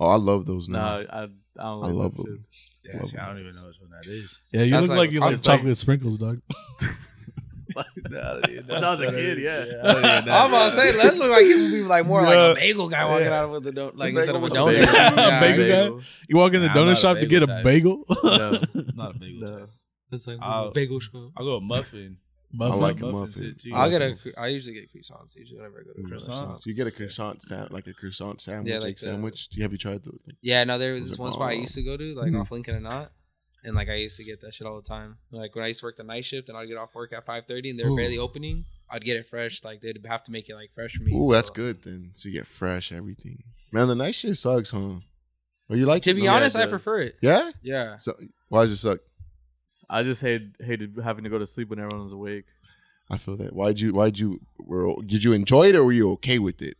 Oh, 0.00 0.08
I 0.08 0.16
love 0.16 0.46
those 0.46 0.68
now. 0.68 0.78
No, 1.00 1.06
I, 1.10 1.16
I 1.18 1.20
don't 1.20 1.34
I 1.58 1.66
like 1.86 1.92
love 1.94 2.14
them 2.16 2.24
them. 2.24 2.38
shits. 2.38 2.48
Yeah, 2.82 3.04
see, 3.04 3.16
I 3.18 3.26
don't 3.28 3.38
even 3.38 3.54
know 3.54 3.66
which 3.66 3.76
one 3.80 3.90
that 3.90 4.10
is. 4.10 4.36
Yeah, 4.52 4.62
you 4.62 4.70
That's 4.72 4.82
look 4.82 4.90
like- 4.90 4.98
like 4.98 5.10
you 5.12 5.20
like 5.20 5.34
it's 5.34 5.46
like- 5.46 5.58
chocolate 5.60 5.76
sprinkles, 5.78 6.18
dog. 6.18 6.40
When 7.72 8.16
I 8.16 8.90
was 8.90 9.00
a 9.00 9.10
kid, 9.12 9.38
yeah. 9.38 9.64
I'm 9.84 10.48
about 10.48 10.70
to 10.72 10.76
say, 10.80 10.92
let's 10.96 11.16
look 11.18 11.30
like 11.30 11.44
it 11.44 11.54
would 11.56 11.70
be 11.70 11.82
like 11.82 12.04
more 12.04 12.20
like 12.20 12.34
a 12.34 12.54
bagel 12.56 12.88
guy 12.88 13.04
walking 13.04 13.26
Yeah. 13.26 13.42
out 13.42 13.50
with 13.50 13.62
the 13.62 13.70
donut, 13.70 13.92
like 13.96 14.12
instead 14.12 14.34
of 14.34 14.42
a 14.42 14.48
bagel 14.48 14.66
donut. 14.66 14.86
some 14.86 15.16
Yeah, 15.16 15.40
bagel 15.40 15.98
guy? 15.98 16.04
You 16.28 16.36
walk 16.36 16.52
in 16.54 16.62
the 16.62 16.66
Nah, 16.66 16.74
donut 16.74 16.96
shop 16.96 17.18
to 17.18 17.26
get 17.26 17.44
a 17.44 17.60
bagel 17.62 18.04
No, 18.24 18.50
Not 18.96 19.14
a 19.14 19.18
bagel. 19.20 19.40
no. 19.40 19.58
type. 19.60 19.68
It's 20.10 20.26
like 20.26 20.38
I'll- 20.42 20.72
bagel 20.72 20.98
shop. 20.98 21.30
I'll 21.36 21.44
go 21.44 21.56
a 21.58 21.60
muffin. 21.60 22.16
Muffin. 22.52 22.80
like 22.80 23.00
a 23.00 23.06
Muffins 23.06 23.36
muffin. 23.38 23.56
too. 23.58 23.72
I'll 23.74 23.90
get 23.90 24.02
a. 24.02 24.16
I 24.36 24.48
usually 24.48 24.74
get 24.74 24.92
croissants 24.92 25.36
usually 25.36 25.58
whenever 25.58 25.80
I 25.80 25.82
go 25.84 25.92
to. 26.02 26.08
Croissant? 26.08 26.62
So 26.62 26.68
you 26.70 26.74
get 26.74 26.86
a 26.86 26.90
croissant, 26.90 27.42
sa- 27.42 27.68
like 27.70 27.86
a 27.86 27.92
croissant 27.94 28.40
sandwich, 28.40 28.70
Yeah, 28.70 28.78
like 28.78 28.84
like 28.84 28.96
the- 28.98 29.04
sandwich. 29.06 29.48
Do 29.50 29.56
you 29.58 29.62
have 29.62 29.72
you 29.72 29.78
tried 29.78 30.02
the? 30.04 30.12
Yeah, 30.42 30.64
no, 30.64 30.78
there 30.78 30.92
was 30.94 31.02
Those 31.02 31.10
this 31.10 31.18
one 31.18 31.32
spot 31.32 31.50
I 31.50 31.52
used 31.52 31.74
to 31.74 31.82
go 31.82 31.96
to, 31.96 32.14
like 32.14 32.32
Mhm. 32.32 32.40
off 32.40 32.50
Lincoln 32.50 32.74
and 32.74 32.84
not, 32.84 33.12
and 33.64 33.74
like 33.76 33.88
I 33.88 33.94
used 33.94 34.16
to 34.16 34.24
get 34.24 34.40
that 34.40 34.52
shit 34.54 34.66
all 34.66 34.76
the 34.80 34.88
time. 34.88 35.18
Like 35.30 35.54
when 35.54 35.64
I 35.64 35.68
used 35.68 35.80
to 35.80 35.86
work 35.86 35.96
the 35.96 36.02
night 36.04 36.24
shift 36.24 36.48
and 36.48 36.58
I'd 36.58 36.66
get 36.68 36.76
off 36.76 36.94
work 36.94 37.12
at 37.12 37.24
five 37.24 37.46
thirty 37.46 37.70
and 37.70 37.78
they 37.78 37.84
were 37.84 37.90
Ooh. 37.90 37.96
barely 37.96 38.18
opening, 38.18 38.64
I'd 38.90 39.04
get 39.04 39.16
it 39.16 39.28
fresh. 39.28 39.62
Like 39.62 39.80
they'd 39.80 40.04
have 40.06 40.24
to 40.24 40.32
make 40.32 40.48
it 40.48 40.54
like 40.56 40.70
fresh 40.74 40.94
for 40.96 41.04
me. 41.04 41.12
Ooh, 41.14 41.28
so- 41.28 41.32
that's 41.32 41.50
good 41.50 41.82
then. 41.82 42.10
So 42.14 42.28
you 42.28 42.34
get 42.34 42.46
fresh 42.48 42.90
everything. 42.90 43.44
Man, 43.72 43.86
the 43.86 43.94
night 43.94 44.16
shift 44.16 44.40
sucks, 44.40 44.72
huh? 44.72 44.96
Or 45.68 45.76
you 45.76 45.86
like 45.86 46.02
To 46.02 46.10
it, 46.10 46.14
be 46.14 46.22
though? 46.22 46.30
honest, 46.32 46.56
it 46.56 46.62
I 46.62 46.66
prefer 46.66 47.00
it. 47.02 47.16
Yeah. 47.22 47.52
Yeah, 47.62 47.96
So 47.98 48.18
why 48.48 48.62
does 48.62 48.72
it 48.72 48.78
suck? 48.78 48.98
I 49.90 50.02
just 50.04 50.22
hate 50.22 50.42
hated 50.60 50.96
having 51.02 51.24
to 51.24 51.30
go 51.30 51.38
to 51.38 51.46
sleep 51.46 51.68
when 51.70 51.78
everyone 51.80 52.04
was 52.04 52.12
awake. 52.12 52.44
I 53.10 53.16
feel 53.18 53.36
that. 53.38 53.52
Why'd 53.54 53.80
you? 53.80 53.92
Why'd 53.92 54.18
you? 54.18 54.40
Were 54.58 54.94
did 55.04 55.24
you 55.24 55.32
enjoy 55.32 55.68
it 55.70 55.74
or 55.74 55.84
were 55.84 55.92
you 55.92 56.12
okay 56.12 56.38
with 56.38 56.62
it? 56.62 56.76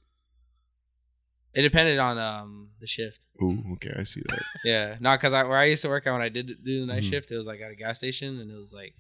it 1.52 1.62
depended 1.62 1.98
on 1.98 2.16
um 2.18 2.68
the 2.80 2.86
shift. 2.86 3.26
Ooh, 3.42 3.58
okay, 3.74 3.92
I 3.98 4.04
see 4.04 4.22
that. 4.28 4.40
Yeah, 4.64 4.96
not 5.00 5.18
because 5.18 5.32
I 5.32 5.42
where 5.44 5.58
I 5.58 5.64
used 5.64 5.82
to 5.82 5.88
work 5.88 6.06
at 6.06 6.12
when 6.12 6.22
I 6.22 6.28
did 6.28 6.62
do 6.64 6.80
the 6.80 6.86
night 6.86 7.02
Mhm. 7.02 7.10
shift, 7.10 7.30
it 7.32 7.36
was 7.36 7.46
like 7.48 7.60
at 7.60 7.70
a 7.72 7.74
gas 7.74 7.98
station 7.98 8.38
and 8.40 8.50
it 8.50 8.56
was 8.56 8.72
like, 8.72 8.94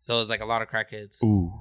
so 0.00 0.16
it 0.16 0.20
was 0.20 0.28
like 0.28 0.40
a 0.40 0.46
lot 0.46 0.62
of 0.62 0.68
crackheads. 0.68 1.20
Ooh, 1.24 1.52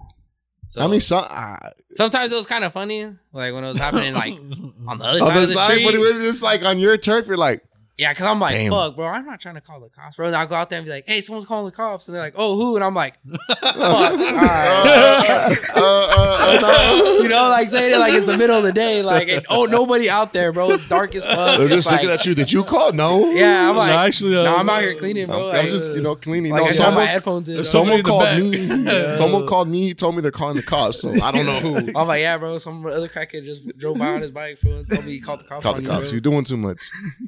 So 0.69 0.81
I 0.81 0.87
mean, 0.87 1.01
some 1.01 1.25
uh, 1.27 1.57
sometimes 1.95 2.31
it 2.31 2.35
was 2.35 2.45
kind 2.45 2.63
of 2.63 2.71
funny, 2.73 3.05
like 3.33 3.53
when 3.55 3.63
it 3.63 3.67
was 3.67 3.79
happening 3.79 4.13
like 4.13 4.33
on 4.87 4.99
the 4.99 5.05
other 5.05 5.21
on 5.21 5.27
side 5.27 5.35
the 5.37 5.41
of 5.43 5.49
the 5.49 5.55
side, 5.55 5.69
street. 5.71 5.85
but 5.85 5.99
when 5.99 6.21
it's 6.21 6.43
like 6.43 6.63
on 6.63 6.77
your 6.77 6.97
turf, 6.97 7.25
you're 7.25 7.37
like, 7.37 7.63
Yeah, 7.97 8.11
because 8.13 8.27
I'm 8.27 8.39
like, 8.39 8.53
Damn. 8.53 8.71
fuck, 8.71 8.95
bro, 8.95 9.07
I'm 9.07 9.25
not 9.25 9.41
trying 9.41 9.55
to 9.55 9.61
call 9.61 9.79
the 9.79 9.89
cops, 9.89 10.17
bro. 10.17 10.27
And 10.27 10.35
I'll 10.35 10.45
go 10.45 10.53
out 10.53 10.69
there 10.69 10.77
and 10.77 10.85
be 10.85 10.91
like, 10.91 11.05
hey, 11.07 11.19
someone's 11.21 11.47
calling 11.47 11.65
the 11.65 11.71
cops. 11.71 12.07
And 12.07 12.13
they're 12.13 12.21
like, 12.21 12.35
oh, 12.37 12.55
who? 12.55 12.75
And 12.75 12.83
I'm 12.85 12.93
like, 12.93 13.15
fuck, 13.49 13.75
all 13.75 14.15
right. 14.15 15.57
uh, 15.75 15.79
uh, 15.79 15.79
uh, 15.81 16.59
uh, 16.63 17.03
you 17.23 17.27
know, 17.27 17.49
like 17.49 17.71
saying 17.71 17.93
it 17.93 17.97
like 17.97 18.13
it's 18.13 18.27
the 18.27 18.37
middle 18.37 18.55
of 18.55 18.63
the 18.63 18.71
day. 18.71 19.01
Like, 19.01 19.29
and, 19.29 19.43
oh, 19.49 19.65
nobody 19.65 20.11
out 20.11 20.31
there, 20.31 20.53
bro. 20.53 20.69
It's 20.73 20.87
dark 20.87 21.15
as 21.15 21.23
fuck. 21.23 21.57
They're 21.57 21.65
It's 21.65 21.73
just 21.75 21.91
looking 21.91 22.09
like- 22.09 22.19
at 22.19 22.25
you. 22.27 22.35
Did 22.35 22.51
you 22.53 22.63
call? 22.63 22.93
No. 22.93 23.31
Yeah, 23.31 23.69
I'm 23.69 23.75
like, 23.75 23.89
no, 23.89 23.97
actually, 23.97 24.35
uh, 24.37 24.43
no, 24.43 24.57
I'm 24.57 24.69
out 24.69 24.81
here 24.81 24.93
cleaning, 24.95 25.25
bro. 25.25 25.37
I'm, 25.37 25.45
Like, 25.47 25.59
I'm 25.65 25.69
just 25.69 25.93
you 25.93 26.01
know 26.01 26.15
cleaning. 26.15 26.51
like 26.51 26.61
no, 26.61 26.67
I 26.67 26.71
got 26.73 26.77
my 26.77 26.83
someone, 26.85 27.07
headphones 27.07 27.49
in. 27.49 27.59
if 27.61 27.65
someone 27.67 28.03
Somebody 28.03 28.59
in 28.59 28.69
the 28.69 28.75
called 28.75 28.85
me. 28.85 28.91
Yeah. 29.07 29.17
Someone 29.17 29.47
called 29.47 29.67
me. 29.69 29.87
He 29.87 29.93
told 29.95 30.15
me 30.15 30.21
they're 30.21 30.31
calling 30.31 30.55
the 30.55 30.61
cops. 30.63 31.01
So 31.01 31.09
I 31.19 31.31
don't 31.31 31.47
know 31.47 31.53
who. 31.53 31.77
I'm 31.99 32.07
like, 32.07 32.21
yeah, 32.21 32.37
bro. 32.37 32.59
Some 32.59 32.85
other 32.85 33.07
crackhead 33.07 33.43
just 33.45 33.67
drove 33.77 33.97
by 33.97 34.07
on 34.09 34.21
his 34.21 34.29
bike, 34.31 34.59
bro, 34.61 34.73
and 34.77 34.87
told 34.89 35.03
me 35.03 35.13
he 35.13 35.19
called 35.19 35.39
the 35.39 35.45
cops 35.45 35.63
Call 35.63 35.73
on 35.75 35.83
the 35.83 35.89
you, 35.89 35.95
cops. 35.95 36.11
You're 36.11 36.21
doing 36.21 36.43
too 36.43 36.57
much. 36.57 36.79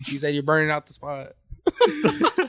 He 0.06 0.18
said 0.18 0.34
you're 0.36 0.44
burning 0.44 0.59
out 0.70 0.88
the 0.88 0.94
spot. 0.94 1.34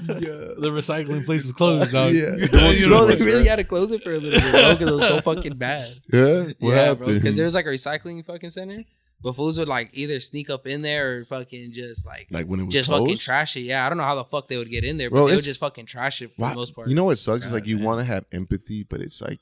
Yeah. 0.01 0.55
The 0.59 0.71
recycling 0.73 1.27
place 1.27 1.45
is 1.45 1.53
closed, 1.53 1.93
dog. 1.93 2.13
Yeah. 2.13 2.35
You 2.37 2.49
Bro, 2.49 3.01
know, 3.01 3.07
they 3.07 3.23
really 3.23 3.47
had 3.47 3.57
to 3.57 3.65
close 3.65 3.93
it 3.93 4.03
for 4.03 4.13
a 4.13 4.19
little 4.19 4.41
bit, 4.41 4.79
because 4.79 4.89
it 4.89 4.95
was 4.95 5.07
so 5.09 5.21
fucking 5.21 5.57
bad. 5.57 6.01
Yeah. 6.13 6.43
What 6.43 6.55
yeah, 6.61 6.95
bro. 6.95 7.07
happened? 7.07 7.21
Because 7.23 7.37
there's 7.37 7.55
like 7.55 7.67
a 7.67 7.69
recycling 7.69 8.25
fucking 8.25 8.51
center, 8.51 8.83
but 9.21 9.37
fools 9.37 9.59
would 9.59 9.69
like 9.69 9.91
either 9.93 10.19
sneak 10.21 10.49
up 10.51 10.67
in 10.67 10.81
there 10.83 11.19
or 11.21 11.25
fucking 11.27 11.73
just 11.75 12.07
like 12.07 12.29
like 12.31 12.47
when 12.47 12.61
it 12.61 12.65
was 12.65 12.73
just 12.75 12.89
closed? 12.89 13.03
fucking 13.03 13.19
trash 13.19 13.57
it. 13.57 13.61
Yeah, 13.61 13.85
I 13.85 13.89
don't 13.91 13.99
know 13.99 14.05
how 14.05 14.15
the 14.17 14.25
fuck 14.25 14.49
they 14.49 14.57
would 14.57 14.71
get 14.71 14.85
in 14.85 14.97
there, 14.97 15.11
but 15.11 15.17
Bro, 15.17 15.27
they 15.27 15.33
would 15.33 15.39
it's- 15.41 15.45
just 15.45 15.61
fucking 15.61 15.87
trash 15.87 16.23
it 16.23 16.35
for 16.35 16.43
Wow. 16.43 16.49
the 16.51 16.57
most 16.57 16.75
part. 16.75 16.89
You 16.89 16.95
know 16.95 17.05
what 17.05 17.19
sucks 17.19 17.45
is 17.47 17.53
like 17.53 17.67
you 17.67 17.79
want 17.79 18.01
to 18.01 18.05
have 18.05 18.25
empathy, 18.33 18.85
but 18.85 19.01
it's 19.01 19.21
like, 19.21 19.41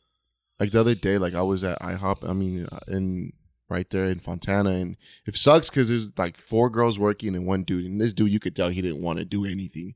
like 0.59 0.72
the 0.72 0.81
other 0.81 0.96
day, 0.96 1.18
like 1.18 1.35
I 1.35 1.42
was 1.42 1.62
at 1.62 1.81
IHOP. 1.81 2.28
I 2.28 2.33
mean, 2.33 2.66
uh, 2.70 2.81
in 2.88 3.33
right 3.68 3.88
there 3.90 4.07
in 4.07 4.18
Fontana, 4.18 4.70
and 4.70 4.96
it 5.26 5.35
sucks 5.35 5.68
because 5.68 5.88
there's 5.88 6.11
like 6.16 6.38
four 6.38 6.70
girls 6.70 6.98
working 6.98 7.35
and 7.35 7.46
one 7.46 7.64
dude, 7.64 7.85
and 7.85 8.00
this 8.00 8.12
dude 8.12 8.31
you 8.31 8.40
could 8.40 8.57
tell 8.57 8.68
he 8.68 8.83
didn't 8.83 9.02
want 9.02 9.18
to 9.18 9.24
do 9.24 9.44
anything. 9.44 9.94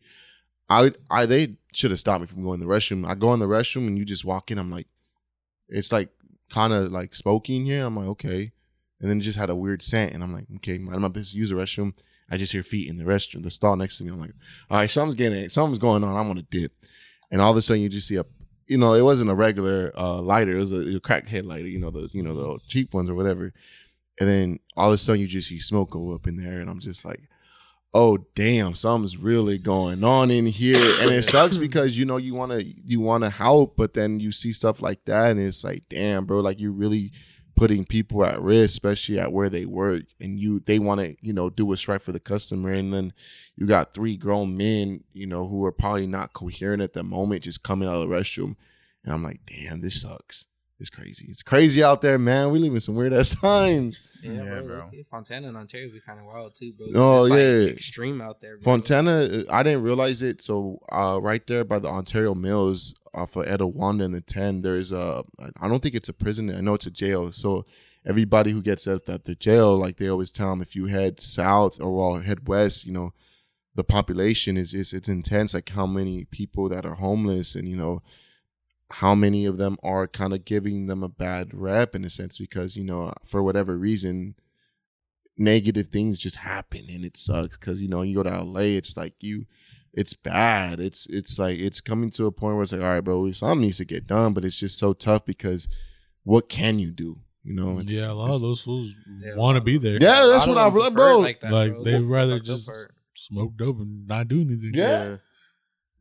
I, 0.69 0.93
I, 1.11 1.27
they 1.27 1.57
should 1.73 1.91
have 1.91 2.01
stopped 2.01 2.23
me 2.23 2.27
from 2.27 2.45
going 2.45 2.61
to 2.61 2.67
the 2.67 2.73
restroom. 2.73 3.09
I 3.09 3.15
go 3.15 3.35
in 3.35 3.41
the 3.41 3.47
restroom 3.47 3.87
and 3.87 3.99
you 3.99 4.05
just 4.05 4.25
walk 4.25 4.51
in. 4.51 4.59
I'm 4.59 4.71
like, 4.71 4.87
it's 5.69 5.93
like 5.93 6.11
kind 6.51 6.73
of 6.73 6.93
like 6.93 7.15
smoking 7.15 7.67
here. 7.67 7.85
I'm 7.85 7.97
like, 7.97 8.09
okay, 8.09 8.53
and 9.01 9.11
then 9.11 9.21
just 9.21 9.39
had 9.39 9.51
a 9.51 9.57
weird 9.57 9.83
scent, 9.83 10.13
and 10.13 10.23
I'm 10.23 10.33
like, 10.33 10.47
okay, 10.57 10.79
mind 10.79 11.01
my 11.01 11.09
business. 11.09 11.35
Use 11.35 11.51
the 11.51 11.57
restroom. 11.57 11.95
I 12.31 12.37
just 12.37 12.53
hear 12.53 12.63
feet 12.63 12.89
in 12.89 12.97
the 12.97 13.05
restroom, 13.05 13.43
the 13.43 13.51
stall 13.51 13.77
next 13.77 13.99
to 13.99 14.05
me. 14.05 14.11
I'm 14.11 14.21
like, 14.21 14.33
all 14.71 14.79
right, 14.79 14.91
something's 14.91 15.17
getting, 15.17 15.49
something's 15.51 15.79
going 15.79 16.05
on. 16.05 16.17
I'm 16.17 16.29
gonna 16.29 16.43
dip, 16.43 16.73
and 17.31 17.41
all 17.41 17.51
of 17.51 17.57
a 17.57 17.63
sudden 17.63 17.83
you 17.83 17.89
just 17.89 18.09
see 18.09 18.17
a, 18.17 18.25
you 18.73 18.79
know, 18.79 18.95
it 18.95 19.03
wasn't 19.03 19.31
a 19.31 19.35
regular 19.35 19.93
uh, 19.97 20.21
lighter. 20.21 20.57
It 20.57 20.61
was 20.61 20.73
a, 20.73 20.97
a 20.97 21.01
crackhead 21.01 21.45
lighter. 21.45 21.69
You 21.69 21.79
know, 21.79 21.91
the 21.91 22.09
you 22.13 22.23
know 22.23 22.35
the 22.35 22.59
cheap 22.67 22.95
ones 22.95 23.11
or 23.11 23.15
whatever. 23.15 23.53
And 24.19 24.29
then 24.29 24.61
all 24.77 24.89
of 24.89 24.95
a 24.95 24.99
sudden 24.99 25.21
you 25.21 25.27
just 25.27 25.49
see 25.49 25.59
smoke 25.59 25.91
go 25.91 26.13
up 26.15 26.27
in 26.27 26.37
there, 26.37 26.59
and 26.59 26.71
I'm 26.71 26.81
just 26.81 27.05
like, 27.05 27.29
oh 27.93 28.19
damn, 28.35 28.75
something's 28.75 29.19
really 29.19 29.59
going 29.59 30.03
on 30.03 30.31
in 30.31 30.47
here. 30.47 31.01
And 31.01 31.11
it 31.11 31.25
sucks 31.25 31.57
because 31.67 31.99
you 31.99 32.07
know 32.07 32.17
you 32.17 32.35
wanna 32.35 32.63
you 32.65 33.01
wanna 33.01 33.31
help, 33.31 33.77
but 33.77 33.93
then 33.93 34.21
you 34.21 34.33
see 34.33 34.53
stuff 34.53 34.81
like 34.81 35.05
that, 35.05 35.33
and 35.33 35.41
it's 35.41 35.65
like, 35.65 35.85
damn, 35.91 36.25
bro, 36.25 36.41
like 36.41 36.59
you're 36.59 36.73
really 36.73 37.13
putting 37.55 37.85
people 37.85 38.25
at 38.25 38.41
risk, 38.41 38.73
especially 38.73 39.19
at 39.19 39.33
where 39.33 39.49
they 39.49 39.65
work, 39.65 40.05
and 40.21 40.39
you 40.39 40.61
they 40.61 40.79
want 40.79 41.01
to 41.01 41.17
you 41.21 41.33
know 41.33 41.51
do 41.51 41.67
what's 41.67 41.89
right 41.89 42.03
for 42.03 42.13
the 42.13 42.21
customer, 42.21 42.73
and 42.73 42.93
then 42.93 43.13
you 43.57 43.67
got 43.67 43.95
three 43.95 44.17
grown 44.17 44.57
men, 44.57 45.05
you 45.13 45.27
know, 45.27 45.47
who 45.47 45.65
are 45.65 45.73
probably 45.73 46.07
not 46.07 46.33
coherent 46.33 46.83
at 46.83 46.93
the 46.93 47.03
moment, 47.03 47.45
just 47.45 47.63
coming 47.63 47.89
out 47.89 47.95
of 47.95 48.09
the 48.09 48.15
restroom, 48.15 48.57
and 49.05 49.13
I'm 49.13 49.23
like, 49.23 49.41
damn, 49.47 49.81
this 49.81 50.03
sucks. 50.03 50.47
It's 50.81 50.91
crazy. 50.91 51.27
It's 51.29 51.43
crazy 51.43 51.83
out 51.83 52.01
there, 52.03 52.19
man. 52.19 52.51
We 52.51 52.59
live 52.59 52.75
in 52.75 52.81
some 52.81 52.95
weird 52.97 53.13
ass 53.13 53.31
times. 53.41 54.01
yeah, 54.23 54.33
Yeah, 54.33 54.61
bro. 54.63 54.63
bro. 54.63 54.91
Fontana 55.11 55.49
and 55.49 55.57
Ontario 55.57 55.93
be 55.93 56.01
kind 56.01 56.19
of 56.19 56.27
wild 56.27 56.55
too, 56.57 56.73
bro. 56.73 56.87
Oh, 56.95 57.23
It's, 57.23 57.31
like, 57.31 57.39
yeah. 57.39 57.75
extreme 57.77 58.21
out 58.21 58.41
there. 58.41 58.57
Bro. 58.59 58.65
Fontana, 58.65 59.11
uh, 59.23 59.43
I 59.49 59.63
didn't 59.63 59.83
realize 59.83 60.23
it. 60.23 60.43
So 60.43 60.81
uh, 60.91 61.21
right 61.23 61.47
there 61.47 61.63
by 61.65 61.79
the 61.79 61.89
Ontario 61.89 62.35
Mills, 62.35 62.95
off 63.15 63.37
of 63.37 63.45
Etiwanda 63.47 64.05
and 64.05 64.15
the 64.15 64.21
Ten, 64.23 64.63
there's 64.63 64.91
a. 64.91 65.23
I 65.61 65.69
don't 65.69 65.83
think 65.83 65.95
it's 65.95 66.09
a 66.09 66.15
prison. 66.15 66.53
I 66.55 66.61
know 66.63 66.75
it's 66.75 66.87
a 66.87 66.91
jail. 66.91 67.31
So 67.31 67.65
everybody 68.07 68.51
who 68.53 68.63
gets 68.63 68.87
at, 68.87 69.09
at 69.09 69.25
the 69.27 69.35
jail, 69.35 69.77
like 69.77 69.99
they 69.99 70.09
always 70.09 70.33
tell 70.33 70.51
them, 70.51 70.63
if 70.63 70.75
you 70.75 70.87
head 70.87 71.21
south 71.21 71.81
or 71.81 71.95
well, 71.95 72.23
head 72.23 72.49
west, 72.49 72.87
you 72.87 72.93
know, 72.93 73.13
the 73.75 73.85
population 73.85 74.57
is 74.57 74.73
is 74.75 74.93
it's 74.95 75.09
intense. 75.09 75.53
Like 75.55 75.69
how 75.69 75.87
many 75.87 76.25
people 76.25 76.69
that 76.71 76.87
are 76.87 76.95
homeless, 76.95 77.55
and 77.55 77.69
you 77.69 77.77
know, 77.77 78.03
how 78.97 79.15
many 79.15 79.47
of 79.47 79.57
them 79.59 79.77
are 79.83 80.07
kind 80.07 80.33
of 80.33 80.45
giving 80.45 80.87
them 80.87 81.03
a 81.03 81.09
bad 81.09 81.53
rep 81.55 81.95
in 81.95 82.05
a 82.05 82.11
sense 82.11 82.39
because 82.39 82.77
you 82.77 82.85
know 82.85 83.13
for 83.25 83.43
whatever 83.43 83.77
reason 83.77 84.35
negative 85.39 85.89
things 85.89 86.19
just 86.19 86.37
happen 86.37 86.87
and 86.91 87.05
it 87.05 87.17
sucks 87.17 87.57
because 87.57 87.81
you 87.81 87.89
know 87.89 88.03
you 88.03 88.15
go 88.15 88.23
to 88.23 88.43
LA 88.43 88.61
it's 88.61 88.97
like 88.97 89.15
you 89.21 89.47
it's 89.95 90.13
bad 90.15 90.79
it's 90.79 91.07
it's 91.07 91.39
like 91.39 91.59
it's 91.59 91.81
coming 91.81 92.11
to 92.11 92.27
a 92.27 92.33
point 92.33 92.55
where 92.55 92.63
it's 92.63 92.73
like 92.73 92.83
all 92.83 92.89
right 92.89 93.01
bro 93.01 93.31
something 93.33 93.63
needs 93.63 93.79
to 93.79 93.85
get 93.85 94.07
done 94.07 94.33
but 94.35 94.45
it's 94.45 94.59
just 94.59 94.79
so 94.79 94.93
tough 94.93 95.25
because 95.25 95.69
what 96.25 96.49
can 96.49 96.79
you 96.79 96.91
do 96.91 97.19
you 97.45 97.55
know 97.55 97.79
it's, 97.79 97.91
yeah, 97.91 98.11
a 98.11 98.13
lot 98.13 98.31
of 98.31 98.41
those 98.41 98.61
fools 98.61 98.93
Yeah, 99.19 99.35
want 99.37 99.57
to 99.57 99.61
be 99.61 99.77
there. 99.77 99.99
Yeah, 100.01 100.27
that's 100.27 100.47
what 100.47 100.59
I 100.59 100.71
them 100.71 100.95
bro. 100.95 101.19
Like, 101.19 101.41
that, 101.41 101.51
Like, 101.51 101.73
bro. 101.73 101.83
they'd 101.83 102.05
rather 102.05 102.39
just- 102.39 102.71
Smoke 103.15 103.57
dope 103.57 103.81
and 103.81 104.07
not 104.07 104.29
do 104.29 104.41
anything. 104.41 104.75
Yeah. 104.75 105.17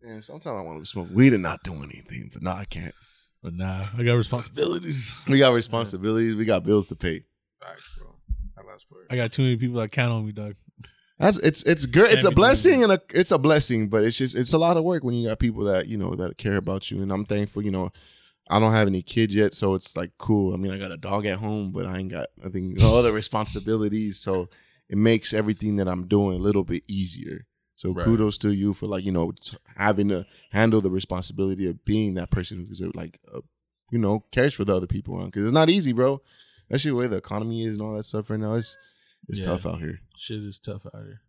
Yeah 0.03 0.19
sometimes 0.19 0.57
i 0.57 0.61
want 0.61 0.79
to 0.83 0.89
smoke 0.89 1.07
weed 1.11 1.33
and 1.33 1.43
not 1.43 1.61
do 1.63 1.73
anything 1.83 2.29
but 2.33 2.41
no 2.41 2.51
i 2.51 2.65
can't 2.65 2.95
But 3.43 3.53
nah, 3.53 3.85
I 3.97 4.03
got 4.03 4.13
responsibilities. 4.13 5.15
we 5.27 5.39
got 5.39 5.53
responsibilities 5.53 6.35
we 6.35 6.45
got 6.45 6.63
bills 6.63 6.87
to 6.89 6.95
pay 6.95 7.23
Facts, 7.59 7.89
bro. 7.97 8.07
Part. 8.89 9.07
I 9.09 9.15
got 9.15 9.31
too 9.31 9.41
many 9.43 9.57
people 9.57 9.79
that 9.81 9.91
count 9.91 10.11
on 10.13 10.25
me, 10.25 10.31
dog. 10.31 10.55
That's 11.19 11.37
it's 11.39 11.61
it's 11.63 11.85
good. 11.85 12.11
It's 12.11 12.25
a 12.25 12.31
blessing 12.31 12.83
and 12.83 12.91
a 12.93 13.01
it's 13.13 13.31
a 13.31 13.37
blessing, 13.37 13.89
but 13.89 14.03
it's 14.03 14.17
just 14.17 14.33
it's 14.33 14.53
a 14.53 14.57
lot 14.57 14.77
of 14.77 14.83
work 14.83 15.03
when 15.03 15.13
you 15.13 15.27
got 15.27 15.39
people 15.39 15.65
that 15.65 15.87
you 15.87 15.97
know 15.97 16.15
that 16.15 16.37
care 16.37 16.55
about 16.57 16.89
you. 16.89 17.01
And 17.01 17.11
I'm 17.11 17.25
thankful, 17.25 17.63
you 17.63 17.69
know, 17.69 17.91
I 18.49 18.59
don't 18.59 18.71
have 18.71 18.87
any 18.87 19.01
kids 19.01 19.35
yet, 19.35 19.53
so 19.53 19.75
it's 19.75 19.95
like 19.95 20.11
cool. 20.17 20.53
I 20.53 20.57
mean, 20.57 20.71
I 20.71 20.77
got 20.79 20.91
a 20.91 20.97
dog 20.97 21.25
at 21.25 21.37
home, 21.39 21.71
but 21.71 21.85
I 21.85 21.97
ain't 21.99 22.11
got 22.11 22.27
I 22.43 22.49
think 22.49 22.77
no 22.79 22.97
other 22.97 23.11
responsibilities. 23.21 24.19
So 24.19 24.47
it 24.89 24.97
makes 24.97 25.33
everything 25.33 25.75
that 25.75 25.87
I'm 25.87 26.07
doing 26.07 26.39
a 26.39 26.41
little 26.41 26.63
bit 26.63 26.83
easier. 26.87 27.45
So 27.81 27.91
Right. 27.93 28.05
kudos 28.05 28.37
to 28.39 28.51
you 28.53 28.73
for 28.75 28.85
like 28.85 29.03
you 29.03 29.11
know 29.11 29.33
having 29.75 30.07
to 30.09 30.27
handle 30.51 30.81
the 30.81 30.91
responsibility 30.91 31.67
of 31.67 31.83
being 31.83 32.13
that 32.13 32.29
person 32.29 32.67
who's 32.67 32.79
like 32.93 33.19
uh, 33.33 33.39
you 33.89 33.97
know 33.97 34.23
cares 34.31 34.53
for 34.53 34.63
the 34.63 34.75
other 34.75 34.85
people 34.85 35.15
around 35.17 35.31
because 35.31 35.45
it's 35.45 35.51
not 35.53 35.67
easy, 35.67 35.91
bro. 35.91 36.21
That's 36.69 36.83
the 36.83 36.91
way 36.91 37.07
the 37.07 37.17
economy 37.17 37.65
is 37.65 37.73
and 37.73 37.81
all 37.81 37.95
that 37.95 38.03
stuff 38.05 38.29
right 38.29 38.39
now. 38.39 38.53
It's 38.53 38.77
it's 39.27 39.39
Yeah. 39.39 39.45
tough 39.47 39.65
out 39.65 39.79
here. 39.79 39.99
Shit 40.15 40.43
is 40.43 40.59
tough 40.59 40.85
out 40.85 41.01
here. 41.03 41.21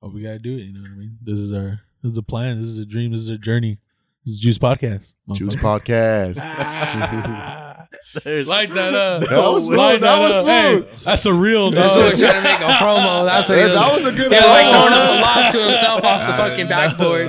Oh, 0.00 0.10
we 0.10 0.22
gotta 0.22 0.38
do 0.38 0.54
it. 0.56 0.62
You 0.62 0.74
know 0.74 0.82
what 0.82 0.92
I 0.92 0.94
mean? 0.94 1.18
This 1.20 1.40
is 1.40 1.52
our 1.52 1.80
this 2.04 2.12
is 2.12 2.18
a 2.18 2.22
plan. 2.22 2.60
This 2.60 2.68
is 2.68 2.78
a 2.78 2.86
dream. 2.86 3.10
This 3.10 3.22
is 3.22 3.28
a 3.30 3.36
journey. 3.38 3.80
This 4.24 4.34
is 4.34 4.40
Juice 4.40 4.58
Podcast. 4.58 5.14
Juice 5.32 5.56
podcast. 5.56 6.36
There's 8.24 8.46
Light 8.48 8.70
that 8.70 8.94
up. 8.94 9.28
That 9.28 9.38
was 9.52 9.64
smooth. 9.64 9.78
Light 9.78 10.00
That 10.00 10.20
was 10.20 10.34
up. 10.36 10.46
Hey, 10.46 10.86
that's 11.04 11.26
a 11.26 11.34
real 11.34 11.70
That's 11.70 11.94
what 11.94 12.14
we're 12.14 12.18
trying 12.20 12.42
to 12.42 12.42
make 12.42 12.60
a 12.60 12.72
promo. 12.74 13.26
That's 13.26 13.48
what 13.50 13.58
Yeah, 13.58 13.66
he 13.66 13.70
was, 13.72 13.80
that 13.80 13.94
was 13.94 14.04
a 14.06 14.12
good 14.12 14.32
He 14.32 14.38
was 14.38 14.44
like 14.44 14.70
throwing 14.70 14.92
up 14.92 15.10
a 15.10 15.20
lob 15.20 15.52
to 15.52 15.62
himself 15.64 16.04
off 16.04 16.26
the 16.30 16.36
fucking 16.48 16.68
backboard. 16.68 17.28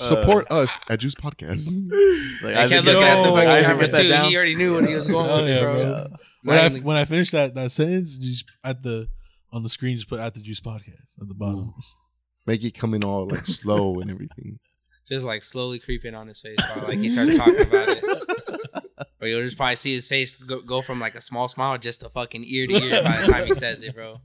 Uh, 0.00 0.04
Support 0.04 0.50
us 0.50 0.78
at 0.88 1.00
Juice 1.00 1.14
Podcast. 1.14 1.70
Like, 2.42 2.56
I 2.56 2.68
kept 2.68 2.84
looking 2.86 3.02
at 3.04 3.22
the 3.22 3.30
oh, 3.30 3.36
that- 3.36 3.44
fucking 3.46 3.64
camera 3.64 4.02
too. 4.02 4.08
down. 4.08 4.24
He 4.28 4.36
already 4.36 4.56
knew 4.56 4.74
what 4.74 4.88
he 4.88 4.94
was 4.96 5.06
going 5.06 5.26
Hell 5.28 5.40
with 5.42 5.48
yeah, 5.48 5.56
it, 5.58 5.60
bro. 5.60 5.84
bro. 5.84 6.06
When 6.42 6.58
I 6.58 6.62
Finally. 6.62 6.80
when 6.80 6.96
I 6.96 7.04
finished 7.04 7.32
that 7.32 7.54
that 7.54 7.70
sentence, 7.70 8.16
just 8.16 8.44
at 8.64 8.82
the 8.82 9.06
on 9.52 9.62
the 9.62 9.68
screen 9.68 9.96
just 9.96 10.08
put 10.08 10.18
at 10.18 10.34
the 10.34 10.40
Juice 10.40 10.60
Podcast 10.60 11.06
at 11.20 11.28
the 11.28 11.34
bottom. 11.34 11.72
Make 12.46 12.64
it 12.64 12.72
come 12.74 12.94
in 12.94 13.04
all 13.04 13.28
like 13.28 13.46
slow 13.46 14.00
and 14.00 14.10
everything. 14.10 14.58
Just 15.12 15.26
like 15.26 15.44
slowly 15.44 15.78
creeping 15.78 16.14
on 16.14 16.26
his 16.26 16.40
face, 16.40 16.56
bro. 16.74 16.86
Like 16.88 16.98
he 16.98 17.10
started 17.10 17.36
talking 17.36 17.60
about 17.60 17.88
it. 17.88 18.04
But 19.18 19.28
you'll 19.28 19.42
just 19.42 19.56
probably 19.56 19.76
see 19.76 19.94
his 19.94 20.08
face 20.08 20.34
go, 20.34 20.60
go 20.62 20.82
from 20.82 20.98
like 20.98 21.14
a 21.14 21.20
small 21.20 21.46
smile 21.46 21.78
just 21.78 22.00
to 22.00 22.08
fucking 22.08 22.44
ear 22.44 22.66
to 22.66 22.74
ear 22.74 23.04
by 23.04 23.20
the 23.20 23.32
time 23.32 23.46
he 23.46 23.54
says 23.54 23.80
it, 23.80 23.94
bro. 23.94 24.20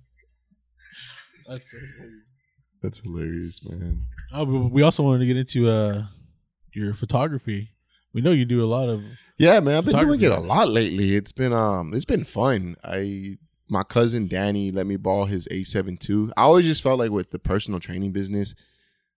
That's 1.47 1.69
so 1.71 1.77
funny. 1.99 2.11
That's 2.81 2.99
hilarious, 3.01 3.61
man. 3.63 4.05
Oh, 4.33 4.43
but 4.47 4.71
we 4.71 4.81
also 4.81 5.03
wanted 5.03 5.19
to 5.19 5.27
get 5.27 5.37
into 5.37 5.69
uh 5.69 6.05
your 6.73 6.95
photography. 6.95 7.69
We 8.11 8.21
know 8.21 8.31
you 8.31 8.45
do 8.45 8.63
a 8.63 8.65
lot 8.65 8.89
of 8.89 9.03
Yeah, 9.37 9.59
man, 9.59 9.77
I've 9.77 9.85
been 9.85 9.99
doing 9.99 10.21
it 10.21 10.31
a 10.31 10.39
lot 10.39 10.69
lately. 10.69 11.15
It's 11.15 11.31
been 11.31 11.53
um, 11.53 11.93
it's 11.93 12.05
been 12.05 12.23
fun. 12.23 12.75
I 12.83 13.37
my 13.69 13.83
cousin 13.83 14.27
Danny 14.27 14.71
let 14.71 14.87
me 14.87 14.95
borrow 14.95 15.25
his 15.25 15.47
A7 15.51 16.09
II. 16.09 16.31
I 16.35 16.41
always 16.43 16.65
just 16.65 16.81
felt 16.81 16.97
like 16.97 17.11
with 17.11 17.29
the 17.29 17.39
personal 17.39 17.79
training 17.79 18.13
business, 18.13 18.55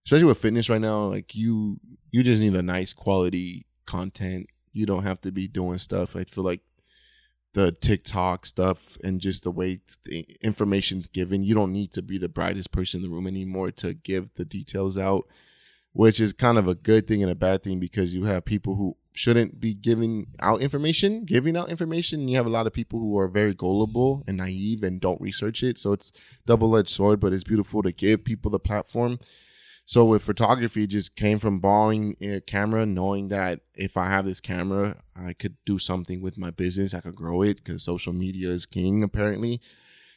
especially 0.05 0.25
with 0.25 0.39
fitness 0.39 0.69
right 0.69 0.81
now, 0.81 1.07
like 1.07 1.35
you 1.35 1.81
you 2.11 2.23
just 2.23 2.41
need 2.41 2.55
a 2.55 2.63
nice 2.63 2.93
quality 2.93 3.67
content. 3.87 4.47
You 4.73 4.87
don't 4.87 5.05
have 5.05 5.21
to 5.23 5.33
be 5.33 5.49
doing 5.49 5.79
stuff. 5.79 6.17
I 6.17 6.25
feel 6.25 6.45
like 6.45 6.61
the 7.53 7.73
TikTok 7.73 8.47
stuff 8.47 8.97
and 9.03 9.21
just 9.21 9.43
the 9.43 9.51
way 9.51 9.81
the 10.05 10.27
information's 10.41 11.07
given, 11.07 11.43
you 11.43 11.55
don't 11.55 11.73
need 11.73 11.93
to 11.93 12.03
be 12.03 12.19
the 12.19 12.29
brightest 12.29 12.71
person 12.71 12.99
in 12.99 13.03
the 13.03 13.15
room 13.15 13.27
anymore 13.27 13.71
to 13.73 13.95
give 13.95 14.33
the 14.37 14.45
details 14.45 14.97
out, 14.97 15.27
which 15.93 16.21
is 16.21 16.33
kind 16.33 16.59
of 16.59 16.69
a 16.69 16.77
good 16.77 17.09
thing 17.09 17.23
and 17.23 17.31
a 17.31 17.35
bad 17.35 17.63
thing 17.63 17.81
because 17.81 18.15
you 18.15 18.25
have 18.25 18.45
people 18.45 18.77
who 18.77 18.97
shouldn't 19.13 19.61
be 19.61 19.75
giving 19.75 20.29
out 20.39 20.61
information, 20.61 21.25
giving 21.25 21.57
out 21.57 21.69
information. 21.69 22.29
You 22.29 22.37
have 22.37 22.47
a 22.47 22.51
lot 22.51 22.69
of 22.69 22.73
people 22.73 23.01
who 23.01 23.19
are 23.19 23.27
very 23.27 23.55
gullible 23.55 24.23
and 24.29 24.37
naive 24.37 24.85
and 24.85 25.01
don't 25.01 25.21
research 25.21 25.65
it. 25.65 25.79
So 25.79 25.93
it's 25.93 26.13
double-edged 26.47 26.89
sword, 26.89 27.19
but 27.19 27.33
it's 27.33 27.43
beautiful 27.43 27.83
to 27.83 27.91
give 27.91 28.25
people 28.25 28.53
the 28.53 28.61
platform. 28.61 29.19
So 29.91 30.05
with 30.05 30.23
photography, 30.23 30.87
just 30.87 31.17
came 31.17 31.41
from 31.41 31.59
borrowing 31.59 32.17
a 32.21 32.41
camera, 32.41 32.87
knowing 32.87 33.27
that 33.31 33.63
if 33.75 33.97
I 33.97 34.07
have 34.07 34.25
this 34.25 34.41
camera, 34.41 35.03
I 35.17 35.33
could 35.33 35.57
do 35.67 35.81
something 35.81 36.21
with 36.21 36.39
my 36.39 36.51
business. 36.53 36.95
I 36.95 37.01
could 37.01 37.17
grow 37.17 37.43
it 37.43 37.57
because 37.57 37.83
social 37.83 38.13
media 38.13 38.51
is 38.51 38.67
king 38.67 39.03
apparently. 39.03 39.61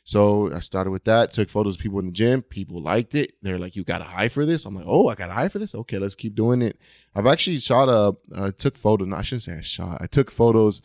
So 0.03 0.53
I 0.53 0.59
started 0.59 0.91
with 0.91 1.05
that. 1.05 1.31
Took 1.31 1.49
photos 1.49 1.73
of 1.73 1.81
people 1.81 1.97
in 1.97 2.05
the 2.05 2.11
gym. 2.11 2.43
People 2.43 2.83
liked 2.83 3.15
it. 3.15 3.33
They're 3.41 3.57
like, 3.57 3.75
"You 3.75 3.83
got 3.83 4.01
a 4.01 4.03
high 4.03 4.29
for 4.29 4.45
this?" 4.45 4.63
I'm 4.65 4.75
like, 4.75 4.85
"Oh, 4.87 5.07
I 5.07 5.15
got 5.15 5.31
a 5.31 5.33
high 5.33 5.49
for 5.49 5.57
this. 5.57 5.73
Okay, 5.73 5.97
let's 5.97 6.13
keep 6.13 6.35
doing 6.35 6.61
it." 6.61 6.77
I've 7.15 7.25
actually 7.25 7.57
shot 7.57 7.89
a, 7.89 8.51
took 8.51 8.77
photo. 8.77 9.05
No, 9.05 9.15
I 9.15 9.23
shouldn't 9.23 9.41
say 9.41 9.57
I 9.57 9.61
shot. 9.61 9.97
I 9.99 10.05
took 10.05 10.29
photos 10.29 10.83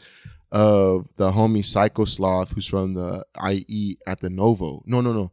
of 0.50 1.10
the 1.18 1.32
homie 1.32 1.62
Psycho 1.62 2.06
Sloth, 2.06 2.52
who's 2.52 2.64
from 2.64 2.94
the 2.94 3.26
IE 3.52 3.98
at 4.06 4.20
the 4.20 4.30
Novo. 4.30 4.82
No, 4.86 5.02
no, 5.02 5.12
no, 5.12 5.30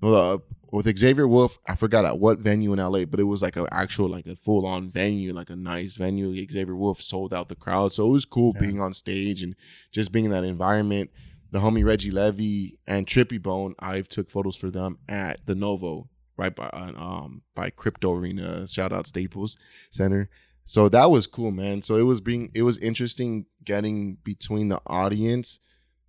no. 0.00 0.14
Uh, 0.14 0.38
with 0.72 0.98
Xavier 0.98 1.26
Wulf, 1.26 1.58
I 1.66 1.74
forgot 1.74 2.04
at 2.04 2.18
what 2.18 2.38
venue 2.38 2.72
in 2.72 2.78
LA, 2.78 3.04
but 3.04 3.20
it 3.20 3.24
was 3.24 3.42
like 3.42 3.56
an 3.56 3.66
actual, 3.72 4.08
like 4.08 4.26
a 4.26 4.36
full 4.36 4.66
on 4.66 4.90
venue, 4.90 5.32
like 5.32 5.50
a 5.50 5.56
nice 5.56 5.94
venue. 5.94 6.34
Xavier 6.50 6.76
Wulf 6.76 7.00
sold 7.00 7.34
out 7.34 7.48
the 7.48 7.54
crowd, 7.56 7.92
so 7.92 8.06
it 8.06 8.10
was 8.10 8.24
cool 8.24 8.52
being 8.52 8.80
on 8.80 8.92
stage 8.94 9.42
and 9.42 9.56
just 9.90 10.12
being 10.12 10.26
in 10.26 10.30
that 10.30 10.44
environment. 10.44 11.10
The 11.50 11.58
homie 11.58 11.84
Reggie 11.84 12.12
Levy 12.12 12.78
and 12.86 13.06
Trippy 13.06 13.42
Bone, 13.42 13.74
I've 13.80 14.06
took 14.08 14.30
photos 14.30 14.56
for 14.56 14.70
them 14.70 14.98
at 15.08 15.44
the 15.46 15.56
Novo, 15.56 16.08
right 16.36 16.54
by 16.54 16.68
um 16.68 17.42
by 17.54 17.70
Crypto 17.70 18.14
Arena. 18.14 18.68
Shout 18.68 18.92
out 18.92 19.08
Staples 19.08 19.56
Center. 19.90 20.28
So 20.64 20.88
that 20.90 21.10
was 21.10 21.26
cool, 21.26 21.50
man. 21.50 21.82
So 21.82 21.96
it 21.96 22.02
was 22.02 22.20
being 22.20 22.52
it 22.54 22.62
was 22.62 22.78
interesting 22.78 23.46
getting 23.64 24.18
between 24.22 24.68
the 24.68 24.80
audience. 24.86 25.58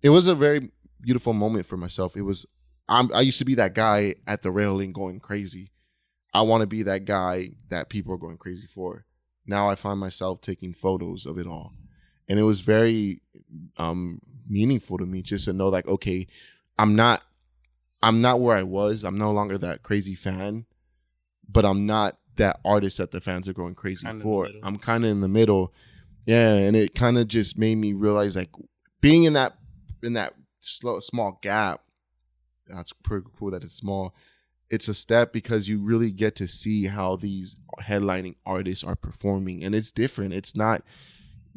It 0.02 0.10
was 0.10 0.28
a 0.28 0.36
very 0.36 0.70
beautiful 1.00 1.32
moment 1.32 1.66
for 1.66 1.76
myself. 1.76 2.16
It 2.16 2.22
was 2.22 2.46
I'm, 2.92 3.10
I 3.14 3.22
used 3.22 3.38
to 3.38 3.46
be 3.46 3.54
that 3.54 3.74
guy 3.74 4.16
at 4.26 4.42
the 4.42 4.50
railing 4.50 4.92
going 4.92 5.18
crazy. 5.18 5.70
I 6.34 6.42
want 6.42 6.60
to 6.60 6.66
be 6.66 6.82
that 6.82 7.06
guy 7.06 7.52
that 7.70 7.88
people 7.88 8.12
are 8.12 8.18
going 8.18 8.36
crazy 8.36 8.66
for. 8.66 9.06
Now 9.46 9.70
I 9.70 9.76
find 9.76 9.98
myself 9.98 10.42
taking 10.42 10.74
photos 10.74 11.24
of 11.24 11.38
it 11.38 11.46
all, 11.46 11.72
and 12.28 12.38
it 12.38 12.42
was 12.42 12.60
very 12.60 13.22
um, 13.78 14.20
meaningful 14.46 14.98
to 14.98 15.06
me 15.06 15.22
just 15.22 15.46
to 15.46 15.54
know 15.54 15.68
like, 15.68 15.86
okay, 15.88 16.26
I'm 16.78 16.94
not, 16.94 17.22
I'm 18.02 18.20
not 18.20 18.40
where 18.40 18.56
I 18.56 18.62
was. 18.62 19.04
I'm 19.04 19.16
no 19.16 19.32
longer 19.32 19.56
that 19.58 19.82
crazy 19.82 20.14
fan, 20.14 20.66
but 21.48 21.64
I'm 21.64 21.86
not 21.86 22.18
that 22.36 22.60
artist 22.62 22.98
that 22.98 23.10
the 23.10 23.20
fans 23.20 23.48
are 23.48 23.54
going 23.54 23.74
crazy 23.74 24.06
Kinda 24.06 24.22
for. 24.22 24.48
I'm 24.62 24.78
kind 24.78 25.04
of 25.04 25.10
in 25.10 25.22
the 25.22 25.28
middle, 25.28 25.72
yeah, 26.26 26.52
and 26.54 26.76
it 26.76 26.94
kind 26.94 27.16
of 27.16 27.26
just 27.26 27.58
made 27.58 27.76
me 27.76 27.94
realize 27.94 28.36
like 28.36 28.50
being 29.00 29.24
in 29.24 29.32
that 29.32 29.54
in 30.02 30.12
that 30.12 30.34
slow 30.60 31.00
small 31.00 31.38
gap 31.42 31.81
that's 32.72 32.92
pretty 32.92 33.26
cool 33.38 33.50
that 33.50 33.64
it's 33.64 33.74
small. 33.74 34.14
It's 34.70 34.88
a 34.88 34.94
step 34.94 35.32
because 35.32 35.68
you 35.68 35.80
really 35.80 36.10
get 36.10 36.34
to 36.36 36.48
see 36.48 36.86
how 36.86 37.16
these 37.16 37.56
headlining 37.82 38.36
artists 38.46 38.82
are 38.82 38.96
performing 38.96 39.62
and 39.62 39.74
it's 39.74 39.90
different. 39.90 40.34
It's 40.34 40.56
not 40.56 40.82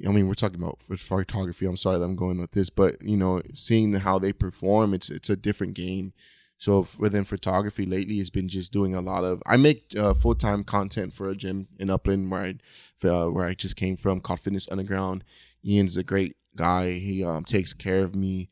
i 0.06 0.12
mean 0.12 0.28
we're 0.28 0.34
talking 0.34 0.62
about 0.62 0.80
photography. 0.82 1.66
I'm 1.66 1.78
sorry 1.78 2.00
that 2.00 2.04
i'm 2.04 2.18
going 2.18 2.40
with 2.42 2.52
this 2.52 2.70
but 2.70 3.02
you 3.02 3.16
know 3.16 3.42
seeing 3.54 3.94
how 3.94 4.20
they 4.20 4.34
perform 4.34 4.94
it's 4.94 5.10
it's 5.10 5.30
a 5.30 5.38
different 5.38 5.74
game. 5.74 6.14
So 6.58 6.88
within 6.98 7.24
photography 7.24 7.86
lately 7.86 8.20
it's 8.20 8.30
been 8.30 8.50
just 8.50 8.74
doing 8.74 8.94
a 8.94 9.02
lot 9.02 9.24
of 9.24 9.42
i 9.46 9.56
make 9.56 9.94
uh, 9.98 10.14
full-time 10.14 10.66
content 10.66 11.14
for 11.14 11.30
a 11.30 11.36
gym 11.36 11.68
in 11.80 11.90
upland 11.90 12.30
where 12.30 12.42
i 12.42 13.08
uh, 13.08 13.28
where 13.28 13.48
i 13.48 13.54
just 13.54 13.78
came 13.78 13.96
from 13.96 14.20
called 14.20 14.42
fitness 14.42 14.68
underground. 14.70 15.24
Ian's 15.66 15.98
a 15.98 16.04
great 16.04 16.36
guy. 16.56 16.92
He 16.94 17.24
um, 17.24 17.44
takes 17.44 17.74
care 17.74 18.04
of 18.04 18.16
me 18.16 18.50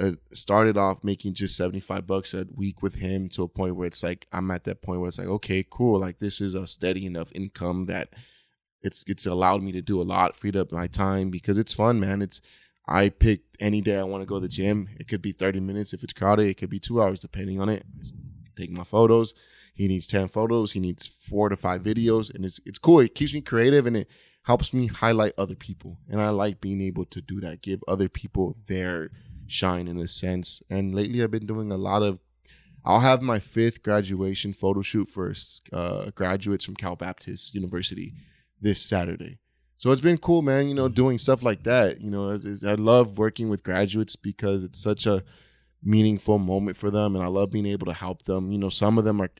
uh, 0.00 0.12
started 0.32 0.76
off 0.76 1.04
making 1.04 1.34
just 1.34 1.56
75 1.56 2.06
bucks 2.06 2.34
a 2.34 2.46
week 2.54 2.82
with 2.82 2.96
him 2.96 3.28
to 3.30 3.42
a 3.42 3.48
point 3.48 3.76
where 3.76 3.86
it's 3.86 4.02
like 4.02 4.26
I'm 4.32 4.50
at 4.50 4.64
that 4.64 4.82
point 4.82 5.00
where 5.00 5.08
it's 5.08 5.18
like 5.18 5.28
okay 5.28 5.64
cool 5.68 6.00
like 6.00 6.18
this 6.18 6.40
is 6.40 6.54
a 6.54 6.66
steady 6.66 7.06
enough 7.06 7.30
income 7.34 7.86
that 7.86 8.08
it's 8.82 9.04
it's 9.06 9.26
allowed 9.26 9.62
me 9.62 9.72
to 9.72 9.82
do 9.82 10.00
a 10.00 10.04
lot 10.04 10.36
freed 10.36 10.56
up 10.56 10.72
my 10.72 10.86
time 10.86 11.30
because 11.30 11.58
it's 11.58 11.72
fun 11.72 12.00
man. 12.00 12.22
It's 12.22 12.40
I 12.88 13.08
pick 13.10 13.42
any 13.60 13.80
day 13.80 13.98
I 13.98 14.04
want 14.04 14.22
to 14.22 14.26
go 14.26 14.36
to 14.36 14.40
the 14.40 14.48
gym. 14.48 14.88
It 14.98 15.06
could 15.06 15.22
be 15.22 15.32
30 15.32 15.60
minutes 15.60 15.92
if 15.92 16.02
it's 16.02 16.12
crowded. 16.12 16.46
It 16.46 16.56
could 16.56 16.70
be 16.70 16.80
2 16.80 17.00
hours 17.00 17.20
depending 17.20 17.60
on 17.60 17.68
it. 17.68 17.84
Just 18.00 18.14
take 18.56 18.70
my 18.70 18.84
photos. 18.84 19.34
He 19.74 19.86
needs 19.86 20.06
10 20.06 20.28
photos. 20.28 20.72
He 20.72 20.80
needs 20.80 21.06
4 21.06 21.50
to 21.50 21.56
5 21.56 21.82
videos 21.82 22.34
and 22.34 22.44
it's 22.44 22.60
it's 22.64 22.78
cool. 22.78 23.00
It 23.00 23.14
keeps 23.14 23.34
me 23.34 23.40
creative 23.40 23.86
and 23.86 23.96
it 23.96 24.08
helps 24.44 24.72
me 24.72 24.86
highlight 24.86 25.34
other 25.36 25.54
people. 25.54 25.98
And 26.08 26.20
I 26.20 26.30
like 26.30 26.60
being 26.60 26.80
able 26.80 27.04
to 27.06 27.20
do 27.20 27.40
that 27.40 27.62
give 27.62 27.84
other 27.86 28.08
people 28.08 28.56
their 28.66 29.10
shine 29.50 29.88
in 29.88 29.98
a 29.98 30.08
sense. 30.08 30.62
And 30.70 30.94
lately, 30.94 31.22
I've 31.22 31.30
been 31.30 31.46
doing 31.46 31.72
a 31.72 31.76
lot 31.76 32.02
of. 32.02 32.18
I'll 32.84 33.00
have 33.00 33.20
my 33.20 33.40
fifth 33.40 33.82
graduation 33.82 34.54
photo 34.54 34.80
shoot 34.80 35.10
for 35.10 35.34
uh, 35.72 36.10
graduates 36.14 36.64
from 36.64 36.76
Cal 36.76 36.96
Baptist 36.96 37.54
University 37.54 38.14
this 38.58 38.80
Saturday. 38.80 39.38
So 39.76 39.90
it's 39.90 40.00
been 40.00 40.18
cool, 40.18 40.40
man. 40.42 40.68
You 40.68 40.74
know, 40.74 40.88
doing 40.88 41.18
stuff 41.18 41.42
like 41.42 41.64
that. 41.64 42.00
You 42.00 42.10
know, 42.10 42.32
I 42.64 42.70
I 42.70 42.74
love 42.74 43.18
working 43.18 43.48
with 43.48 43.62
graduates 43.62 44.16
because 44.16 44.64
it's 44.64 44.80
such 44.80 45.06
a 45.06 45.22
meaningful 45.82 46.38
moment 46.38 46.76
for 46.76 46.90
them, 46.90 47.16
and 47.16 47.24
I 47.24 47.28
love 47.28 47.50
being 47.50 47.66
able 47.66 47.86
to 47.86 47.92
help 47.92 48.24
them. 48.24 48.52
You 48.52 48.58
know, 48.58 48.70
some 48.70 48.98
of 48.98 49.04
them 49.04 49.20
are 49.20 49.30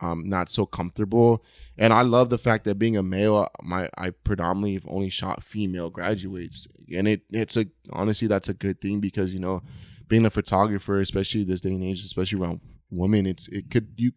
um, 0.00 0.24
not 0.24 0.50
so 0.50 0.66
comfortable, 0.66 1.44
and 1.78 1.92
I 1.92 2.02
love 2.02 2.30
the 2.30 2.38
fact 2.38 2.64
that 2.64 2.78
being 2.78 2.96
a 2.96 3.02
male, 3.02 3.48
my 3.62 3.88
I 3.96 4.10
predominantly 4.10 4.74
have 4.74 4.86
only 4.88 5.10
shot 5.10 5.42
female 5.42 5.90
graduates, 5.90 6.66
and 6.94 7.06
it 7.08 7.22
it's 7.30 7.56
a 7.56 7.66
honestly 7.92 8.28
that's 8.28 8.48
a 8.48 8.54
good 8.54 8.80
thing 8.80 9.00
because 9.00 9.32
you 9.32 9.40
know, 9.40 9.62
being 10.08 10.26
a 10.26 10.30
photographer, 10.30 11.00
especially 11.00 11.44
this 11.44 11.60
day 11.60 11.74
and 11.74 11.84
age, 11.84 12.04
especially 12.04 12.40
around 12.40 12.60
women, 12.90 13.26
it's 13.26 13.48
it 13.48 13.70
could 13.70 13.88
you 13.96 14.12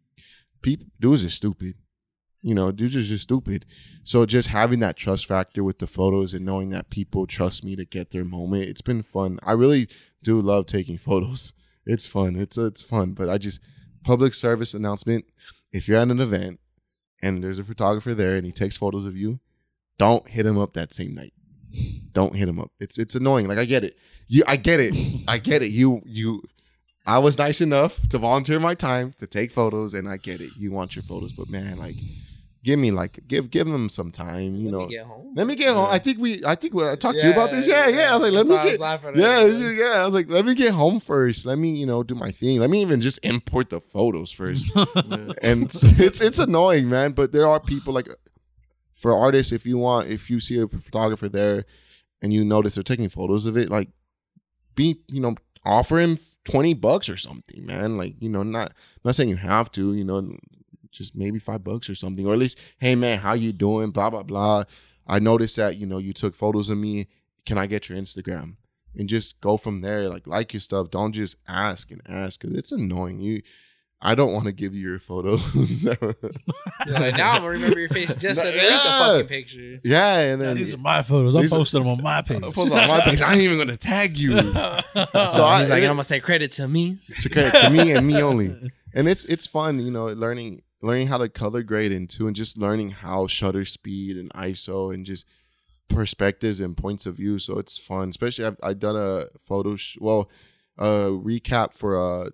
people 0.62 0.88
dudes 1.00 1.24
are 1.24 1.30
stupid. 1.30 1.76
You 2.42 2.54
know, 2.54 2.72
dudes 2.72 2.96
are 2.96 3.02
just 3.02 3.24
stupid. 3.24 3.66
So 4.04 4.26
just 4.26 4.50
having 4.50 4.80
that 4.80 4.96
trust 4.96 5.26
factor 5.26 5.64
with 5.64 5.80
the 5.80 5.88
photos 5.88 6.34
and 6.34 6.46
knowing 6.46 6.70
that 6.70 6.90
people 6.90 7.26
trust 7.28 7.64
me 7.64 7.76
to 7.76 7.84
get 7.84 8.12
their 8.12 8.24
moment, 8.24 8.70
it's 8.70 8.82
been 8.82 9.04
fun. 9.04 9.40
I 9.44 9.54
really 9.54 9.90
do 10.24 10.40
love 10.40 10.66
taking 10.66 10.98
photos. 10.98 11.54
it's 11.86 12.06
fun. 12.06 12.36
It's 12.36 12.58
it's 12.58 12.84
fun. 12.84 13.14
But 13.14 13.30
I 13.30 13.38
just 13.38 13.60
public 14.04 14.34
service 14.34 14.74
announcement. 14.74 15.26
If 15.78 15.88
you're 15.88 16.00
at 16.00 16.10
an 16.10 16.20
event 16.20 16.60
and 17.22 17.44
there's 17.44 17.60
a 17.60 17.64
photographer 17.64 18.16
there 18.16 18.36
and 18.36 18.46
he 18.46 18.52
takes 18.52 18.76
photos 18.76 19.06
of 19.06 19.16
you, 19.16 19.40
don't 20.00 20.28
hit 20.28 20.46
him 20.46 20.58
up 20.58 20.74
that 20.74 20.94
same 20.94 21.14
night. 21.14 21.34
Don't 22.14 22.36
hit 22.36 22.50
him 22.50 22.60
up. 22.60 22.72
It's 22.80 22.98
it's 22.98 23.14
annoying. 23.14 23.48
Like 23.48 23.60
I 23.60 23.66
get 23.66 23.84
it. 23.84 23.96
You 24.28 24.44
I 24.48 24.56
get 24.56 24.80
it. 24.80 24.96
I 25.28 25.38
get 25.38 25.62
it. 25.62 25.70
You 25.70 26.02
you 26.04 26.42
I 27.06 27.20
was 27.20 27.38
nice 27.38 27.62
enough 27.62 28.00
to 28.10 28.18
volunteer 28.18 28.60
my 28.60 28.74
time 28.74 29.14
to 29.20 29.28
take 29.28 29.52
photos 29.52 29.94
and 29.94 30.10
I 30.10 30.18
get 30.18 30.42
it. 30.42 30.52
You 30.58 30.72
want 30.72 30.96
your 30.96 31.04
photos, 31.04 31.32
but 31.32 31.48
man, 31.48 31.78
like 31.78 31.96
give 32.68 32.78
me 32.78 32.92
like 32.92 33.26
give 33.30 33.50
give 33.50 33.66
them 33.66 33.88
some 33.88 34.12
time, 34.12 34.58
you 34.58 34.70
know. 34.70 34.88
get 34.88 35.06
home. 35.06 35.32
Let 35.36 35.48
me 35.48 35.56
get 35.56 35.74
home. 35.74 35.88
I 35.90 36.00
think 36.00 36.20
we 36.20 36.44
I 36.44 36.56
think 36.56 36.74
we, 36.74 36.86
I 36.86 36.98
talked 36.98 37.20
to 37.20 37.26
you 37.26 37.32
about 37.32 37.50
this. 37.50 37.66
Yeah, 37.66 37.88
yeah. 37.88 38.12
I 38.12 38.18
was 38.18 38.24
like, 38.24 38.34
let 38.34 38.46
me 38.46 38.56
get 38.56 39.16
yeah, 39.16 39.46
yeah, 39.46 39.70
yeah. 39.70 40.02
I 40.02 40.06
was 40.06 40.14
like, 40.14 40.30
let 40.30 40.44
me 40.46 40.54
get 40.54 40.74
home 40.74 41.00
first. 41.00 41.46
Let 41.46 41.58
me, 41.58 41.74
you 41.78 41.86
know, 41.86 42.04
do 42.04 42.14
my 42.14 42.30
thing. 42.30 42.60
Let 42.60 42.70
me 42.70 42.82
even 42.82 43.00
just 43.00 43.20
import 43.24 43.70
the 43.70 43.80
photos 43.80 44.34
first. 44.34 44.70
and 45.42 45.64
it's, 45.64 45.82
it's 45.82 46.20
it's 46.20 46.40
annoying, 46.40 46.90
man. 46.90 47.14
But 47.14 47.32
there 47.32 47.48
are 47.48 47.62
people 47.62 47.94
like 47.94 48.10
for 48.94 49.16
artists, 49.16 49.54
if 49.54 49.66
you 49.66 49.78
want, 49.78 50.10
if 50.10 50.30
you 50.30 50.42
see 50.42 50.60
a 50.60 50.68
photographer 50.68 51.30
there 51.30 51.64
and 52.22 52.34
you 52.34 52.44
notice 52.44 52.76
they're 52.76 52.84
taking 52.84 53.08
photos 53.08 53.46
of 53.46 53.56
it, 53.56 53.70
like 53.70 53.88
be, 54.76 55.00
you 55.08 55.22
know, 55.22 55.36
offer 55.64 56.00
him 56.00 56.20
twenty 56.44 56.74
bucks 56.74 57.08
or 57.08 57.16
something, 57.16 57.66
man. 57.66 57.98
Like, 57.98 58.16
you 58.20 58.28
know, 58.28 58.44
not 58.44 58.74
not 59.06 59.16
saying 59.16 59.30
you 59.30 59.38
have 59.38 59.72
to, 59.72 59.94
you 59.94 60.04
know, 60.04 60.36
just 60.92 61.16
maybe 61.16 61.40
five 61.40 61.64
bucks 61.64 61.90
or 61.90 61.96
something. 61.96 62.26
Or 62.26 62.34
at 62.34 62.40
least, 62.40 62.58
hey 62.80 62.96
man, 62.96 63.20
how 63.20 63.34
you 63.34 63.54
doing? 63.54 63.92
Blah 63.92 64.10
blah 64.10 64.24
blah. 64.24 64.64
I 65.08 65.20
noticed 65.20 65.56
that, 65.56 65.78
you 65.78 65.86
know, 65.86 65.98
you 66.00 66.14
took 66.14 66.36
photos 66.36 66.70
of 66.70 66.78
me. 66.78 67.08
Can 67.46 67.58
I 67.58 67.66
get 67.66 67.88
your 67.90 67.98
Instagram? 67.98 68.56
And 68.96 69.08
just 69.08 69.40
go 69.42 69.58
from 69.58 69.82
there. 69.82 70.10
Like 70.10 70.28
like 70.28 70.54
your 70.54 70.60
stuff. 70.60 70.90
Don't 70.90 71.14
just 71.14 71.38
ask 71.48 71.92
and 71.92 72.02
ask 72.08 72.40
because 72.42 72.58
it's 72.58 72.72
annoying. 72.72 73.20
You 73.22 73.42
I 74.00 74.14
don't 74.14 74.32
want 74.32 74.46
to 74.46 74.52
give 74.52 74.76
you 74.76 74.82
your 74.90 75.00
photos. 75.00 75.88
Like, 76.88 77.18
now 77.18 77.32
I'm 77.34 77.42
gonna 77.42 77.50
remember 77.50 77.80
your 77.80 77.90
face 77.90 78.14
just 78.16 78.40
underneath 78.46 78.64
Yeah. 78.64 78.78
the 78.78 79.14
fucking 79.14 79.28
picture. 79.28 79.80
yeah, 79.84 80.20
and 80.20 80.42
then 80.42 80.56
These 80.56 80.74
are 80.74 80.78
my 80.78 81.04
photos. 81.04 81.36
I'm 81.36 81.50
posting 81.50 81.82
them 81.84 81.90
on 81.92 82.02
my 82.04 82.22
page. 82.22 82.38
I 82.44 82.52
post 82.52 82.72
on 82.72 82.88
my 82.88 83.02
page. 83.02 83.22
I 83.22 83.34
ain't 83.34 83.42
even 83.42 83.58
gonna 83.58 83.76
tag 83.78 84.18
you. 84.18 84.38
So 84.38 84.44
I- 85.44 85.60
he's 85.62 85.70
like, 85.70 85.82
it- 85.84 85.86
I'm 85.86 85.94
gonna 85.94 86.04
say 86.04 86.20
credit 86.20 86.52
to 86.54 86.68
me. 86.68 87.00
to 87.22 87.30
credit 87.30 87.60
to 87.62 87.70
me 87.70 87.92
and 87.92 88.06
me 88.08 88.22
only. 88.22 88.56
And 88.94 89.08
it's 89.10 89.26
it's 89.26 89.48
fun, 89.48 89.80
you 89.80 89.92
know, 89.92 90.06
learning 90.08 90.62
learning 90.82 91.08
how 91.08 91.18
to 91.18 91.30
color 91.30 91.64
grade 91.64 91.92
into 91.92 92.28
and 92.28 92.36
just 92.36 92.58
learning 92.58 92.92
how 92.92 93.28
shutter 93.28 93.66
speed 93.66 94.18
and 94.18 94.32
ISO 94.34 94.94
and 94.94 95.06
just 95.06 95.26
perspectives 95.88 96.60
and 96.60 96.78
points 96.78 97.06
of 97.06 97.16
view. 97.16 97.40
So 97.40 97.58
it's 97.58 97.78
fun. 97.78 98.10
Especially 98.10 98.46
I've 98.46 98.58
I've 98.62 98.80
done 98.80 98.96
a 98.96 99.26
photo 99.40 99.76
sh- 99.76 99.98
well 100.00 100.30
a 100.78 101.10
recap 101.10 101.74
for 101.74 101.96
a 101.96 102.32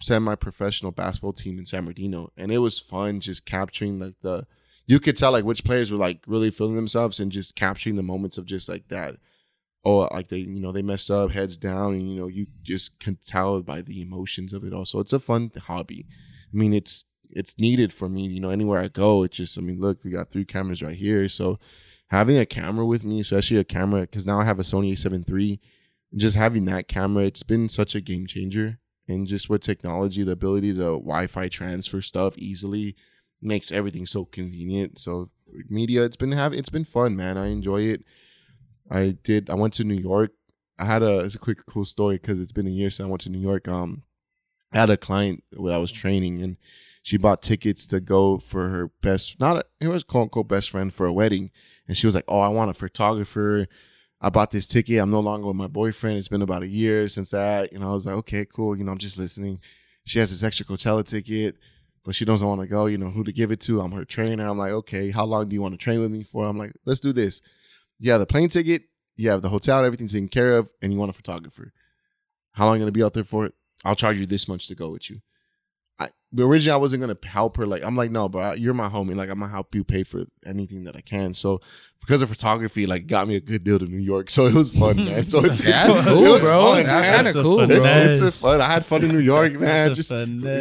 semi-professional 0.00 0.90
basketball 0.90 1.32
team 1.32 1.58
in 1.58 1.66
San 1.66 1.84
Bernardino, 1.84 2.32
and 2.36 2.50
it 2.50 2.58
was 2.58 2.80
fun 2.80 3.20
just 3.20 3.44
capturing 3.44 4.00
like 4.00 4.14
the 4.22 4.46
you 4.86 4.98
could 4.98 5.16
tell 5.16 5.32
like 5.32 5.44
which 5.44 5.64
players 5.64 5.90
were 5.90 5.98
like 5.98 6.24
really 6.26 6.50
feeling 6.50 6.76
themselves 6.76 7.20
and 7.20 7.32
just 7.32 7.54
capturing 7.54 7.96
the 7.96 8.02
moments 8.02 8.36
of 8.38 8.46
just 8.46 8.68
like 8.68 8.88
that 8.88 9.16
oh 9.84 10.08
like 10.12 10.28
they 10.28 10.38
you 10.38 10.60
know 10.60 10.72
they 10.72 10.82
messed 10.82 11.10
up 11.10 11.30
heads 11.30 11.56
down 11.56 11.94
and 11.94 12.10
you 12.10 12.20
know 12.20 12.28
you 12.28 12.46
just 12.62 12.98
can 12.98 13.16
tell 13.24 13.60
by 13.60 13.80
the 13.80 14.00
emotions 14.00 14.52
of 14.52 14.64
it 14.64 14.72
all 14.72 14.84
so 14.84 14.98
it's 14.98 15.12
a 15.12 15.18
fun 15.18 15.50
hobby 15.66 16.06
i 16.52 16.56
mean 16.56 16.72
it's 16.72 17.04
it's 17.32 17.58
needed 17.58 17.92
for 17.92 18.08
me 18.08 18.26
you 18.26 18.40
know 18.40 18.50
anywhere 18.50 18.80
i 18.80 18.88
go 18.88 19.22
it's 19.22 19.36
just 19.36 19.58
i 19.58 19.60
mean 19.60 19.80
look 19.80 20.02
we 20.04 20.10
got 20.10 20.30
three 20.30 20.44
cameras 20.44 20.82
right 20.82 20.96
here 20.96 21.28
so 21.28 21.58
having 22.08 22.36
a 22.36 22.46
camera 22.46 22.84
with 22.84 23.04
me 23.04 23.20
especially 23.20 23.56
a 23.56 23.64
camera 23.64 24.02
because 24.02 24.26
now 24.26 24.40
i 24.40 24.44
have 24.44 24.58
a 24.58 24.62
sony 24.62 24.92
a7 24.92 25.28
III, 25.30 25.60
just 26.16 26.36
having 26.36 26.64
that 26.64 26.88
camera 26.88 27.24
it's 27.24 27.42
been 27.42 27.68
such 27.68 27.94
a 27.94 28.00
game 28.00 28.26
changer 28.26 28.78
and 29.08 29.26
just 29.26 29.48
with 29.48 29.62
technology 29.62 30.22
the 30.22 30.32
ability 30.32 30.72
to 30.72 30.78
wi-fi 30.78 31.48
transfer 31.48 32.00
stuff 32.00 32.36
easily 32.38 32.94
makes 33.40 33.72
everything 33.72 34.06
so 34.06 34.24
convenient 34.24 34.98
so 34.98 35.30
media 35.68 36.04
it's 36.04 36.16
been 36.16 36.32
have 36.32 36.52
it's 36.52 36.68
been 36.68 36.84
fun 36.84 37.16
man 37.16 37.36
i 37.36 37.46
enjoy 37.48 37.80
it 37.80 38.02
I 38.92 39.16
did. 39.22 39.48
I 39.50 39.54
went 39.54 39.74
to 39.74 39.84
New 39.84 39.94
York. 39.94 40.32
I 40.78 40.84
had 40.84 41.02
a. 41.02 41.20
It's 41.20 41.34
a 41.34 41.38
quick 41.38 41.64
cool 41.66 41.84
story 41.84 42.16
because 42.16 42.40
it's 42.40 42.52
been 42.52 42.66
a 42.66 42.70
year 42.70 42.90
since 42.90 43.06
I 43.06 43.10
went 43.10 43.22
to 43.22 43.30
New 43.30 43.40
York. 43.40 43.66
Um, 43.68 44.02
I 44.72 44.80
had 44.80 44.90
a 44.90 44.96
client 44.96 45.44
that 45.52 45.72
I 45.72 45.78
was 45.78 45.92
training, 45.92 46.42
and 46.42 46.56
she 47.02 47.16
bought 47.16 47.42
tickets 47.42 47.86
to 47.88 48.00
go 48.00 48.38
for 48.38 48.68
her 48.68 48.90
best. 49.02 49.38
Not 49.40 49.56
a, 49.56 49.64
it 49.80 49.88
was 49.88 50.04
quote 50.04 50.24
unquote 50.24 50.48
best 50.48 50.70
friend 50.70 50.92
for 50.92 51.06
a 51.06 51.12
wedding, 51.12 51.50
and 51.86 51.96
she 51.96 52.06
was 52.06 52.14
like, 52.14 52.24
"Oh, 52.28 52.40
I 52.40 52.48
want 52.48 52.70
a 52.70 52.74
photographer." 52.74 53.66
I 54.24 54.30
bought 54.30 54.52
this 54.52 54.68
ticket. 54.68 55.00
I'm 55.00 55.10
no 55.10 55.18
longer 55.18 55.48
with 55.48 55.56
my 55.56 55.66
boyfriend. 55.66 56.16
It's 56.16 56.28
been 56.28 56.42
about 56.42 56.62
a 56.62 56.68
year 56.68 57.08
since 57.08 57.32
that. 57.32 57.72
You 57.72 57.80
know, 57.80 57.90
I 57.90 57.92
was 57.92 58.06
like, 58.06 58.14
okay, 58.18 58.44
cool. 58.44 58.78
You 58.78 58.84
know, 58.84 58.92
I'm 58.92 58.98
just 58.98 59.18
listening. 59.18 59.58
She 60.04 60.20
has 60.20 60.30
this 60.30 60.44
extra 60.44 60.64
Coachella 60.64 61.04
ticket, 61.04 61.56
but 62.04 62.14
she 62.14 62.24
doesn't 62.24 62.46
want 62.46 62.60
to 62.60 62.68
go. 62.68 62.86
You 62.86 62.98
know, 62.98 63.10
who 63.10 63.24
to 63.24 63.32
give 63.32 63.50
it 63.50 63.58
to? 63.62 63.80
I'm 63.80 63.90
her 63.90 64.04
trainer. 64.04 64.46
I'm 64.46 64.58
like, 64.58 64.70
okay, 64.70 65.10
how 65.10 65.24
long 65.24 65.48
do 65.48 65.54
you 65.54 65.60
want 65.60 65.74
to 65.74 65.78
train 65.78 66.00
with 66.00 66.12
me 66.12 66.22
for? 66.22 66.46
I'm 66.46 66.56
like, 66.56 66.72
let's 66.86 67.00
do 67.00 67.12
this 67.12 67.42
have 68.10 68.20
the 68.20 68.26
plane 68.26 68.48
ticket, 68.48 68.84
you 69.16 69.30
have 69.30 69.42
the 69.42 69.48
hotel, 69.48 69.84
everything 69.84 70.08
taken 70.08 70.28
care 70.28 70.56
of, 70.56 70.70
and 70.80 70.92
you 70.92 70.98
want 70.98 71.10
a 71.10 71.14
photographer. 71.14 71.72
How 72.52 72.66
long 72.66 72.74
are 72.74 72.76
you 72.78 72.82
gonna 72.82 72.92
be 72.92 73.02
out 73.02 73.14
there 73.14 73.24
for 73.24 73.46
it? 73.46 73.54
I'll 73.84 73.96
charge 73.96 74.18
you 74.18 74.26
this 74.26 74.48
much 74.48 74.66
to 74.68 74.74
go 74.74 74.90
with 74.90 75.10
you. 75.10 75.20
I 75.98 76.08
originally 76.38 76.74
I 76.74 76.78
wasn't 76.78 77.00
gonna 77.00 77.16
help 77.24 77.56
her. 77.56 77.66
Like 77.66 77.84
I'm 77.84 77.96
like, 77.96 78.10
no, 78.10 78.28
bro, 78.28 78.52
you're 78.52 78.74
my 78.74 78.88
homie. 78.88 79.14
Like 79.14 79.28
I'm 79.30 79.38
gonna 79.40 79.50
help 79.52 79.74
you 79.74 79.84
pay 79.84 80.02
for 80.02 80.24
anything 80.46 80.84
that 80.84 80.96
I 80.96 81.00
can. 81.00 81.34
So 81.34 81.60
because 82.00 82.20
of 82.20 82.28
photography, 82.28 82.84
like 82.84 83.06
got 83.06 83.28
me 83.28 83.36
a 83.36 83.40
good 83.40 83.62
deal 83.62 83.78
to 83.78 83.84
New 83.84 83.98
York. 83.98 84.28
So 84.28 84.46
it 84.46 84.54
was 84.54 84.70
fun, 84.70 84.96
man. 85.04 85.24
So 85.24 85.44
it's 85.44 85.64
That's 85.64 85.94
it 85.94 86.04
cool, 86.04 86.22
was 86.32 86.42
bro. 86.42 86.72
fun, 86.72 86.86
That's 86.86 87.06
kind 87.06 87.28
of 87.28 87.34
cool, 87.34 87.64
bro. 87.66 87.76
It's, 87.84 88.20
it's 88.20 88.40
fun. 88.40 88.60
I 88.60 88.72
had 88.72 88.84
fun 88.84 89.04
in 89.04 89.12
New 89.12 89.20
York, 89.20 89.52
man. 89.52 89.94
Just 89.94 90.10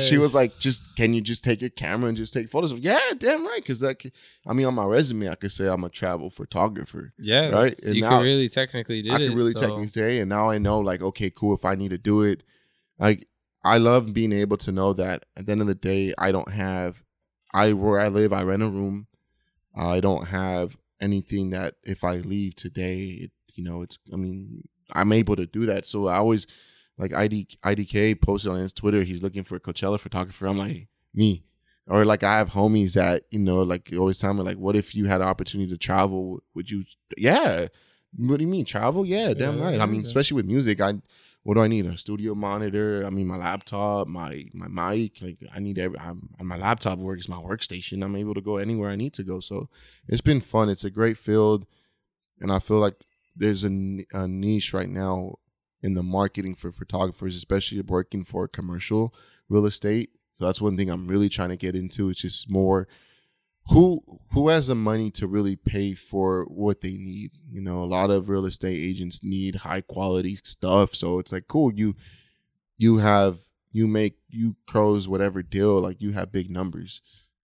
she 0.07 0.17
was 0.19 0.35
like, 0.35 0.59
just 0.59 0.81
can 0.97 1.13
you 1.15 1.21
just 1.21 1.43
take 1.43 1.59
your 1.61 1.71
camera 1.71 2.09
and 2.09 2.17
just 2.17 2.33
take 2.33 2.49
photos? 2.51 2.73
Yeah, 2.73 2.99
damn 3.17 3.43
right. 3.47 3.61
Because 3.61 3.81
like, 3.81 4.13
I 4.45 4.53
mean, 4.53 4.67
on 4.67 4.75
my 4.75 4.85
resume, 4.85 5.29
I 5.29 5.35
could 5.35 5.51
say 5.51 5.67
I'm 5.67 5.83
a 5.83 5.89
travel 5.89 6.29
photographer. 6.29 7.13
Yeah, 7.17 7.47
Right, 7.47 7.79
so 7.79 7.87
and 7.87 7.95
you 7.95 8.03
now- 8.03 8.17
could 8.19 8.25
really 8.25 8.49
technically 8.49 9.01
did 9.01 9.11
I 9.13 9.15
it. 9.15 9.29
could 9.29 9.37
really 9.37 9.53
so- 9.53 9.61
technically 9.61 9.87
say, 9.87 10.19
and 10.19 10.29
now 10.29 10.49
I 10.51 10.59
know, 10.59 10.79
like, 10.79 11.01
okay, 11.01 11.31
cool. 11.31 11.55
If 11.55 11.65
I 11.65 11.73
need 11.75 11.89
to 11.89 11.97
do 11.97 12.21
it, 12.21 12.43
like, 12.99 13.27
I 13.63 13.77
love 13.77 14.13
being 14.13 14.31
able 14.31 14.57
to 14.57 14.71
know 14.71 14.93
that 14.93 15.25
at 15.37 15.45
the 15.45 15.51
end 15.51 15.61
of 15.61 15.67
the 15.67 15.75
day, 15.75 16.13
I 16.17 16.31
don't 16.31 16.51
have, 16.51 17.03
I 17.53 17.73
where 17.73 17.99
I 17.99 18.07
live, 18.07 18.33
I 18.33 18.43
rent 18.43 18.63
a 18.63 18.67
room. 18.67 19.07
I 19.75 19.99
don't 19.99 20.27
have 20.27 20.77
anything 20.99 21.51
that 21.51 21.75
if 21.83 22.03
I 22.03 22.17
leave 22.17 22.55
today, 22.55 23.03
it, 23.23 23.31
you 23.55 23.63
know, 23.63 23.81
it's. 23.81 23.97
I 24.11 24.15
mean, 24.15 24.67
I'm 24.91 25.13
able 25.13 25.35
to 25.35 25.45
do 25.45 25.65
that. 25.67 25.85
So 25.85 26.07
I 26.07 26.17
always 26.17 26.47
like 26.97 27.13
ID 27.13 27.47
IDK 27.63 28.21
posted 28.21 28.51
on 28.51 28.59
his 28.59 28.73
Twitter. 28.73 29.03
He's 29.03 29.23
looking 29.23 29.43
for 29.43 29.55
a 29.55 29.59
Coachella 29.59 29.99
photographer. 29.99 30.47
I'm 30.47 30.57
like 30.57 30.87
me. 31.13 31.43
Or 31.87 32.05
like 32.05 32.23
I 32.23 32.37
have 32.37 32.51
homies 32.51 32.93
that 32.93 33.23
you 33.31 33.39
know, 33.39 33.63
like 33.63 33.91
always 33.97 34.17
tell 34.17 34.33
me 34.33 34.43
like, 34.43 34.57
what 34.57 34.75
if 34.75 34.95
you 34.95 35.05
had 35.05 35.21
an 35.21 35.27
opportunity 35.27 35.69
to 35.71 35.77
travel? 35.77 36.41
Would 36.53 36.69
you? 36.69 36.85
Yeah. 37.17 37.67
What 38.17 38.37
do 38.37 38.43
you 38.43 38.49
mean 38.49 38.65
travel? 38.65 39.05
Yeah, 39.05 39.33
damn 39.33 39.57
Yeah, 39.57 39.63
right. 39.63 39.79
I 39.79 39.85
mean, 39.85 40.01
yeah. 40.01 40.07
especially 40.07 40.35
with 40.35 40.45
music, 40.45 40.81
I 40.81 40.95
what 41.43 41.55
do 41.55 41.61
I 41.61 41.67
need? 41.67 41.85
A 41.85 41.97
studio 41.97 42.35
monitor. 42.35 43.03
I 43.05 43.09
mean, 43.09 43.27
my 43.27 43.37
laptop, 43.37 44.07
my 44.07 44.45
my 44.53 44.67
mic. 44.67 45.21
Like 45.21 45.37
I 45.53 45.59
need 45.59 45.79
every. 45.79 45.97
I'm, 45.97 46.29
my 46.39 46.57
laptop 46.57 46.99
works. 46.99 47.27
My 47.27 47.37
workstation. 47.37 48.03
I'm 48.03 48.15
able 48.15 48.35
to 48.35 48.41
go 48.41 48.57
anywhere 48.57 48.91
I 48.91 48.95
need 48.95 49.13
to 49.13 49.23
go. 49.23 49.39
So 49.39 49.69
it's 50.07 50.21
been 50.21 50.41
fun. 50.41 50.69
It's 50.69 50.83
a 50.83 50.91
great 50.91 51.17
field, 51.17 51.65
and 52.39 52.51
I 52.51 52.59
feel 52.59 52.77
like 52.77 53.05
there's 53.35 53.63
a, 53.63 54.05
a 54.13 54.27
niche 54.27 54.73
right 54.73 54.89
now 54.89 55.35
in 55.81 55.95
the 55.95 56.03
marketing 56.03 56.53
for 56.53 56.71
photographers, 56.71 57.35
especially 57.35 57.81
working 57.81 58.23
for 58.23 58.47
commercial 58.47 59.13
real 59.49 59.65
estate. 59.65 60.11
So 60.37 60.45
that's 60.45 60.61
one 60.61 60.77
thing 60.77 60.89
I'm 60.89 61.07
really 61.07 61.29
trying 61.29 61.49
to 61.49 61.57
get 61.57 61.75
into. 61.75 62.09
It's 62.09 62.21
just 62.21 62.49
more 62.49 62.87
who 63.71 64.03
who 64.33 64.49
has 64.49 64.67
the 64.67 64.75
money 64.75 65.11
to 65.11 65.27
really 65.27 65.55
pay 65.55 65.93
for 65.93 66.45
what 66.45 66.81
they 66.81 66.97
need. 66.97 67.31
You 67.49 67.61
know, 67.61 67.83
a 67.83 67.85
lot 67.85 68.09
of 68.09 68.29
real 68.29 68.45
estate 68.45 68.77
agents 68.77 69.21
need 69.23 69.55
high 69.55 69.81
quality 69.81 70.39
stuff. 70.43 70.95
So 70.95 71.19
it's 71.19 71.31
like 71.31 71.47
cool, 71.47 71.73
you 71.73 71.95
you 72.77 72.97
have 72.97 73.39
you 73.71 73.87
make 73.87 74.17
you 74.29 74.55
crows 74.67 75.07
whatever 75.07 75.41
deal, 75.41 75.79
like 75.79 76.01
you 76.01 76.11
have 76.11 76.31
big 76.31 76.49
numbers. 76.49 77.01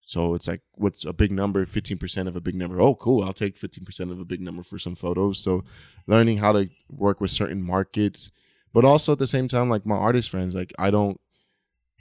So 0.04 0.34
it's 0.34 0.48
like 0.48 0.62
what's 0.72 1.04
a 1.04 1.12
big 1.12 1.30
number, 1.32 1.64
15% 1.64 2.28
of 2.28 2.36
a 2.36 2.40
big 2.40 2.54
number. 2.54 2.80
Oh, 2.80 2.94
cool. 2.94 3.22
I'll 3.22 3.32
take 3.32 3.58
15% 3.58 4.10
of 4.10 4.20
a 4.20 4.24
big 4.24 4.40
number 4.40 4.62
for 4.62 4.78
some 4.78 4.94
photos. 4.94 5.38
So 5.38 5.64
learning 6.06 6.38
how 6.38 6.52
to 6.52 6.68
work 6.90 7.20
with 7.20 7.30
certain 7.30 7.62
markets, 7.62 8.30
but 8.72 8.84
also 8.84 9.12
at 9.12 9.18
the 9.18 9.26
same 9.26 9.48
time, 9.48 9.70
like 9.70 9.86
my 9.86 9.96
artist 9.96 10.28
friends, 10.28 10.54
like 10.54 10.72
I 10.78 10.90
don't 10.90 11.20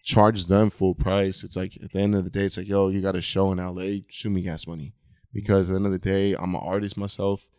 charge 0.03 0.45
them 0.47 0.69
full 0.69 0.95
price. 0.95 1.43
It's 1.43 1.55
like 1.55 1.77
at 1.83 1.91
the 1.91 1.99
end 1.99 2.15
of 2.15 2.23
the 2.23 2.29
day, 2.29 2.45
it's 2.45 2.57
like, 2.57 2.67
yo, 2.67 2.89
you 2.89 3.01
got 3.01 3.15
a 3.15 3.21
show 3.21 3.51
in 3.51 3.57
LA, 3.57 4.03
shoot 4.09 4.29
me 4.29 4.41
gas 4.41 4.67
money. 4.67 4.93
Because 5.33 5.69
at 5.69 5.73
the 5.73 5.77
end 5.77 5.85
of 5.85 5.91
the 5.91 5.99
day, 5.99 6.33
I'm 6.33 6.55
an 6.55 6.61
artist 6.63 6.97
myself. 6.97 7.49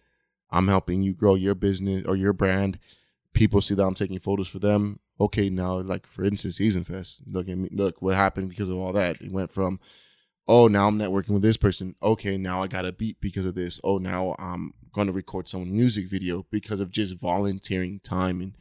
I'm 0.50 0.68
helping 0.68 1.02
you 1.02 1.14
grow 1.14 1.34
your 1.34 1.54
business 1.54 2.04
or 2.06 2.16
your 2.16 2.34
brand. 2.34 2.78
People 3.32 3.62
see 3.62 3.74
that 3.74 3.84
I'm 3.84 3.94
taking 3.94 4.18
photos 4.18 4.48
for 4.48 4.58
them. 4.58 5.00
Okay, 5.18 5.48
now 5.48 5.78
like 5.78 6.06
for 6.06 6.24
instance, 6.24 6.56
Season 6.56 6.84
Fest. 6.84 7.22
Look 7.26 7.48
at 7.48 7.56
me. 7.56 7.70
Look 7.72 8.02
what 8.02 8.16
happened 8.16 8.50
because 8.50 8.68
of 8.68 8.76
all 8.76 8.92
that. 8.92 9.20
It 9.22 9.32
went 9.32 9.50
from, 9.50 9.80
oh, 10.46 10.68
now 10.68 10.88
I'm 10.88 10.98
networking 10.98 11.30
with 11.30 11.42
this 11.42 11.56
person. 11.56 11.94
Okay, 12.02 12.36
now 12.36 12.62
I 12.62 12.66
got 12.66 12.84
a 12.84 12.92
beat 12.92 13.20
because 13.20 13.46
of 13.46 13.54
this. 13.54 13.80
Oh, 13.82 13.96
now 13.96 14.34
I'm 14.38 14.74
going 14.92 15.06
to 15.06 15.12
record 15.12 15.48
someone's 15.48 15.72
music 15.72 16.10
video 16.10 16.44
because 16.50 16.80
of 16.80 16.90
just 16.90 17.14
volunteering 17.14 18.00
time 18.00 18.42
and 18.42 18.54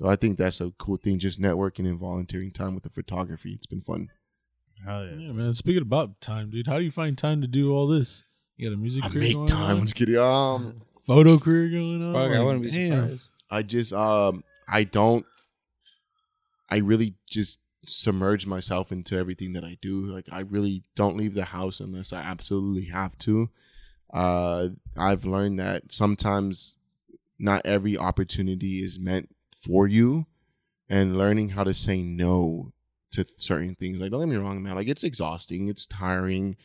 So 0.00 0.08
I 0.08 0.16
think 0.16 0.38
that's 0.38 0.60
a 0.60 0.72
cool 0.78 0.96
thing, 0.96 1.18
just 1.18 1.40
networking 1.40 1.86
and 1.88 1.98
volunteering 1.98 2.50
time 2.50 2.74
with 2.74 2.82
the 2.82 2.90
photography. 2.90 3.52
It's 3.52 3.66
been 3.66 3.80
fun. 3.80 4.10
Hell 4.84 5.04
yeah. 5.06 5.14
Yeah, 5.14 5.32
man. 5.32 5.54
Speaking 5.54 5.82
about 5.82 6.20
time, 6.20 6.50
dude, 6.50 6.66
how 6.66 6.78
do 6.78 6.84
you 6.84 6.90
find 6.90 7.16
time 7.16 7.40
to 7.42 7.46
do 7.46 7.72
all 7.72 7.86
this? 7.86 8.24
You 8.56 8.68
got 8.68 8.74
a 8.74 8.76
music 8.78 9.04
I 9.04 9.08
career 9.08 9.22
make 9.22 9.32
going 9.34 9.46
time. 9.46 9.76
I'm 9.78 9.82
just 9.84 9.94
kidding. 9.94 10.16
Um, 10.16 10.82
photo 11.06 11.38
career 11.38 11.68
going 11.70 12.02
on. 12.02 12.12
Fuck, 12.12 12.32
I 12.32 12.38
Like, 12.38 12.44
wouldn't 12.46 12.62
be 12.64 12.70
damn. 12.70 12.92
surprised. 13.04 13.30
I 13.50 13.62
just 13.62 13.92
um 13.92 14.42
I 14.68 14.84
don't 14.84 15.24
I 16.68 16.78
really 16.78 17.14
just 17.28 17.60
submerge 17.86 18.46
myself 18.46 18.90
into 18.90 19.16
everything 19.16 19.52
that 19.52 19.64
I 19.64 19.76
do. 19.82 20.06
Like 20.06 20.26
I 20.32 20.40
really 20.40 20.82
don't 20.96 21.16
leave 21.16 21.34
the 21.34 21.44
house 21.46 21.78
unless 21.80 22.12
I 22.12 22.22
absolutely 22.22 22.86
have 22.86 23.16
to. 23.20 23.50
Uh 24.12 24.68
I've 24.96 25.24
learned 25.24 25.58
that 25.60 25.92
sometimes 25.92 26.76
not 27.38 27.64
every 27.66 27.96
opportunity 27.98 28.82
is 28.82 28.98
meant 28.98 29.33
for 29.66 29.86
you 29.86 30.26
and 30.88 31.18
learning 31.18 31.50
how 31.50 31.64
to 31.64 31.74
say 31.74 32.02
no 32.02 32.72
to 33.12 33.24
certain 33.36 33.74
things. 33.74 34.00
Like 34.00 34.10
don't 34.10 34.20
get 34.20 34.28
me 34.28 34.36
wrong, 34.36 34.62
man. 34.62 34.74
Like 34.74 34.88
it's 34.88 35.04
exhausting, 35.04 35.68
it's 35.68 35.86
tiring 35.86 36.56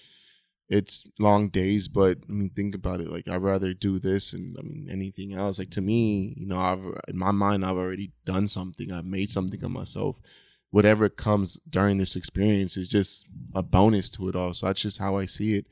it's 0.70 1.08
long 1.18 1.50
days, 1.50 1.88
but 1.88 2.20
I 2.30 2.32
mean, 2.32 2.52
think 2.52 2.76
about 2.76 3.02
it. 3.02 3.12
Like, 3.12 3.28
I'd 3.28 3.42
rather 3.42 3.74
do 3.74 3.98
this 3.98 4.34
and 4.34 4.56
I 4.58 4.62
mean 4.62 4.88
anything 4.90 5.34
else. 5.34 5.58
Like 5.58 5.72
to 5.72 5.82
me, 5.82 6.36
you 6.38 6.46
know, 6.46 6.60
I've 6.60 6.84
in 7.08 7.18
my 7.18 7.32
mind, 7.32 7.66
I've 7.66 7.76
already 7.76 8.12
done 8.24 8.48
something. 8.48 8.92
I've 8.92 9.06
made 9.06 9.32
something 9.32 9.64
of 9.64 9.72
myself. 9.72 10.18
Whatever 10.70 11.10
comes 11.10 11.60
during 11.68 11.98
this 11.98 12.16
experience 12.16 12.78
is 12.78 12.88
just 12.88 13.26
a 13.56 13.64
bonus 13.64 14.12
to 14.12 14.30
it 14.30 14.36
all. 14.36 14.54
So 14.54 14.68
that's 14.68 14.82
just 14.82 15.00
how 15.00 15.18
I 15.18 15.26
see 15.26 15.56
it, 15.56 15.66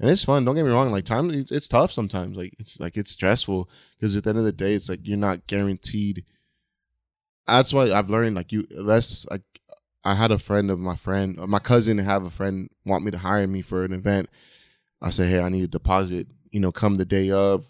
and 0.00 0.08
it's 0.08 0.24
fun. 0.24 0.46
Don't 0.46 0.54
get 0.54 0.64
me 0.64 0.70
wrong. 0.70 0.90
Like 0.90 1.04
time, 1.04 1.30
it's, 1.30 1.52
it's 1.52 1.68
tough 1.68 1.92
sometimes. 1.92 2.34
Like 2.34 2.54
it's 2.58 2.80
like 2.80 2.96
it's 2.96 3.10
stressful 3.10 3.68
because 3.98 4.16
at 4.16 4.24
the 4.24 4.30
end 4.30 4.38
of 4.38 4.46
the 4.46 4.52
day, 4.52 4.72
it's 4.72 4.88
like 4.88 5.00
you're 5.02 5.18
not 5.18 5.46
guaranteed. 5.46 6.24
That's 7.48 7.72
why 7.72 7.90
I've 7.92 8.10
learned 8.10 8.36
like 8.36 8.52
you 8.52 8.66
less 8.70 9.26
like 9.30 9.42
I 10.04 10.14
had 10.14 10.30
a 10.30 10.38
friend 10.38 10.70
of 10.70 10.78
my 10.78 10.96
friend, 10.96 11.38
uh, 11.40 11.46
my 11.46 11.58
cousin, 11.58 11.98
have 11.98 12.24
a 12.24 12.30
friend 12.30 12.70
want 12.84 13.04
me 13.04 13.10
to 13.10 13.18
hire 13.18 13.46
me 13.46 13.62
for 13.62 13.84
an 13.84 13.92
event. 13.92 14.28
I 15.02 15.10
said, 15.10 15.28
hey, 15.28 15.40
I 15.40 15.48
need 15.48 15.64
a 15.64 15.68
deposit. 15.68 16.28
You 16.50 16.60
know, 16.60 16.72
come 16.72 16.96
the 16.96 17.04
day 17.04 17.30
of, 17.30 17.66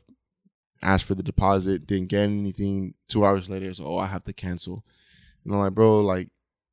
ask 0.83 1.07
for 1.07 1.15
the 1.15 1.23
deposit, 1.23 1.87
didn't 1.87 2.09
get 2.09 2.25
anything. 2.25 2.95
Two 3.09 3.25
hours 3.25 3.51
later, 3.51 3.69
it's 3.69 3.81
oh, 3.81 3.99
I 3.99 4.07
have 4.07 4.25
to 4.25 4.33
cancel. 4.33 4.85
And 5.45 5.55
I'm 5.55 5.61
like, 5.61 5.75
bro, 5.75 6.01
like 6.01 6.29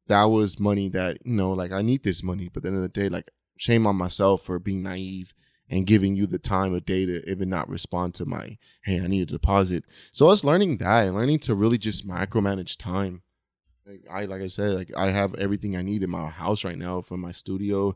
that 0.08 0.26
was 0.26 0.60
money 0.60 0.90
that 0.90 1.18
you 1.26 1.34
know, 1.34 1.52
like 1.52 1.72
I 1.72 1.82
need 1.82 2.04
this 2.04 2.24
money. 2.24 2.50
But 2.54 2.60
at 2.60 2.64
the 2.64 2.68
end 2.70 2.78
of 2.78 2.84
the 2.84 2.90
day, 2.90 3.10
like 3.10 3.32
shame 3.58 3.88
on 3.88 3.96
myself 3.96 4.44
for 4.44 4.60
being 4.60 4.84
naive 4.84 5.34
and 5.70 5.88
giving 5.88 6.16
you 6.16 6.28
the 6.28 6.40
time 6.40 6.74
of 6.74 6.86
day 6.86 7.06
to 7.06 7.30
even 7.30 7.50
not 7.50 7.70
respond 7.70 8.14
to 8.16 8.26
my 8.26 8.58
hey, 8.84 9.00
I 9.00 9.08
need 9.08 9.24
a 9.30 9.32
deposit. 9.34 9.84
So 10.12 10.28
I 10.28 10.30
was 10.30 10.44
learning 10.44 10.78
that 10.78 11.08
and 11.08 11.16
learning 11.16 11.40
to 11.40 11.56
really 11.56 11.78
just 11.78 12.08
micromanage 12.08 12.78
time. 12.78 13.22
Like 13.86 14.04
I 14.12 14.26
like 14.26 14.42
I 14.42 14.48
said, 14.48 14.74
like 14.74 14.92
I 14.96 15.12
have 15.12 15.36
everything 15.36 15.76
I 15.76 15.82
need 15.82 16.04
in 16.04 16.10
my 16.10 16.30
house 16.30 16.64
right 16.64 16.78
now 16.78 17.02
for 17.02 17.18
my 17.18 17.32
studio. 17.32 17.96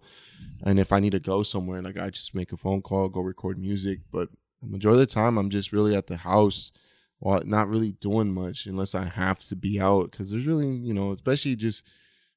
And 0.63 0.79
if 0.79 0.91
I 0.91 0.99
need 0.99 1.11
to 1.11 1.19
go 1.19 1.43
somewhere, 1.43 1.81
like 1.81 1.97
I 1.97 2.09
just 2.09 2.35
make 2.35 2.51
a 2.51 2.57
phone 2.57 2.81
call, 2.81 3.09
go 3.09 3.21
record 3.21 3.57
music. 3.57 4.01
But 4.11 4.29
the 4.61 4.67
majority 4.67 5.01
of 5.01 5.07
the 5.07 5.13
time 5.13 5.37
I'm 5.37 5.49
just 5.49 5.71
really 5.71 5.95
at 5.95 6.07
the 6.07 6.17
house 6.17 6.71
while 7.19 7.41
not 7.43 7.67
really 7.67 7.93
doing 7.93 8.33
much 8.33 8.65
unless 8.65 8.95
I 8.95 9.05
have 9.05 9.39
to 9.47 9.55
be 9.55 9.79
out. 9.79 10.11
Cause 10.11 10.31
there's 10.31 10.45
really, 10.45 10.67
you 10.67 10.93
know, 10.93 11.11
especially 11.11 11.55
just 11.55 11.85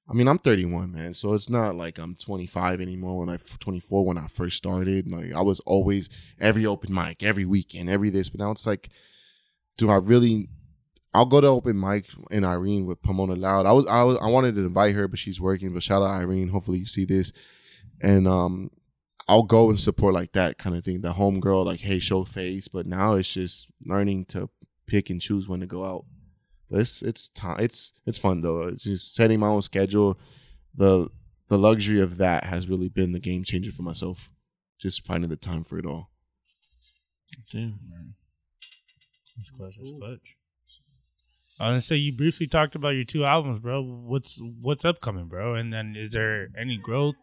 I 0.08 0.14
mean, 0.14 0.26
I'm 0.26 0.38
31, 0.38 0.92
man, 0.92 1.14
so 1.14 1.32
it's 1.34 1.48
not 1.48 1.76
like 1.76 1.98
I'm 1.98 2.16
25 2.16 2.80
anymore. 2.80 3.20
When 3.20 3.28
I 3.28 3.36
24, 3.36 4.04
when 4.04 4.18
I 4.18 4.26
first 4.26 4.56
started, 4.56 5.10
like 5.10 5.32
I 5.32 5.40
was 5.40 5.60
always 5.60 6.08
every 6.40 6.66
open 6.66 6.92
mic, 6.92 7.22
every 7.22 7.44
weekend, 7.44 7.88
every 7.88 8.10
this. 8.10 8.28
But 8.28 8.40
now 8.40 8.50
it's 8.50 8.66
like, 8.66 8.90
do 9.78 9.90
I 9.90 9.96
really? 9.96 10.48
I'll 11.14 11.26
go 11.26 11.40
to 11.40 11.46
open 11.46 11.78
mic 11.78 12.06
in 12.30 12.42
Irene 12.42 12.86
with 12.86 13.02
Pomona 13.02 13.34
Loud. 13.34 13.66
I 13.66 13.72
was, 13.72 13.86
I 13.86 14.02
was, 14.02 14.18
I 14.20 14.26
wanted 14.26 14.54
to 14.56 14.62
invite 14.62 14.94
her, 14.94 15.06
but 15.06 15.18
she's 15.18 15.40
working. 15.40 15.72
But 15.72 15.82
shout 15.82 16.02
out 16.02 16.20
Irene. 16.20 16.48
Hopefully 16.48 16.78
you 16.78 16.86
see 16.86 17.04
this, 17.04 17.32
and 18.00 18.26
um, 18.26 18.70
I'll 19.28 19.44
go 19.44 19.70
and 19.70 19.78
support 19.78 20.14
like 20.14 20.32
that 20.32 20.58
kind 20.58 20.76
of 20.76 20.84
thing. 20.84 21.02
The 21.02 21.12
homegirl, 21.12 21.64
like, 21.64 21.80
hey, 21.80 22.00
show 22.00 22.24
face. 22.24 22.66
But 22.66 22.86
now 22.86 23.14
it's 23.14 23.32
just 23.32 23.68
learning 23.84 24.24
to 24.26 24.50
pick 24.86 25.10
and 25.10 25.20
choose 25.20 25.46
when 25.46 25.60
to 25.60 25.66
go 25.66 25.84
out. 25.84 26.06
But 26.72 26.80
it's 26.80 27.02
it's 27.02 27.28
time. 27.28 27.60
It's 27.60 27.92
it's 28.06 28.16
fun 28.16 28.40
though. 28.40 28.62
It's 28.62 28.82
just 28.82 29.14
setting 29.14 29.38
my 29.38 29.48
own 29.48 29.60
schedule. 29.60 30.18
The 30.74 31.10
the 31.48 31.58
luxury 31.58 32.00
of 32.00 32.16
that 32.16 32.44
has 32.44 32.66
really 32.66 32.88
been 32.88 33.12
the 33.12 33.20
game 33.20 33.44
changer 33.44 33.70
for 33.70 33.82
myself. 33.82 34.30
Just 34.80 35.04
finding 35.06 35.28
the 35.28 35.36
time 35.36 35.64
for 35.64 35.78
it 35.78 35.84
all. 35.84 36.08
Damn. 37.52 37.78
That's 39.36 39.50
clutch. 39.50 39.74
That's 39.78 39.90
clutch. 39.98 40.36
I 41.60 41.66
was 41.66 41.72
gonna 41.72 41.80
say 41.82 41.96
you 41.96 42.12
briefly 42.16 42.46
talked 42.46 42.74
about 42.74 42.90
your 42.90 43.04
two 43.04 43.24
albums, 43.26 43.58
bro. 43.60 43.82
What's 43.82 44.40
what's 44.62 44.86
upcoming, 44.86 45.26
bro? 45.26 45.54
And 45.54 45.72
then 45.72 45.94
is 45.94 46.10
there 46.12 46.48
any 46.58 46.78
growth? 46.78 47.16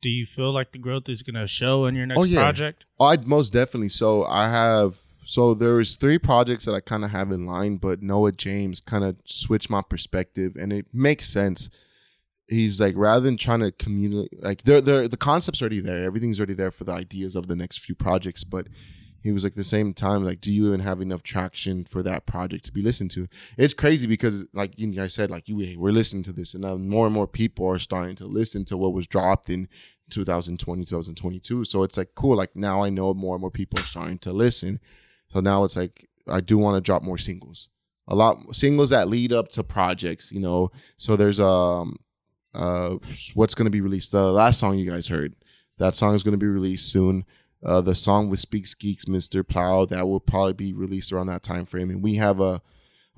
Do 0.00 0.08
you 0.08 0.24
feel 0.24 0.52
like 0.52 0.72
the 0.72 0.78
growth 0.78 1.08
is 1.10 1.22
gonna 1.22 1.46
show 1.46 1.84
in 1.84 1.94
your 1.94 2.06
next 2.06 2.18
Oh, 2.20 2.24
yeah. 2.24 2.40
project? 2.40 2.86
I'd 2.98 3.26
most 3.26 3.52
definitely. 3.52 3.90
So 3.90 4.24
I 4.24 4.48
have. 4.48 4.96
So 5.26 5.54
there's 5.54 5.96
three 5.96 6.18
projects 6.18 6.66
that 6.66 6.74
I 6.74 6.78
kind 6.78 7.04
of 7.04 7.10
have 7.10 7.32
in 7.32 7.46
line, 7.46 7.78
but 7.78 8.00
Noah 8.00 8.30
James 8.30 8.80
kind 8.80 9.02
of 9.02 9.16
switched 9.24 9.68
my 9.68 9.82
perspective, 9.82 10.54
and 10.54 10.72
it 10.72 10.86
makes 10.92 11.28
sense. 11.28 11.68
He's 12.46 12.80
like 12.80 12.94
rather 12.96 13.24
than 13.24 13.36
trying 13.36 13.58
to 13.58 13.72
communicate, 13.72 14.40
like 14.40 14.62
they're, 14.62 14.80
they're, 14.80 15.08
the 15.08 15.16
concept's 15.16 15.60
already 15.60 15.80
there, 15.80 16.04
everything's 16.04 16.38
already 16.38 16.54
there 16.54 16.70
for 16.70 16.84
the 16.84 16.92
ideas 16.92 17.34
of 17.34 17.48
the 17.48 17.56
next 17.56 17.80
few 17.80 17.96
projects. 17.96 18.44
But 18.44 18.68
he 19.20 19.32
was 19.32 19.42
like, 19.42 19.54
the 19.54 19.64
same 19.64 19.94
time, 19.94 20.24
like, 20.24 20.40
do 20.40 20.52
you 20.52 20.68
even 20.68 20.78
have 20.78 21.00
enough 21.00 21.24
traction 21.24 21.84
for 21.84 22.04
that 22.04 22.26
project 22.26 22.64
to 22.66 22.72
be 22.72 22.80
listened 22.80 23.10
to? 23.10 23.26
It's 23.58 23.74
crazy 23.74 24.06
because, 24.06 24.44
like 24.52 24.78
you 24.78 24.86
guys 24.92 25.12
said, 25.12 25.28
like 25.28 25.48
you, 25.48 25.76
we're 25.76 25.90
listening 25.90 26.22
to 26.22 26.32
this, 26.32 26.54
and 26.54 26.62
now 26.62 26.76
more 26.76 27.04
and 27.06 27.14
more 27.14 27.26
people 27.26 27.66
are 27.66 27.80
starting 27.80 28.14
to 28.16 28.26
listen 28.26 28.64
to 28.66 28.76
what 28.76 28.92
was 28.92 29.08
dropped 29.08 29.50
in 29.50 29.66
2020, 30.10 30.84
2022. 30.84 31.64
So 31.64 31.82
it's 31.82 31.96
like 31.96 32.10
cool. 32.14 32.36
Like 32.36 32.54
now 32.54 32.84
I 32.84 32.90
know 32.90 33.12
more 33.12 33.34
and 33.34 33.40
more 33.40 33.50
people 33.50 33.80
are 33.80 33.86
starting 33.86 34.18
to 34.18 34.32
listen. 34.32 34.78
So 35.36 35.40
now 35.40 35.64
it's 35.64 35.76
like 35.76 36.08
I 36.26 36.40
do 36.40 36.56
want 36.56 36.78
to 36.78 36.80
drop 36.80 37.02
more 37.02 37.18
singles. 37.18 37.68
A 38.08 38.14
lot 38.14 38.56
singles 38.56 38.88
that 38.88 39.08
lead 39.08 39.34
up 39.34 39.48
to 39.50 39.62
projects, 39.62 40.32
you 40.32 40.40
know. 40.40 40.70
So 40.96 41.14
there's 41.14 41.38
um 41.38 41.98
uh 42.54 42.94
what's 43.34 43.54
going 43.54 43.66
to 43.66 43.70
be 43.70 43.82
released 43.82 44.12
the 44.12 44.32
last 44.32 44.58
song 44.58 44.78
you 44.78 44.90
guys 44.90 45.08
heard. 45.08 45.34
That 45.76 45.94
song 45.94 46.14
is 46.14 46.22
going 46.22 46.32
to 46.32 46.38
be 46.38 46.46
released 46.46 46.90
soon. 46.90 47.26
Uh 47.62 47.82
the 47.82 47.94
song 47.94 48.30
with 48.30 48.40
Speaks 48.40 48.72
Geeks 48.72 49.04
Mr. 49.04 49.46
Plow 49.46 49.84
that 49.84 50.08
will 50.08 50.20
probably 50.20 50.54
be 50.54 50.72
released 50.72 51.12
around 51.12 51.26
that 51.26 51.42
time 51.42 51.66
frame 51.66 51.90
and 51.90 52.02
we 52.02 52.14
have 52.14 52.40
a 52.40 52.62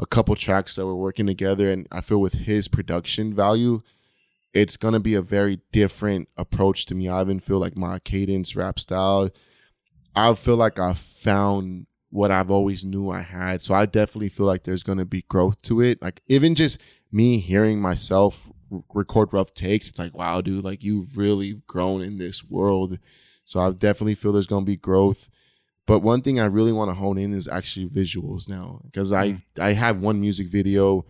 a 0.00 0.06
couple 0.06 0.34
tracks 0.34 0.74
that 0.74 0.86
we're 0.86 0.94
working 0.96 1.26
together 1.26 1.68
and 1.68 1.86
I 1.92 2.00
feel 2.00 2.20
with 2.20 2.34
his 2.34 2.66
production 2.66 3.32
value 3.32 3.82
it's 4.52 4.76
gonna 4.76 4.98
be 4.98 5.14
a 5.14 5.22
very 5.22 5.60
different 5.70 6.30
approach 6.36 6.84
to 6.86 6.96
me. 6.96 7.06
I 7.06 7.20
even 7.20 7.38
feel 7.38 7.60
like 7.60 7.76
my 7.76 8.00
cadence, 8.00 8.56
rap 8.56 8.80
style, 8.80 9.30
I 10.16 10.34
feel 10.34 10.56
like 10.56 10.80
I 10.80 10.94
found 10.94 11.86
what 12.10 12.30
I've 12.30 12.50
always 12.50 12.84
knew 12.84 13.10
I 13.10 13.20
had. 13.22 13.62
So 13.62 13.74
I 13.74 13.86
definitely 13.86 14.30
feel 14.30 14.46
like 14.46 14.64
there's 14.64 14.82
gonna 14.82 15.04
be 15.04 15.22
growth 15.28 15.60
to 15.62 15.80
it. 15.80 16.00
Like 16.00 16.22
even 16.26 16.54
just 16.54 16.80
me 17.12 17.38
hearing 17.38 17.80
myself 17.80 18.50
record 18.94 19.32
rough 19.32 19.54
takes, 19.54 19.88
it's 19.88 19.98
like, 19.98 20.16
wow, 20.16 20.40
dude, 20.40 20.64
like 20.64 20.82
you've 20.82 21.18
really 21.18 21.62
grown 21.66 22.02
in 22.02 22.18
this 22.18 22.44
world. 22.44 22.98
So 23.44 23.60
I 23.60 23.70
definitely 23.70 24.14
feel 24.14 24.32
there's 24.32 24.46
gonna 24.46 24.64
be 24.64 24.76
growth. 24.76 25.30
But 25.86 26.00
one 26.00 26.20
thing 26.20 26.38
I 26.38 26.44
really 26.44 26.72
want 26.72 26.90
to 26.90 26.94
hone 26.94 27.16
in 27.16 27.32
is 27.32 27.48
actually 27.48 27.88
visuals 27.88 28.46
now 28.48 28.82
because 28.84 29.10
I 29.10 29.32
mm. 29.32 29.42
I 29.58 29.72
have 29.72 30.00
one 30.00 30.20
music 30.20 30.48
video 30.48 31.06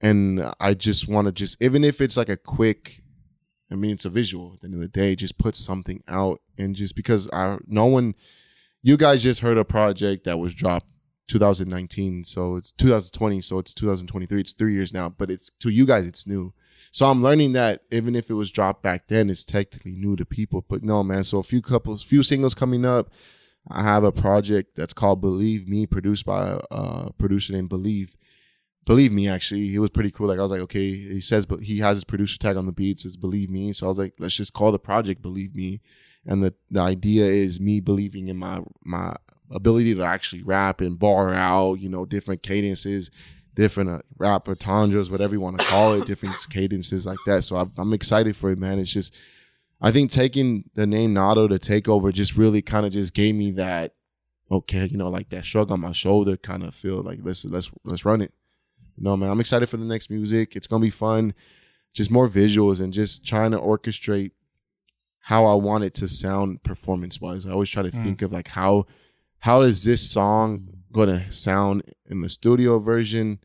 and 0.00 0.44
I 0.60 0.74
just 0.74 1.08
want 1.08 1.26
to 1.26 1.32
just 1.32 1.56
even 1.62 1.84
if 1.84 2.00
it's 2.00 2.16
like 2.16 2.28
a 2.28 2.36
quick 2.36 3.02
I 3.70 3.76
mean 3.76 3.92
it's 3.92 4.04
a 4.04 4.10
visual 4.10 4.54
at 4.54 4.60
the 4.60 4.66
end 4.66 4.74
of 4.74 4.80
the 4.80 4.88
day 4.88 5.14
just 5.14 5.38
put 5.38 5.54
something 5.54 6.02
out 6.08 6.40
and 6.58 6.74
just 6.74 6.96
because 6.96 7.30
I 7.32 7.58
no 7.68 7.86
one 7.86 8.16
you 8.82 8.96
guys 8.96 9.22
just 9.22 9.40
heard 9.40 9.58
a 9.58 9.64
project 9.64 10.24
that 10.24 10.38
was 10.38 10.54
dropped 10.54 10.86
2019 11.28 12.24
so 12.24 12.56
it's 12.56 12.72
2020 12.72 13.40
so 13.40 13.58
it's 13.58 13.72
2023 13.72 14.40
it's 14.40 14.52
3 14.52 14.74
years 14.74 14.92
now 14.92 15.08
but 15.08 15.30
it's 15.30 15.50
to 15.60 15.70
you 15.70 15.86
guys 15.86 16.06
it's 16.06 16.26
new. 16.26 16.52
So 16.90 17.06
I'm 17.06 17.22
learning 17.22 17.52
that 17.52 17.82
even 17.90 18.14
if 18.14 18.28
it 18.28 18.34
was 18.34 18.50
dropped 18.50 18.82
back 18.82 19.08
then 19.08 19.30
it's 19.30 19.44
technically 19.44 19.92
new 19.92 20.16
to 20.16 20.26
people. 20.26 20.64
But 20.68 20.82
no 20.82 21.02
man 21.02 21.24
so 21.24 21.38
a 21.38 21.42
few 21.42 21.62
couples 21.62 22.02
few 22.02 22.22
singles 22.22 22.54
coming 22.54 22.84
up. 22.84 23.10
I 23.70 23.84
have 23.84 24.02
a 24.02 24.10
project 24.10 24.74
that's 24.74 24.92
called 24.92 25.20
Believe 25.20 25.68
Me 25.68 25.86
produced 25.86 26.26
by 26.26 26.48
a 26.48 26.74
uh, 26.74 27.08
producer 27.12 27.52
named 27.52 27.68
Believe 27.68 28.16
believe 28.84 29.12
me 29.12 29.28
actually 29.28 29.74
it 29.74 29.78
was 29.78 29.90
pretty 29.90 30.10
cool. 30.10 30.28
Like 30.28 30.38
i 30.38 30.42
was 30.42 30.50
like 30.50 30.60
okay 30.62 30.90
he 30.90 31.20
says 31.20 31.46
but 31.46 31.60
he 31.60 31.78
has 31.78 31.98
his 31.98 32.04
producer 32.04 32.38
tag 32.38 32.56
on 32.56 32.66
the 32.66 32.72
beats 32.72 33.02
says 33.02 33.16
believe 33.16 33.50
me. 33.50 33.72
So 33.72 33.86
i 33.86 33.88
was 33.88 33.98
like 33.98 34.14
let's 34.18 34.34
just 34.34 34.52
call 34.52 34.72
the 34.72 34.78
project 34.78 35.22
believe 35.22 35.54
me. 35.54 35.80
And 36.24 36.44
the, 36.44 36.54
the 36.70 36.80
idea 36.80 37.24
is 37.26 37.60
me 37.60 37.80
believing 37.80 38.28
in 38.28 38.36
my 38.36 38.60
my 38.84 39.14
ability 39.50 39.94
to 39.94 40.02
actually 40.02 40.42
rap 40.42 40.80
and 40.80 40.98
bar 40.98 41.34
out 41.34 41.74
you 41.74 41.88
know 41.88 42.06
different 42.06 42.42
cadences 42.42 43.10
different 43.54 43.90
uh, 43.90 43.98
rap 44.16 44.48
entendres 44.48 45.10
whatever 45.10 45.34
you 45.34 45.40
want 45.40 45.58
to 45.58 45.66
call 45.66 45.92
it 45.92 46.06
different 46.06 46.34
cadences 46.50 47.04
like 47.04 47.18
that. 47.26 47.44
So 47.44 47.56
I'm, 47.56 47.72
I'm 47.76 47.92
excited 47.92 48.36
for 48.36 48.50
it 48.50 48.58
man. 48.58 48.78
It's 48.78 48.92
just 48.92 49.14
i 49.82 49.90
think 49.90 50.10
taking 50.10 50.64
the 50.74 50.86
name 50.86 51.12
nato 51.12 51.48
to 51.48 51.58
take 51.58 51.88
over 51.88 52.12
just 52.12 52.36
really 52.36 52.62
kind 52.62 52.86
of 52.86 52.92
just 52.92 53.12
gave 53.12 53.34
me 53.34 53.50
that 53.50 53.94
okay 54.50 54.86
you 54.86 54.96
know 54.96 55.10
like 55.10 55.28
that 55.30 55.44
shrug 55.44 55.70
on 55.70 55.80
my 55.80 55.92
shoulder 55.92 56.36
kind 56.36 56.62
of 56.62 56.74
feel 56.74 57.02
like 57.02 57.18
let's 57.22 57.44
let's 57.44 57.70
let's 57.84 58.04
run 58.04 58.20
it 58.20 58.32
no, 59.02 59.16
man, 59.16 59.28
I'm 59.30 59.40
excited 59.40 59.68
for 59.68 59.76
the 59.76 59.84
next 59.84 60.08
music. 60.08 60.56
It's 60.56 60.66
gonna 60.66 60.80
be 60.80 60.90
fun. 60.90 61.34
Just 61.92 62.10
more 62.10 62.28
visuals 62.28 62.80
and 62.80 62.92
just 62.92 63.26
trying 63.26 63.50
to 63.50 63.58
orchestrate 63.58 64.30
how 65.26 65.44
I 65.44 65.54
want 65.54 65.84
it 65.84 65.92
to 65.94 66.08
sound 66.08 66.62
performance 66.62 67.20
wise. 67.20 67.44
I 67.46 67.50
always 67.50 67.68
try 67.68 67.82
to 67.82 67.90
Mm. 67.90 68.02
think 68.02 68.22
of 68.22 68.32
like 68.32 68.48
how 68.48 68.86
how 69.40 69.62
is 69.62 69.82
this 69.84 70.08
song 70.08 70.68
gonna 70.92 71.30
sound 71.32 71.82
in 72.08 72.20
the 72.20 72.28
studio 72.28 72.78
version, 72.78 73.40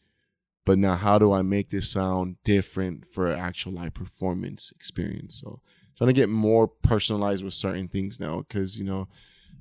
but 0.64 0.78
now 0.78 0.96
how 0.96 1.18
do 1.18 1.32
I 1.34 1.42
make 1.42 1.70
this 1.70 1.90
sound 1.90 2.38
different 2.44 3.06
for 3.08 3.32
actual 3.32 3.74
live 3.74 3.94
performance 3.96 4.72
experience? 4.76 5.40
So 5.42 5.62
trying 5.98 6.10
to 6.10 6.14
get 6.14 6.30
more 6.30 6.68
personalized 6.68 7.44
with 7.44 7.56
certain 7.56 7.88
things 7.88 8.20
now 8.20 8.46
because 8.48 8.78
you 8.78 8.84
know 8.84 9.08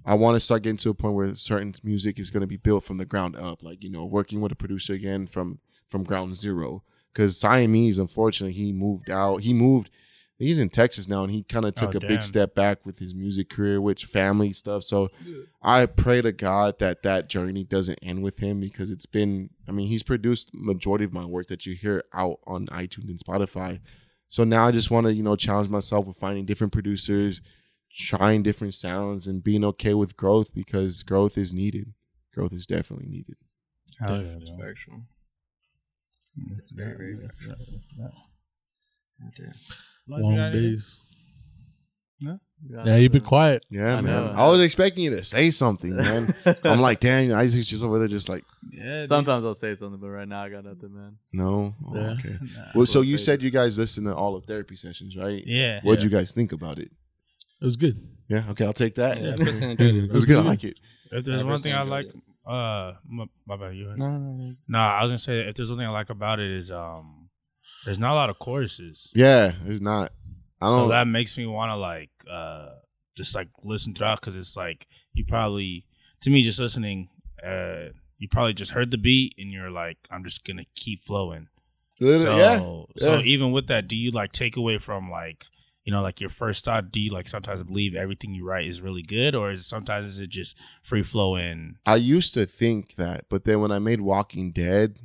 I 0.05 0.15
want 0.15 0.37
to 0.37 0.41
start 0.41 0.63
getting 0.63 0.77
to 0.79 0.91
a 0.91 0.95
point 0.95 1.15
where 1.15 1.35
certain 1.35 1.75
music 1.83 2.19
is 2.19 2.31
going 2.31 2.43
to 2.43 2.47
be 2.47 2.57
built 2.59 2.85
from 2.85 2.99
the 2.99 3.05
ground 3.07 3.35
up, 3.35 3.63
like 3.63 3.83
you 3.83 3.91
know, 3.91 4.05
working 4.05 4.41
with 4.41 4.53
a 4.53 4.57
producer 4.57 4.93
again 4.93 5.27
from 5.27 5.59
from 5.89 6.05
ground 6.05 6.37
zero. 6.37 6.83
Because 7.13 7.39
Siamese, 7.39 7.99
unfortunately, 7.99 8.53
he 8.53 8.73
moved 8.73 9.11
out. 9.11 9.43
He 9.43 9.53
moved. 9.55 9.91
He's 10.39 10.59
in 10.59 10.69
Texas 10.69 11.09
now, 11.09 11.25
and 11.25 11.33
he 11.33 11.45
kind 11.45 11.65
of 11.65 11.75
took 11.75 11.95
Oh, 11.95 11.99
a 11.99 12.01
big 12.01 12.23
step 12.23 12.55
back 12.55 12.85
with 12.85 12.99
his 12.99 13.15
music 13.15 13.49
career, 13.49 13.81
which 13.81 14.05
family 14.05 14.53
stuff. 14.53 14.85
So 14.85 15.09
I 15.63 15.87
pray 15.87 16.21
to 16.21 16.31
God 16.31 16.79
that 16.79 17.03
that 17.05 17.31
journey 17.31 17.65
doesn't 17.65 17.99
end 18.03 18.23
with 18.23 18.39
him 18.41 18.61
because 18.61 18.91
it's 18.91 19.07
been. 19.07 19.49
I 19.67 19.73
mean, 19.73 19.89
he's 19.89 20.03
produced 20.03 20.51
majority 20.53 21.07
of 21.07 21.13
my 21.15 21.25
work 21.25 21.47
that 21.47 21.65
you 21.65 21.75
hear 21.75 22.05
out 22.13 22.41
on 22.47 22.67
iTunes 22.67 23.09
and 23.09 23.19
Spotify. 23.19 23.81
So 24.29 24.45
now 24.45 24.67
I 24.67 24.73
just 24.73 24.91
want 24.91 25.07
to 25.07 25.15
you 25.15 25.23
know 25.23 25.37
challenge 25.37 25.71
myself 25.71 26.05
with 26.05 26.19
finding 26.19 26.45
different 26.45 26.73
producers, 26.75 27.41
trying 27.91 28.43
different 28.43 28.75
sounds, 28.75 29.27
and 29.27 29.43
being 29.43 29.65
okay 29.65 29.95
with 29.95 30.19
growth 30.19 30.53
because 30.53 31.03
growth 31.03 31.39
is 31.39 31.55
needed. 31.55 31.95
Growth 32.35 32.53
is 32.53 32.67
definitely 32.67 33.07
needed. 33.07 33.37
Hell 34.01 34.21
yeah, 34.21 34.37
bro. 36.37 36.57
Factual. 36.57 36.77
Very, 36.77 37.15
very 37.17 37.31
Long 40.09 40.53
days. 40.53 41.01
No? 42.21 42.39
Yeah, 42.87 42.97
you've 42.97 43.13
been 43.13 43.23
quiet. 43.23 43.65
Yeah, 43.69 43.97
I 43.97 44.01
man. 44.01 44.05
know. 44.05 44.33
I 44.35 44.49
was 44.49 44.63
expecting 44.63 45.05
you 45.05 45.11
to 45.17 45.23
say 45.25 45.51
something, 45.51 45.95
man. 45.95 46.35
I'm 46.65 46.81
like, 46.81 47.01
dang, 47.01 47.31
Isaac's 47.33 47.67
just 47.67 47.85
over 47.85 47.99
there, 47.99 48.09
just 48.09 48.29
like, 48.31 48.45
yeah. 48.73 49.05
Sometimes 49.05 49.45
I'll 49.45 49.55
say 49.55 49.75
something, 49.75 50.01
but 50.01 50.09
right 50.09 50.27
now 50.27 50.43
I 50.45 50.49
got 50.49 50.65
nothing, 50.65 50.95
man. 50.95 51.17
no. 51.35 51.75
Oh, 51.87 51.95
Yeah. 51.95 52.11
okay. 52.19 52.39
Nah. 52.57 52.63
Well, 52.75 52.87
so 52.87 53.03
you 53.03 53.17
thank 53.19 53.25
said 53.27 53.43
you 53.43 53.51
guys 53.51 53.79
listen 53.79 54.05
to 54.05 54.15
all 54.15 54.35
of 54.37 54.45
therapy 54.47 54.77
sessions, 54.77 55.15
right? 55.17 55.43
Yeah. 55.47 55.81
What'd 55.83 56.03
Yeah. 56.03 56.05
you 56.11 56.17
guys 56.17 56.33
think 56.33 56.53
about 56.53 56.79
it? 56.79 56.91
It 57.61 57.65
was 57.65 57.77
good. 57.77 58.01
Yeah. 58.29 58.45
Okay, 58.51 58.65
I'll 58.65 58.73
take 58.73 58.95
that. 58.95 59.21
Yeah, 59.21 59.31
it 59.35 59.39
personally 59.39 59.73
enjoyed 59.73 59.95
it, 60.05 60.13
was 60.13 60.25
good. 60.25 60.39
I 60.39 60.43
like 60.43 60.65
it. 60.65 60.79
If 61.13 61.25
there's 61.27 61.45
one 61.45 61.59
thing 61.59 61.75
I 61.75 61.83
like, 61.83 62.07
enjoyed 62.07 62.23
uh, 62.47 62.95
my, 63.09 63.25
my 63.47 63.57
bad, 63.57 63.77
you. 63.77 63.87
No, 63.97 64.11
no, 64.11 64.19
no. 64.19 64.55
No, 64.69 64.79
I 64.79 65.03
was 65.03 65.11
gonna 65.11 65.19
say 65.19 65.41
if 65.41 65.57
there's 65.57 65.69
one 65.71 65.79
thing 65.79 65.87
I 65.89 65.91
like 65.91 66.11
about 66.11 66.39
it 66.41 66.51
is 66.51 66.71
um, 66.71 67.29
there's 67.85 67.99
not 67.99 68.13
a 68.13 68.15
lot 68.15 68.31
of 68.31 68.39
choruses, 68.39 69.11
Yeah, 69.15 69.53
it's 69.65 69.81
not. 69.81 70.13
I 70.61 70.69
don't. 70.69 70.87
So 70.87 70.89
that 70.89 71.07
makes 71.07 71.37
me 71.37 71.47
want 71.47 71.71
to 71.71 71.77
like 71.77 72.11
uh, 72.31 72.69
just 73.17 73.35
like 73.35 73.49
listen 73.63 73.95
throughout 73.95 74.21
because 74.21 74.37
it's 74.37 74.57
like 74.57 74.87
you 75.13 75.25
probably 75.25 75.87
to 76.23 76.31
me 76.31 76.43
just 76.43 76.59
listening, 76.61 77.09
uh, 77.45 77.91
you 78.19 78.29
probably 78.29 78.55
just 78.55 78.73
heard 78.73 78.91
the 78.91 78.99
beat 78.99 79.35
and 79.39 79.51
you're 79.53 79.71
like, 79.71 79.99
I'm 80.11 80.25
just 80.25 80.45
gonna 80.45 80.65
keep 80.75 81.03
flowing. 81.03 81.49
Literally, 82.01 82.25
So, 82.25 82.37
yeah. 82.97 83.03
so 83.03 83.15
yeah. 83.19 83.25
even 83.25 83.53
with 83.53 83.69
that, 83.69 83.89
do 83.89 83.97
you 83.97 84.11
like 84.11 84.33
take 84.33 84.57
away 84.57 84.79
from 84.79 85.11
like 85.11 85.47
you 85.87 85.93
know 85.93 86.03
like 86.03 86.21
your 86.21 86.29
first 86.29 86.65
thought? 86.65 86.91
Do 86.91 87.01
you 87.01 87.13
like 87.13 87.29
sometimes 87.29 87.63
believe 87.63 87.95
everything 87.95 88.35
you 88.35 88.45
write 88.45 88.67
is 88.67 88.83
really 88.83 89.03
good, 89.03 89.35
or 89.35 89.53
is 89.53 89.67
sometimes 89.67 90.07
is 90.07 90.19
it 90.19 90.29
just 90.29 90.59
free 90.83 91.03
flowing? 91.03 91.77
I 91.87 91.97
used 91.97 92.35
to 92.35 92.45
think 92.45 92.97
that, 92.97 93.27
but 93.31 93.45
then 93.45 93.61
when 93.61 93.71
I 93.71 93.79
made 93.79 94.01
Walking 94.01 94.51
Dead, 94.51 94.99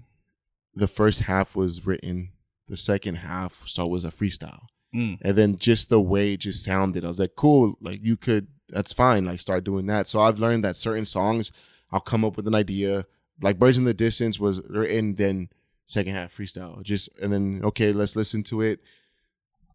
the 0.73 0.87
first 0.87 1.21
half 1.21 1.55
was 1.55 1.85
written, 1.85 2.31
the 2.67 2.75
second 2.75 3.15
half 3.15 3.63
so 3.67 3.85
was 3.87 4.03
a 4.03 4.09
freestyle. 4.09 4.65
Mm. 4.93 5.19
And 5.21 5.37
then 5.37 5.57
just 5.57 5.89
the 5.89 6.01
way 6.01 6.33
it 6.33 6.41
just 6.41 6.65
sounded, 6.65 7.05
I 7.05 7.07
was 7.07 7.19
like, 7.19 7.35
cool, 7.37 7.77
like 7.79 7.99
you 8.03 8.17
could 8.17 8.47
that's 8.67 8.91
fine, 8.91 9.25
like 9.25 9.39
start 9.39 9.63
doing 9.63 9.85
that. 9.85 10.09
So 10.09 10.19
I've 10.19 10.39
learned 10.39 10.65
that 10.65 10.77
certain 10.77 11.05
songs 11.05 11.51
I'll 11.91 11.99
come 11.99 12.25
up 12.25 12.37
with 12.37 12.47
an 12.47 12.55
idea. 12.55 13.05
Like 13.41 13.59
Birds 13.59 13.77
in 13.77 13.83
the 13.83 13.93
Distance 13.93 14.39
was 14.39 14.61
written 14.67 15.15
then 15.15 15.49
second 15.85 16.13
half 16.15 16.35
freestyle. 16.35 16.81
Just 16.83 17.09
and 17.21 17.31
then 17.31 17.61
okay, 17.63 17.91
let's 17.91 18.15
listen 18.15 18.43
to 18.43 18.61
it. 18.61 18.79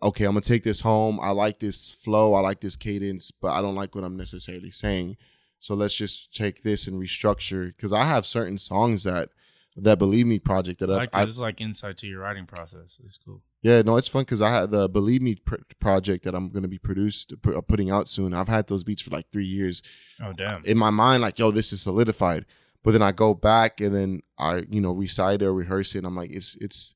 Okay, 0.02 0.24
I'm 0.24 0.32
gonna 0.32 0.42
take 0.42 0.62
this 0.64 0.80
home. 0.80 1.18
I 1.20 1.30
like 1.30 1.58
this 1.60 1.90
flow, 1.90 2.34
I 2.34 2.40
like 2.40 2.60
this 2.60 2.76
cadence, 2.76 3.30
but 3.30 3.48
I 3.52 3.60
don't 3.62 3.74
like 3.74 3.94
what 3.94 4.04
I'm 4.04 4.16
necessarily 4.16 4.70
saying. 4.70 5.16
So 5.58 5.74
let's 5.74 5.94
just 5.94 6.34
take 6.34 6.62
this 6.62 6.86
and 6.86 7.00
restructure 7.00 7.74
because 7.74 7.92
I 7.92 8.04
have 8.04 8.26
certain 8.26 8.58
songs 8.58 9.04
that 9.04 9.30
that 9.78 9.98
Believe 9.98 10.26
Me 10.26 10.38
project 10.38 10.80
that 10.80 10.90
I 10.90 10.94
like 10.96 11.10
I've 11.14 11.26
this 11.28 11.34
is 11.36 11.40
like 11.40 11.60
insight 11.60 11.96
to 11.98 12.06
your 12.06 12.20
writing 12.20 12.46
process. 12.46 12.96
It's 13.04 13.18
cool. 13.18 13.42
yeah, 13.62 13.82
no, 13.82 13.96
it's 13.96 14.08
fun 14.08 14.22
because 14.22 14.40
I 14.40 14.50
had 14.50 14.70
the 14.70 14.88
Believe 14.88 15.20
Me 15.22 15.34
pr- 15.34 15.56
project 15.80 16.24
that 16.24 16.34
I'm 16.34 16.50
to 16.50 16.68
be 16.68 16.78
produced, 16.78 17.34
uh, 17.46 17.60
putting 17.60 17.90
out 17.90 18.08
soon. 18.08 18.32
I've 18.32 18.48
had 18.48 18.68
those 18.68 18.84
beats 18.84 19.02
for 19.02 19.10
like 19.10 19.30
three 19.30 19.46
years 19.46 19.82
Oh 20.22 20.32
damn. 20.32 20.64
in 20.64 20.78
my 20.78 20.90
mind, 20.90 21.22
like, 21.22 21.38
yo, 21.38 21.50
this 21.50 21.72
is 21.72 21.82
solidified. 21.82 22.46
But 22.82 22.92
then 22.92 23.02
I 23.02 23.12
go 23.12 23.34
back 23.34 23.80
and 23.80 23.94
then 23.94 24.22
I, 24.38 24.62
you 24.70 24.80
know, 24.80 24.92
recite 24.92 25.42
it 25.42 25.44
or 25.46 25.52
rehearse 25.52 25.94
it. 25.94 25.98
And 25.98 26.06
I'm 26.06 26.14
like, 26.16 26.30
it's, 26.30 26.56
it's 26.60 26.94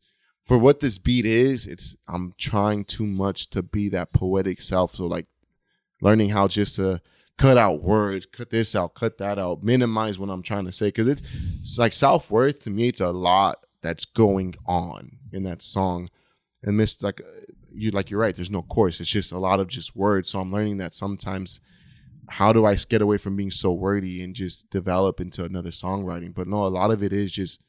for 0.50 0.58
what 0.58 0.80
this 0.80 0.98
beat 0.98 1.26
is. 1.26 1.68
It's, 1.68 1.94
I'm 2.08 2.34
trying 2.36 2.84
too 2.84 3.06
much 3.06 3.50
to 3.50 3.62
be 3.62 3.88
that 3.90 4.12
poetic 4.12 4.60
self. 4.60 4.96
So 4.96 5.06
like, 5.06 5.26
learning 6.02 6.30
how 6.30 6.48
just 6.48 6.74
to 6.74 7.00
cut 7.38 7.56
out 7.56 7.84
words, 7.84 8.26
cut 8.26 8.50
this 8.50 8.74
out, 8.74 8.96
cut 8.96 9.18
that 9.18 9.38
out, 9.38 9.62
minimize 9.62 10.18
what 10.18 10.28
I'm 10.28 10.42
trying 10.42 10.64
to 10.64 10.72
say. 10.72 10.90
Cause 10.90 11.06
it's, 11.06 11.22
it's 11.60 11.78
like 11.78 11.92
self 11.92 12.32
worth 12.32 12.64
to 12.64 12.70
me, 12.70 12.88
it's 12.88 13.00
a 13.00 13.12
lot 13.12 13.64
that's 13.80 14.04
going 14.04 14.56
on 14.66 15.18
in 15.32 15.44
that 15.44 15.62
song. 15.62 16.10
And 16.64 16.76
miss 16.76 17.00
like 17.00 17.20
uh, 17.20 17.52
you 17.72 17.92
like 17.92 18.10
you're 18.10 18.18
right, 18.18 18.34
there's 18.34 18.50
no 18.50 18.62
course. 18.62 18.98
It's 18.98 19.08
just 19.08 19.30
a 19.30 19.38
lot 19.38 19.60
of 19.60 19.68
just 19.68 19.94
words. 19.94 20.30
So 20.30 20.40
I'm 20.40 20.50
learning 20.50 20.78
that 20.78 20.96
sometimes 20.96 21.60
how 22.28 22.52
do 22.52 22.66
I 22.66 22.74
get 22.74 23.02
away 23.02 23.18
from 23.18 23.36
being 23.36 23.52
so 23.52 23.70
wordy 23.70 24.20
and 24.20 24.34
just 24.34 24.68
develop 24.68 25.20
into 25.20 25.44
another 25.44 25.70
songwriting? 25.70 26.34
But 26.34 26.48
no, 26.48 26.64
a 26.64 26.66
lot 26.66 26.90
of 26.90 27.04
it 27.04 27.12
is 27.12 27.30
just 27.30 27.60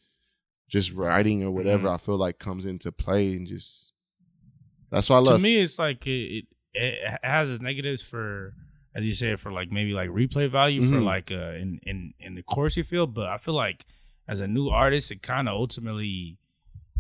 just 0.72 0.92
writing 0.94 1.44
or 1.44 1.52
whatever 1.52 1.88
Mhm. 1.90 1.94
I 1.94 1.98
feel 1.98 2.18
like 2.18 2.40
comes 2.40 2.66
into 2.66 2.92
play 2.92 3.36
and 3.36 3.46
just 3.46 3.92
that's 4.90 5.10
why 5.10 5.18
I 5.18 5.20
love. 5.20 5.36
To 5.38 5.40
me, 5.44 5.62
it's 5.62 5.78
like 5.78 6.06
it, 6.08 6.12
it, 6.40 6.46
it 6.74 7.20
has 7.24 7.52
its 7.52 7.62
negatives 7.62 8.02
for, 8.02 8.54
as 8.96 9.06
you 9.06 9.14
say, 9.14 9.36
for 9.36 9.52
like 9.52 9.72
maybe 9.72 9.94
like 9.94 10.10
replay 10.10 10.50
value 10.50 10.82
for 10.82 10.96
Mhm. 10.96 11.04
like 11.06 11.32
uh 11.32 11.54
in 11.62 11.80
in 11.84 12.14
in 12.20 12.36
the 12.36 12.44
course 12.44 12.76
you 12.78 12.84
feel. 12.84 13.06
But 13.08 13.28
I 13.28 13.38
feel 13.38 13.54
like 13.54 13.86
as 14.28 14.40
a 14.42 14.48
new 14.48 14.70
artist, 14.70 15.12
it 15.12 15.22
kind 15.22 15.48
of 15.50 15.54
ultimately 15.56 16.38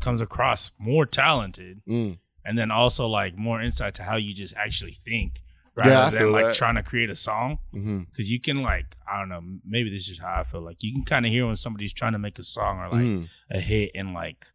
comes 0.01 0.19
across 0.22 0.72
more 0.78 1.05
talented, 1.05 1.82
Mm. 1.88 2.17
and 2.45 2.57
then 2.57 2.72
also 2.72 3.07
like 3.07 3.38
more 3.38 3.61
insight 3.61 3.93
to 3.95 4.03
how 4.03 4.15
you 4.17 4.34
just 4.34 4.53
actually 4.55 4.97
think, 5.05 5.41
rather 5.76 5.89
Yeah, 5.89 6.09
than 6.09 6.32
like 6.32 6.45
that. 6.45 6.55
trying 6.55 6.76
to 6.76 6.84
create 6.84 7.09
a 7.09 7.15
song. 7.15 7.59
Because 7.72 8.32
you 8.32 8.39
can 8.39 8.61
like 8.61 8.95
I 9.11 9.19
don't 9.19 9.30
know, 9.30 9.41
maybe 9.65 9.89
this 9.89 10.01
is 10.03 10.07
just 10.09 10.22
how 10.22 10.39
I 10.39 10.43
feel. 10.43 10.61
Like 10.61 10.84
you 10.84 10.91
can 10.93 11.03
kind 11.03 11.26
of 11.26 11.32
hear 11.32 11.45
when 11.45 11.55
somebody's 11.55 11.93
trying 11.93 12.13
to 12.13 12.19
make 12.19 12.39
a 12.39 12.43
song 12.43 12.80
or 12.80 12.89
like 12.89 13.05
Mhm. 13.05 13.30
a 13.49 13.59
hit, 13.59 13.91
and 13.95 14.13
like 14.13 14.45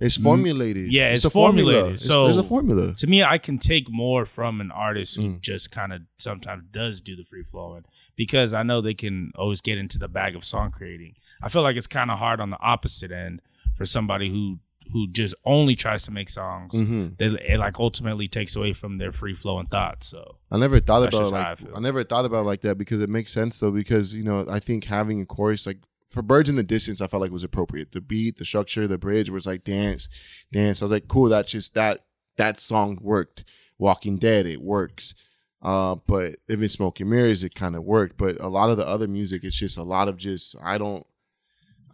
It's 0.00 0.16
formulated. 0.16 0.92
yeah, 0.92 1.10
it's 1.10 1.24
a 1.24 1.30
formula. 1.30 1.72
formulated. 1.72 2.00
It's- 2.02 2.08
there's 2.08 2.36
a 2.36 2.42
formula. 2.42 2.92
to 2.94 3.06
me, 3.06 3.22
I 3.22 3.38
can 3.38 3.58
take 3.58 3.88
more 3.90 4.26
from 4.26 4.60
an 4.60 4.70
artist 4.72 5.16
who 5.16 5.22
Mm. 5.34 5.40
just 5.40 5.70
kind 5.70 5.92
of 5.92 6.02
sometimes 6.18 6.64
does 6.72 7.00
do 7.00 7.14
the 7.14 7.24
free 7.24 7.44
flowing 7.44 7.84
because 8.16 8.52
I 8.52 8.62
know 8.64 8.80
they 8.80 8.94
can 8.94 9.30
always 9.36 9.60
get 9.60 9.78
into 9.78 9.98
the 9.98 10.08
bag 10.08 10.34
of 10.34 10.44
song 10.44 10.72
creating. 10.72 11.14
I 11.42 11.48
feel 11.48 11.62
like 11.62 11.76
it's 11.76 11.86
kind 11.86 12.10
of 12.10 12.18
hard 12.18 12.40
on 12.40 12.50
the 12.50 12.58
opposite 12.60 13.12
end 13.12 13.40
for 13.76 13.84
somebody 13.86 14.30
who 14.30 14.58
who 14.92 15.08
just 15.08 15.34
only 15.44 15.74
tries 15.74 16.04
to 16.04 16.10
make 16.10 16.28
songs. 16.28 16.78
hmm 16.78 17.08
That 17.18 17.32
it 17.50 17.58
like 17.58 17.78
ultimately 17.78 18.28
takes 18.28 18.56
away 18.56 18.72
from 18.72 18.98
their 18.98 19.12
free 19.12 19.34
flowing 19.34 19.66
thoughts. 19.66 20.06
So 20.06 20.36
I 20.50 20.58
never 20.58 20.80
thought 20.80 21.02
about 21.02 21.26
it 21.26 21.30
like 21.30 21.60
I. 21.60 21.76
I, 21.76 21.80
never 21.80 22.04
thought 22.04 22.24
about 22.24 22.42
it 22.42 22.46
like 22.46 22.60
that 22.62 22.76
because 22.78 23.00
it 23.00 23.08
makes 23.08 23.32
sense 23.32 23.60
though 23.60 23.70
because 23.70 24.14
you 24.14 24.22
know 24.22 24.46
I 24.48 24.60
think 24.60 24.84
having 24.84 25.20
a 25.20 25.26
chorus 25.26 25.66
like 25.66 25.78
for 26.08 26.22
Birds 26.22 26.48
in 26.48 26.56
the 26.56 26.62
Distance 26.62 27.00
I 27.00 27.06
felt 27.06 27.20
like 27.20 27.32
was 27.32 27.44
appropriate 27.44 27.92
the 27.92 28.00
beat 28.00 28.38
the 28.38 28.44
structure 28.44 28.86
the 28.86 28.98
bridge 28.98 29.30
was 29.30 29.46
like 29.46 29.64
dance 29.64 30.08
dance 30.52 30.80
I 30.80 30.84
was 30.84 30.92
like 30.92 31.08
cool 31.08 31.28
that's 31.28 31.50
just 31.50 31.74
that 31.74 32.04
that 32.36 32.60
song 32.60 32.98
worked 33.00 33.44
Walking 33.78 34.16
Dead 34.18 34.46
it 34.46 34.60
works 34.60 35.14
uh 35.62 35.96
but 36.06 36.36
even 36.48 36.68
Smoking 36.68 37.08
Mirrors 37.08 37.42
it 37.42 37.54
kind 37.54 37.74
of 37.74 37.82
worked 37.82 38.16
but 38.16 38.40
a 38.40 38.48
lot 38.48 38.70
of 38.70 38.76
the 38.76 38.86
other 38.86 39.08
music 39.08 39.42
it's 39.42 39.56
just 39.56 39.76
a 39.76 39.82
lot 39.82 40.08
of 40.08 40.16
just 40.16 40.54
I 40.62 40.78
don't 40.78 41.04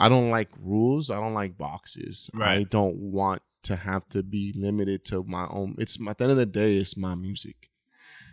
I 0.00 0.08
don't 0.08 0.30
like 0.30 0.48
rules 0.60 1.10
I 1.10 1.16
don't 1.20 1.34
like 1.34 1.56
boxes 1.58 2.30
I 2.34 2.64
don't 2.64 2.96
want 2.96 3.42
to 3.64 3.76
have 3.76 4.08
to 4.10 4.22
be 4.22 4.52
limited 4.56 5.04
to 5.06 5.22
my 5.24 5.46
own 5.50 5.74
it's 5.78 5.98
at 6.08 6.18
the 6.18 6.24
end 6.24 6.30
of 6.32 6.36
the 6.38 6.46
day 6.46 6.76
it's 6.78 6.96
my 6.96 7.14
music 7.14 7.68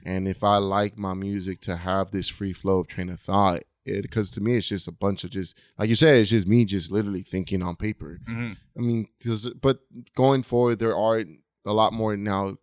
and 0.06 0.28
if 0.28 0.44
I 0.44 0.58
like 0.58 0.98
my 0.98 1.14
music 1.14 1.60
to 1.62 1.76
have 1.76 2.12
this 2.12 2.30
free 2.30 2.54
flow 2.54 2.80
of 2.80 2.88
train 2.88 3.10
of 3.10 3.20
thought, 3.20 3.64
because 3.84 4.30
to 4.32 4.42
me 4.42 4.56
it's 4.56 4.68
just 4.68 4.88
a 4.88 4.92
bunch 4.92 5.24
of 5.26 5.32
just 5.32 5.58
like 5.78 5.90
you 5.90 5.96
said, 5.98 6.18
it's 6.22 6.30
just 6.30 6.48
me 6.48 6.64
just 6.64 6.92
literally 6.92 7.24
thinking 7.24 7.62
on 7.62 7.76
paper. 7.76 8.20
Mm-hmm. 8.30 8.54
I 8.78 8.82
mean, 8.82 9.08
'cause- 9.22 9.50
but 9.62 9.80
going 10.16 10.44
forward, 10.44 10.80
there 10.80 10.96
are 10.96 11.26
a 11.66 11.74
lot 11.74 11.92
more 11.94 12.16
now. 12.16 12.58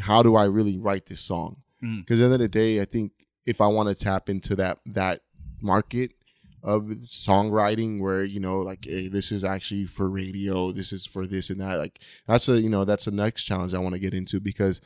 How 0.00 0.22
do 0.22 0.34
I 0.34 0.44
really 0.44 0.76
write 0.76 1.06
this 1.06 1.22
song? 1.22 1.62
Mm. 1.82 2.00
Because 2.00 2.20
at 2.20 2.24
the 2.28 2.34
end 2.34 2.34
of 2.34 2.40
the 2.40 2.48
day, 2.48 2.80
I 2.80 2.84
think 2.84 3.12
if 3.46 3.60
I 3.62 3.68
want 3.68 3.88
to 3.88 3.94
tap 3.94 4.28
into 4.28 4.54
that 4.56 4.80
that 4.86 5.22
market 5.62 6.10
of 6.66 6.82
songwriting 7.04 8.00
where 8.00 8.24
you 8.24 8.40
know 8.40 8.58
like 8.58 8.84
hey, 8.84 9.08
this 9.08 9.32
is 9.32 9.42
actually 9.42 9.86
for 9.86 10.10
radio. 10.10 10.72
This 10.72 10.92
is 10.92 11.06
for 11.06 11.26
this 11.26 11.48
and 11.48 11.60
that. 11.62 11.78
Like 11.78 12.00
that's 12.26 12.48
a 12.50 12.60
you 12.60 12.68
know 12.68 12.84
that's 12.84 13.04
the 13.04 13.10
next 13.10 13.44
challenge 13.44 13.74
i 13.74 13.78
want 13.78 13.94
to 13.94 13.98
get 13.98 14.14
into 14.14 14.40
because 14.40 14.80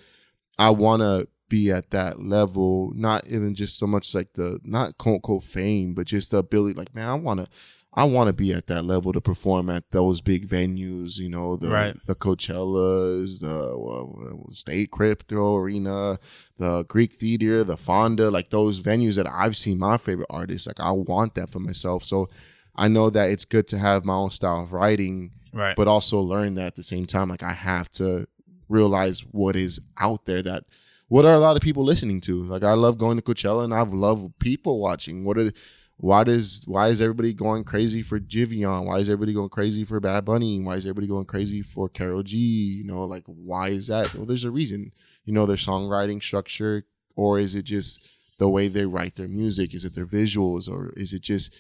i 0.58 0.70
want 0.70 1.00
to 1.00 1.26
be 1.48 1.70
at 1.70 1.90
that 1.90 2.22
level 2.22 2.92
not 2.94 3.26
even 3.26 3.54
just 3.54 3.78
so 3.78 3.86
much 3.86 4.14
like 4.14 4.34
the 4.34 4.60
not 4.62 4.96
quote 4.98 5.16
unquote 5.16 5.42
fame 5.42 5.94
but 5.94 6.06
just 6.06 6.30
the 6.30 6.36
ability 6.36 6.78
like 6.78 6.94
man 6.94 7.08
i 7.08 7.14
want 7.14 7.40
to 7.40 7.48
I 7.92 8.04
want 8.04 8.28
to 8.28 8.32
be 8.32 8.52
at 8.52 8.68
that 8.68 8.84
level 8.84 9.12
to 9.12 9.20
perform 9.20 9.68
at 9.68 9.90
those 9.90 10.20
big 10.20 10.48
venues, 10.48 11.18
you 11.18 11.28
know, 11.28 11.56
the 11.56 11.68
Right. 11.70 11.96
the 12.06 12.14
Coachellas, 12.14 13.40
the 13.40 14.48
uh, 14.48 14.52
State 14.52 14.90
Crypto 14.90 15.56
Arena, 15.56 16.18
the 16.58 16.84
Greek 16.84 17.14
Theater, 17.14 17.64
the 17.64 17.76
Fonda, 17.76 18.30
like 18.30 18.50
those 18.50 18.80
venues 18.80 19.16
that 19.16 19.26
I've 19.28 19.56
seen 19.56 19.78
my 19.78 19.96
favorite 19.96 20.28
artists. 20.30 20.66
Like 20.66 20.80
I 20.80 20.92
want 20.92 21.34
that 21.34 21.50
for 21.50 21.58
myself. 21.58 22.04
So 22.04 22.28
I 22.76 22.88
know 22.88 23.10
that 23.10 23.30
it's 23.30 23.44
good 23.44 23.66
to 23.68 23.78
have 23.78 24.04
my 24.04 24.14
own 24.14 24.30
style 24.30 24.62
of 24.62 24.72
writing, 24.72 25.32
Right. 25.52 25.74
but 25.76 25.88
also 25.88 26.20
learn 26.20 26.54
that 26.54 26.66
at 26.66 26.74
the 26.76 26.82
same 26.84 27.06
time. 27.06 27.28
Like 27.28 27.42
I 27.42 27.52
have 27.52 27.90
to 27.92 28.26
realize 28.68 29.20
what 29.32 29.56
is 29.56 29.80
out 29.98 30.26
there 30.26 30.42
that 30.42 30.64
what 31.08 31.24
are 31.24 31.34
a 31.34 31.40
lot 31.40 31.56
of 31.56 31.62
people 31.62 31.84
listening 31.84 32.20
to. 32.20 32.44
Like 32.44 32.62
I 32.62 32.74
love 32.74 32.98
going 32.98 33.16
to 33.16 33.22
Coachella 33.22 33.64
and 33.64 33.74
I 33.74 33.82
love 33.82 34.30
people 34.38 34.78
watching. 34.78 35.24
What 35.24 35.38
are 35.38 35.44
the, 35.44 35.54
why 36.00 36.24
does 36.24 36.62
why 36.64 36.88
is 36.88 37.02
everybody 37.02 37.34
going 37.34 37.62
crazy 37.62 38.00
for 38.00 38.18
Jivion? 38.18 38.86
Why 38.86 39.00
is 39.00 39.10
everybody 39.10 39.34
going 39.34 39.50
crazy 39.50 39.84
for 39.84 40.00
Bad 40.00 40.24
Bunny? 40.24 40.58
Why 40.58 40.76
is 40.76 40.86
everybody 40.86 41.06
going 41.06 41.26
crazy 41.26 41.60
for 41.60 41.90
Karol 41.90 42.22
G? 42.22 42.38
You 42.38 42.84
know, 42.84 43.04
like 43.04 43.24
why 43.26 43.68
is 43.68 43.88
that? 43.88 44.14
Well, 44.14 44.24
there's 44.24 44.44
a 44.44 44.50
reason. 44.50 44.92
You 45.26 45.34
know, 45.34 45.44
their 45.44 45.58
songwriting 45.58 46.22
structure, 46.22 46.86
or 47.16 47.38
is 47.38 47.54
it 47.54 47.64
just 47.64 48.00
the 48.38 48.48
way 48.48 48.66
they 48.68 48.86
write 48.86 49.16
their 49.16 49.28
music? 49.28 49.74
Is 49.74 49.84
it 49.84 49.94
their 49.94 50.06
visuals, 50.06 50.70
or 50.70 50.94
is 50.96 51.12
it 51.12 51.20
just 51.20 51.52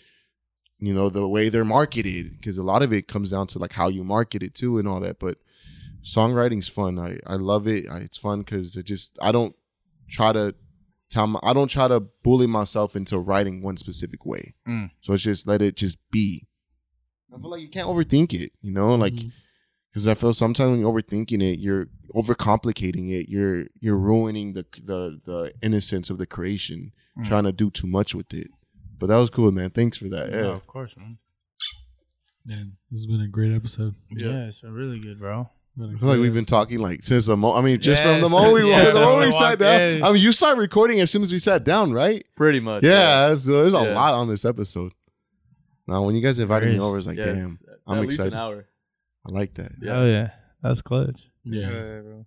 you 0.78 0.94
know 0.94 1.10
the 1.10 1.28
way 1.28 1.50
they're 1.50 1.62
marketed? 1.62 2.38
Because 2.38 2.56
a 2.56 2.62
lot 2.62 2.80
of 2.80 2.94
it 2.94 3.08
comes 3.08 3.32
down 3.32 3.46
to 3.48 3.58
like 3.58 3.74
how 3.74 3.88
you 3.88 4.04
market 4.04 4.42
it 4.42 4.54
too, 4.54 4.78
and 4.78 4.88
all 4.88 5.00
that. 5.00 5.18
But 5.18 5.36
songwriting's 6.02 6.68
fun. 6.68 6.98
I 6.98 7.18
I 7.26 7.34
love 7.34 7.68
it. 7.68 7.90
I, 7.90 7.98
it's 7.98 8.16
fun 8.16 8.38
because 8.38 8.74
it 8.74 8.84
just 8.84 9.18
I 9.20 9.32
don't 9.32 9.54
try 10.08 10.32
to 10.32 10.54
tell 11.10 11.26
my, 11.26 11.40
I 11.42 11.52
don't 11.52 11.68
try 11.68 11.88
to 11.88 12.00
bully 12.22 12.46
myself 12.46 12.96
into 12.96 13.18
writing 13.18 13.62
one 13.62 13.76
specific 13.76 14.24
way. 14.24 14.54
Mm. 14.66 14.90
So 15.00 15.12
it's 15.12 15.22
just 15.22 15.46
let 15.46 15.60
it 15.62 15.76
just 15.76 15.98
be. 16.10 16.46
I 17.34 17.38
feel 17.38 17.50
like 17.50 17.60
you 17.62 17.68
can't 17.68 17.88
overthink 17.88 18.32
it, 18.32 18.52
you 18.60 18.72
know, 18.72 18.94
like 18.94 19.14
because 19.92 20.08
I 20.08 20.14
feel 20.14 20.32
sometimes 20.34 20.70
when 20.70 20.80
you're 20.80 20.92
overthinking 20.92 21.42
it, 21.42 21.58
you're 21.60 21.86
overcomplicating 22.14 23.10
it. 23.10 23.28
You're 23.28 23.66
you're 23.80 23.96
ruining 23.98 24.52
the 24.54 24.64
the 24.84 25.20
the 25.24 25.52
innocence 25.62 26.10
of 26.10 26.18
the 26.18 26.26
creation, 26.26 26.92
Mm. 27.18 27.26
trying 27.26 27.44
to 27.44 27.52
do 27.52 27.70
too 27.70 27.86
much 27.88 28.14
with 28.14 28.32
it. 28.32 28.48
But 28.98 29.06
that 29.08 29.16
was 29.16 29.30
cool, 29.30 29.50
man. 29.52 29.70
Thanks 29.70 29.98
for 29.98 30.08
that. 30.10 30.30
Yeah, 30.30 30.36
Yeah. 30.42 30.54
of 30.54 30.66
course, 30.66 30.96
man. 30.96 31.18
Man, 32.46 32.76
this 32.90 33.00
has 33.00 33.06
been 33.06 33.20
a 33.20 33.28
great 33.28 33.52
episode. 33.52 33.94
Yeah, 34.10 34.46
it's 34.46 34.60
been 34.60 34.72
really 34.72 34.98
good, 35.00 35.18
bro. 35.18 35.50
Been 35.80 35.92
a 35.92 35.96
I 35.96 35.98
feel 35.98 36.08
like 36.08 36.20
we've 36.20 36.34
been 36.34 36.44
talking 36.44 36.78
like 36.78 37.02
since 37.02 37.26
the 37.26 37.36
mo. 37.36 37.54
I 37.54 37.60
mean, 37.60 37.80
just 37.80 38.02
from 38.02 38.20
the 38.20 38.28
moment 38.28 38.54
we 38.54 38.70
yeah, 38.70 38.90
the 38.90 39.00
moment 39.00 39.26
we 39.26 39.32
sat 39.32 39.58
down. 39.58 39.80
in. 39.80 40.02
I 40.04 40.12
mean, 40.12 40.22
you 40.22 40.32
start 40.32 40.58
recording 40.58 41.00
as 41.00 41.10
soon 41.10 41.22
as 41.22 41.32
we 41.32 41.38
sat 41.38 41.64
down, 41.64 41.92
right? 41.92 42.24
Pretty 42.36 42.60
much. 42.60 42.84
Yeah, 42.84 43.34
so 43.34 43.60
there's 43.62 43.74
a 43.74 43.78
Yeah. 43.78 43.94
lot 43.94 44.14
on 44.14 44.28
this 44.28 44.44
episode. 44.44 44.92
Now, 45.86 46.02
when 46.02 46.14
you 46.14 46.22
guys 46.22 46.38
invited 46.38 46.68
me 46.72 46.78
over, 46.78 46.98
it's 46.98 47.06
like, 47.06 47.16
Yeah, 47.16 47.24
damn, 47.32 47.44
it's 47.62 47.62
I'm 47.86 47.96
at 47.98 48.00
least 48.02 48.14
excited. 48.14 48.32
An 48.34 48.38
hour. 48.38 48.66
I 49.26 49.30
like 49.32 49.54
that. 49.54 49.72
Yeah. 49.82 49.98
Oh 50.00 50.06
yeah, 50.06 50.30
that's 50.62 50.82
clutch. 50.82 51.20
Yeah, 51.44 51.68
bro. 51.70 52.26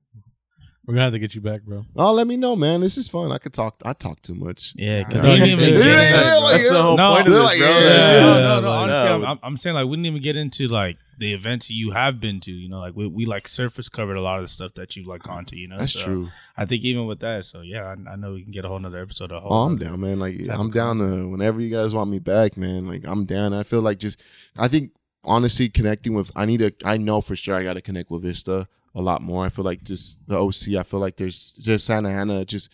We're 0.85 0.95
gonna 0.95 1.03
have 1.05 1.13
to 1.13 1.19
get 1.19 1.33
you 1.33 1.39
back, 1.41 1.61
bro. 1.63 1.85
Oh, 1.95 2.11
let 2.13 2.27
me 2.27 2.35
know, 2.35 2.55
man. 2.55 2.81
This 2.81 2.97
is 2.97 3.07
fun. 3.07 3.31
I 3.31 3.37
could 3.37 3.53
talk. 3.53 3.81
I 3.85 3.93
talk 3.93 4.21
too 4.21 4.35
much. 4.35 4.73
Yeah, 4.75 5.03
because 5.03 5.23
Yeah, 5.23 5.33
we 5.33 5.39
didn't 5.39 5.59
even 5.61 5.73
yeah, 5.75 5.79
get 5.79 5.85
yeah, 5.85 6.25
yeah, 6.25 6.35
like, 6.39 6.51
That's 6.57 6.69
the 6.69 6.81
whole 6.83 6.97
No, 6.97 7.15
point 7.15 7.27
of 7.27 7.33
this, 7.33 7.43
like, 7.43 7.57
bro. 7.59 7.67
yeah, 7.69 7.79
Yeah, 7.79 8.19
no, 8.19 8.33
no, 8.33 8.39
yeah, 8.39 8.59
no. 8.59 8.69
like- 8.69 8.79
honestly, 8.79 9.09
I'm, 9.09 9.21
No. 9.21 9.27
I'm, 9.27 9.39
I'm 9.43 9.57
saying 9.57 9.75
like 9.75 9.85
we 9.87 9.91
didn't 9.95 10.05
even 10.07 10.21
get 10.21 10.35
into 10.35 10.67
like 10.67 10.97
the 11.19 11.31
events 11.33 11.71
you 11.71 11.91
have 11.91 12.19
been 12.19 12.39
to. 12.41 12.51
You 12.51 12.67
know, 12.67 12.79
like 12.79 12.95
we, 12.95 13.07
we 13.07 13.25
like 13.25 13.47
surface 13.47 13.87
covered 13.87 14.15
a 14.17 14.21
lot 14.21 14.39
of 14.39 14.43
the 14.45 14.49
stuff 14.49 14.73
that 14.73 14.95
you've 14.97 15.07
like 15.07 15.23
gone 15.23 15.45
to. 15.45 15.57
You 15.57 15.69
know, 15.69 15.77
That's 15.77 15.93
So 15.93 16.03
true. 16.03 16.29
I 16.57 16.65
think 16.65 16.83
even 16.83 17.05
with 17.05 17.19
that, 17.19 17.45
so 17.45 17.61
yeah, 17.61 17.85
I, 18.07 18.11
I 18.11 18.15
know 18.17 18.33
we 18.33 18.43
can 18.43 18.51
get 18.51 18.65
a 18.65 18.67
whole 18.67 18.79
nother 18.79 19.01
episode. 19.01 19.31
A 19.31 19.39
whole 19.39 19.53
Oh, 19.53 19.61
I'm 19.65 19.77
down, 19.77 20.01
man. 20.01 20.19
Like 20.19 20.35
I'm 20.49 20.69
down 20.69 20.97
to 20.97 21.29
whenever 21.29 21.61
you 21.61 21.69
guys 21.73 21.95
want 21.95 22.09
me 22.09 22.19
back, 22.19 22.57
man. 22.57 22.87
Like 22.87 23.05
I'm 23.07 23.23
down. 23.25 23.53
I 23.53 23.63
feel 23.63 23.81
like 23.81 23.99
just 23.99 24.21
I 24.57 24.67
think 24.67 24.91
honestly 25.23 25.69
connecting 25.69 26.13
with 26.13 26.29
I 26.35 26.43
need 26.43 26.57
to 26.57 26.73
I 26.83 26.97
know 26.97 27.21
for 27.21 27.37
sure 27.37 27.55
I 27.55 27.63
got 27.63 27.75
to 27.75 27.81
connect 27.81 28.11
with 28.11 28.23
Vista 28.23 28.67
a 28.95 29.01
lot 29.01 29.21
more. 29.21 29.45
I 29.45 29.49
feel 29.49 29.65
like 29.65 29.83
just 29.83 30.17
the 30.27 30.37
OC. 30.37 30.75
I 30.79 30.83
feel 30.83 30.99
like 30.99 31.17
there's 31.17 31.53
just 31.53 31.85
Santa 31.85 32.09
Ana. 32.09 32.45
Just 32.45 32.69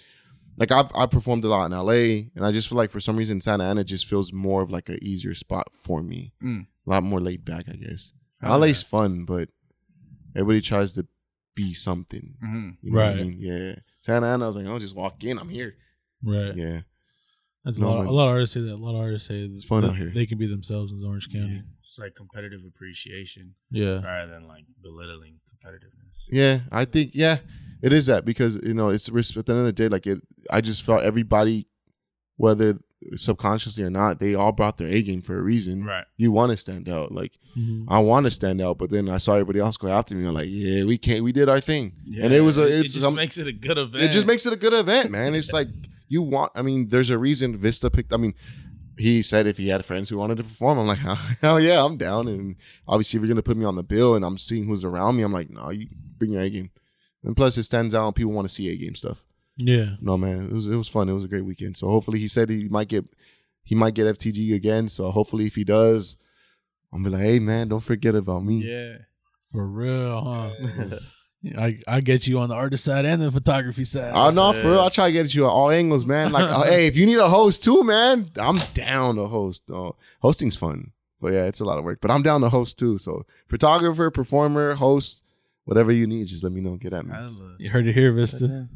like 0.58 0.72
I've 0.72 0.92
I 0.96 1.06
performed 1.06 1.44
a 1.46 1.48
lot 1.48 1.66
in 1.66 1.72
LA, 1.72 2.28
and 2.36 2.46
I 2.46 2.52
just 2.52 2.68
feel 2.68 2.78
like 2.78 2.92
for 2.92 3.00
some 3.00 3.16
reason 3.18 3.40
Santa 3.42 3.64
Ana 3.64 3.84
just 3.84 4.06
feels 4.06 4.34
more 4.34 4.62
of 4.62 4.70
like 4.70 4.90
an 4.90 5.00
easier 5.02 5.34
spot 5.36 5.68
for 5.82 6.02
me. 6.04 6.34
Mm. 6.44 6.68
A 6.86 6.90
lot 6.90 7.04
more 7.04 7.22
laid 7.22 7.46
back, 7.46 7.66
I 7.70 7.76
guess. 7.76 8.14
Oh, 8.44 8.58
LA's 8.58 8.82
fun, 8.84 9.26
but 9.26 9.50
everybody 10.36 10.62
tries 10.62 10.94
to 10.94 11.06
be 11.56 11.74
something. 11.74 12.36
Mhm. 12.44 12.78
You 12.82 12.92
know 12.92 12.98
what 13.00 13.06
I 13.06 13.10
Right. 13.16 13.18
mean? 13.28 13.36
Yeah. 13.40 13.76
Santa 14.02 14.28
Ana, 14.28 14.46
I 14.46 14.48
was 14.48 14.56
like, 14.56 14.66
oh, 14.66 14.80
just 14.80 14.96
walk 14.96 15.24
in. 15.24 15.38
I'm 15.38 15.50
here. 15.50 15.76
Right. 16.24 16.56
Yeah. 16.56 16.82
That's 17.66 17.78
a 17.78 17.82
No, 17.82 17.90
lot. 17.90 17.98
man. 18.00 18.08
a 18.08 18.12
lot 18.12 18.28
of 18.28 18.34
artists 18.36 18.54
say 18.54 18.62
that. 18.62 18.74
A 18.74 18.76
lot 18.78 18.96
of 18.96 19.02
artists 19.02 19.28
say 19.28 19.42
It's 19.44 19.66
fun 19.66 19.82
that 19.82 19.90
out 19.90 19.98
here. 19.98 20.10
They 20.10 20.26
can 20.26 20.38
be 20.38 20.48
themselves 20.48 20.92
in 20.94 21.04
Orange 21.06 21.30
County. 21.32 21.56
Yeah. 21.56 21.62
It's 21.82 22.00
like 22.00 22.16
competitive 22.16 22.62
appreciation 22.66 23.54
Yeah. 23.70 24.02
rather 24.02 24.32
than 24.32 24.48
like 24.48 24.64
belittling 24.82 25.40
competitiveness. 25.52 26.26
Yeah, 26.32 26.62
I 26.72 26.86
think 26.86 27.12
yeah, 27.14 27.40
it 27.82 27.92
is 27.94 28.06
that 28.06 28.24
because 28.26 28.58
you 28.64 28.74
know 28.74 28.90
it's 28.90 29.10
res- 29.10 29.36
at 29.36 29.46
the 29.46 29.52
end 29.54 29.60
of 29.60 29.66
the 29.66 29.74
day, 29.74 29.90
like 29.90 30.08
it. 30.08 30.22
I 30.50 30.62
just 30.62 30.84
felt 30.84 31.04
everybody, 31.04 31.68
whether 32.38 32.80
subconsciously 33.16 33.84
or 33.84 33.90
not, 33.90 34.20
they 34.20 34.36
all 34.36 34.52
brought 34.52 34.78
their 34.78 34.88
A 34.88 35.02
game 35.02 35.22
for 35.22 35.38
a 35.38 35.42
reason. 35.42 35.84
Right. 35.84 36.06
You 36.18 36.32
want 36.32 36.52
to 36.52 36.58
stand 36.58 36.88
out, 36.90 37.12
like 37.12 37.34
Mhm. 37.58 37.86
I 37.88 38.00
want 38.00 38.26
to 38.26 38.32
stand 38.32 38.62
out, 38.62 38.78
but 38.78 38.90
then 38.90 39.10
I 39.10 39.18
saw 39.18 39.34
everybody 39.34 39.60
else 39.60 39.78
go 39.78 39.88
after 39.88 40.16
me. 40.16 40.26
I'm 40.28 40.34
like, 40.34 40.50
yeah, 40.50 40.84
we 40.86 40.98
can't. 40.98 41.24
We 41.24 41.32
did 41.32 41.50
our 41.50 41.60
thing, 41.60 41.94
and 42.22 42.34
it 42.34 42.42
was 42.42 42.58
a. 42.58 42.64
it 42.68 42.86
It's 42.86 42.94
just 42.94 43.06
some- 43.06 43.16
makes 43.16 43.38
it 43.38 43.48
a 43.48 43.54
good 43.54 43.78
event. 43.78 44.04
it 44.04 44.12
just 44.12 44.28
makes 44.28 44.46
it 44.46 44.54
a 44.54 44.58
good 44.58 44.74
event, 44.74 45.12
man. 45.12 45.34
It's 45.36 45.52
like 45.54 45.68
you 46.10 46.22
want. 46.22 46.52
I 46.56 46.62
mean, 46.62 46.90
there's 46.90 47.10
a 47.10 47.18
reason 47.18 47.56
Vista 47.58 47.90
picked. 47.90 48.12
I 48.14 48.18
mean, 48.18 48.34
he 48.98 49.22
said 49.22 49.48
if 49.48 49.58
he 49.58 49.70
had 49.70 49.86
friends 49.86 50.10
who 50.10 50.18
wanted 50.18 50.36
to 50.38 50.44
perform, 50.44 50.78
I'm 50.80 50.88
like, 50.88 50.98
hell 51.42 51.60
yeah, 51.60 51.84
I'm 51.86 51.96
down. 51.96 52.28
And 52.28 52.56
obviously, 52.88 53.18
if 53.18 53.22
you're 53.22 53.30
gonna 53.30 53.42
put 53.42 53.56
me 53.56 53.64
on 53.66 53.76
the 53.78 53.84
bill, 53.84 54.16
and 54.16 54.26
I'm 54.26 54.38
seeing 54.38 54.66
who's 54.66 54.84
around 54.84 55.16
me, 55.16 55.24
I'm 55.24 55.32
like, 55.32 55.50
no, 55.50 55.70
you 55.70 55.88
bring 56.18 56.34
your 56.34 56.42
A 56.42 56.50
game. 56.50 56.72
And 57.24 57.36
plus, 57.36 57.58
it 57.58 57.64
stands 57.64 57.96
out. 57.96 58.08
and 58.08 58.16
People 58.16 58.34
want 58.34 58.48
to 58.50 58.54
see 58.54 58.70
A 58.70 58.76
game 58.78 58.96
stuff. 58.96 59.24
Yeah. 59.58 59.96
No, 60.02 60.18
man, 60.18 60.46
it 60.46 60.54
was 60.54 60.68
it 60.68 60.76
was 60.76 60.88
fun. 60.90 61.08
It 61.10 61.14
was 61.14 61.24
a 61.24 61.30
great 61.30 61.46
weekend. 61.46 61.78
So 61.78 61.88
hopefully, 61.88 62.20
he 62.20 62.28
said 62.28 62.50
he 62.50 62.68
might 62.70 62.88
get 62.90 63.06
he 63.64 63.76
might 63.76 63.94
get 63.94 64.08
FTG 64.18 64.54
again. 64.56 64.90
So 64.90 65.12
hopefully, 65.12 65.46
if 65.46 65.56
he 65.56 65.64
does, 65.64 66.18
I'm 66.94 67.04
be 67.04 67.10
like, 67.10 67.22
hey 67.22 67.40
man, 67.40 67.68
don't 67.68 67.80
forget 67.84 68.16
about 68.16 68.44
me. 68.44 68.64
yeah. 68.66 68.98
For 69.52 69.66
real, 69.66 70.22
huh? 70.24 71.00
I 71.58 71.80
I 71.88 72.02
get 72.02 72.28
you 72.28 72.40
on 72.40 72.50
the 72.50 72.56
artist 72.56 72.84
side 72.84 73.06
and 73.06 73.22
the 73.22 73.32
photography 73.32 73.86
side. 73.86 74.12
Oh 74.14 74.30
no, 74.30 74.52
for 74.54 74.72
real. 74.72 74.80
I'll 74.80 74.90
try 74.90 75.08
to 75.08 75.14
get 75.14 75.34
you 75.34 75.46
at 75.46 75.50
all 75.50 75.70
angles, 75.70 76.06
man. 76.06 76.32
Like, 76.32 76.44
uh, 76.50 76.64
hey, 76.64 76.88
if 76.88 76.98
you 76.98 77.06
need 77.06 77.18
a 77.18 77.30
host 77.30 77.64
too, 77.64 77.84
man, 77.84 78.30
I'm 78.36 78.60
down 78.74 79.16
to 79.16 79.28
host. 79.28 79.64
Oh, 79.72 79.96
hosting's 80.22 80.58
fun, 80.58 80.92
but 81.22 81.32
yeah, 81.34 81.46
it's 81.46 81.62
a 81.62 81.66
lot 81.66 81.78
of 81.78 81.86
work. 81.86 82.00
But 82.02 82.12
I'm 82.12 82.24
down 82.24 82.42
to 82.42 82.50
host 82.50 82.78
too. 82.78 82.98
So, 82.98 83.26
photographer, 83.48 84.12
performer, 84.12 84.76
host, 84.76 85.24
whatever 85.64 85.94
you 85.94 86.08
need, 86.08 86.28
just 86.28 86.44
let 86.44 86.52
me 86.52 86.60
know. 86.60 86.76
Get 86.76 86.94
at 86.94 87.06
me. 87.06 87.14
You 87.58 87.70
heard 87.70 87.88
it 87.88 87.94
here, 87.94 88.12
Vista. 88.12 88.68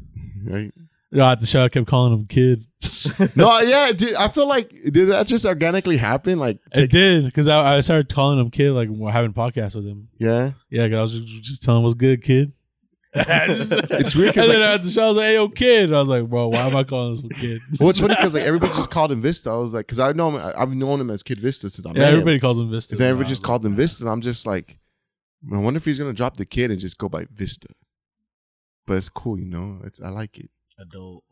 Right? 0.44 0.72
Yeah, 1.14 1.30
at 1.30 1.40
the 1.40 1.46
show, 1.46 1.64
I 1.64 1.68
kept 1.68 1.86
calling 1.86 2.12
him 2.12 2.26
kid. 2.26 2.66
no, 3.36 3.60
yeah. 3.60 3.92
Did, 3.92 4.14
I 4.14 4.28
feel 4.28 4.46
like 4.48 4.70
did 4.70 5.06
that 5.08 5.26
just 5.26 5.46
organically 5.46 5.96
happen? 5.96 6.38
Like, 6.38 6.58
It 6.72 6.90
did 6.90 7.24
because 7.24 7.48
I, 7.48 7.76
I 7.76 7.80
started 7.80 8.12
calling 8.12 8.38
him 8.38 8.50
kid, 8.50 8.72
like 8.72 8.88
we're 8.88 9.10
having 9.12 9.32
podcasts 9.32 9.74
with 9.76 9.86
him. 9.86 10.08
yeah. 10.18 10.52
Yeah, 10.70 10.88
'cause 10.88 10.98
I 10.98 11.02
was 11.02 11.20
just, 11.20 11.42
just 11.44 11.62
telling 11.62 11.78
him 11.80 11.84
what's 11.84 11.94
good, 11.94 12.22
kid. 12.22 12.52
It's 13.16 14.14
weird 14.16 14.36
And 14.36 14.50
then 14.50 14.60
like- 14.60 14.68
at 14.70 14.82
the 14.82 14.90
show, 14.90 15.04
I 15.04 15.08
was 15.08 15.16
like, 15.18 15.24
"Hey, 15.26 15.34
yo, 15.34 15.48
kid." 15.48 15.92
I 15.92 16.00
was 16.00 16.08
like, 16.08 16.28
"Bro, 16.28 16.48
why 16.48 16.66
am 16.66 16.74
I 16.74 16.82
calling 16.82 17.28
this 17.28 17.40
kid?" 17.40 17.60
Well, 17.78 17.90
it's 17.90 18.00
funny 18.00 18.16
because 18.16 18.34
like 18.34 18.42
everybody 18.42 18.72
just 18.74 18.90
called 18.90 19.12
him 19.12 19.22
Vista. 19.22 19.50
I 19.50 19.56
was 19.56 19.72
like, 19.72 19.86
because 19.86 20.00
I 20.00 20.10
know 20.12 20.32
him, 20.36 20.52
I've 20.56 20.74
known 20.74 21.00
him 21.00 21.10
as 21.12 21.22
Kid 21.22 21.38
Vista 21.38 21.70
since 21.70 21.86
I 21.86 21.90
met 21.90 21.96
Yeah, 21.98 22.08
him. 22.08 22.12
everybody 22.14 22.40
calls 22.40 22.58
him 22.58 22.68
Vista. 22.72 22.94
And 22.94 23.00
then 23.00 23.10
everybody 23.10 23.28
just 23.28 23.42
like, 23.42 23.46
called 23.46 23.64
him. 23.64 23.76
Vista, 23.76 24.02
and 24.02 24.10
I'm 24.10 24.20
just 24.20 24.46
like, 24.46 24.78
I 25.52 25.56
wonder 25.58 25.78
if 25.78 25.84
he's 25.84 25.98
gonna 25.98 26.12
drop 26.12 26.36
the 26.38 26.44
kid 26.44 26.72
and 26.72 26.80
just 26.80 26.98
go 26.98 27.08
by 27.08 27.26
Vista. 27.32 27.68
But 28.86 28.96
it's 28.96 29.08
cool, 29.08 29.38
you 29.38 29.46
know. 29.46 29.78
It's 29.84 30.00
I 30.00 30.08
like 30.08 30.36
it. 30.38 30.50
Adult. 30.78 31.24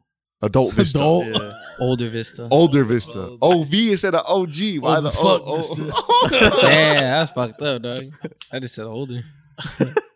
Adult 0.43 0.75
Vista. 0.75 0.99
Adult. 0.99 1.27
Yeah. 1.29 1.53
Older 1.79 2.11
Vista. 2.11 2.49
Older 2.51 2.85
Vista. 2.85 3.21
OV 3.41 3.41
oh, 3.43 3.63
instead 3.73 4.15
of 4.15 4.27
OG. 4.27 4.57
Why 4.81 4.97
Old 4.97 5.05
the 5.05 5.09
as 5.09 5.17
fuck 5.17 5.43
O- 5.45 5.57
Vista. 5.57 5.93
O- 5.95 6.29
Damn, 6.63 6.95
that's 6.97 7.31
fucked 7.33 7.63
up, 7.63 7.83
dog. 7.83 7.99
I 8.53 8.59
just 8.59 8.75
said 8.75 8.87
older 8.87 9.23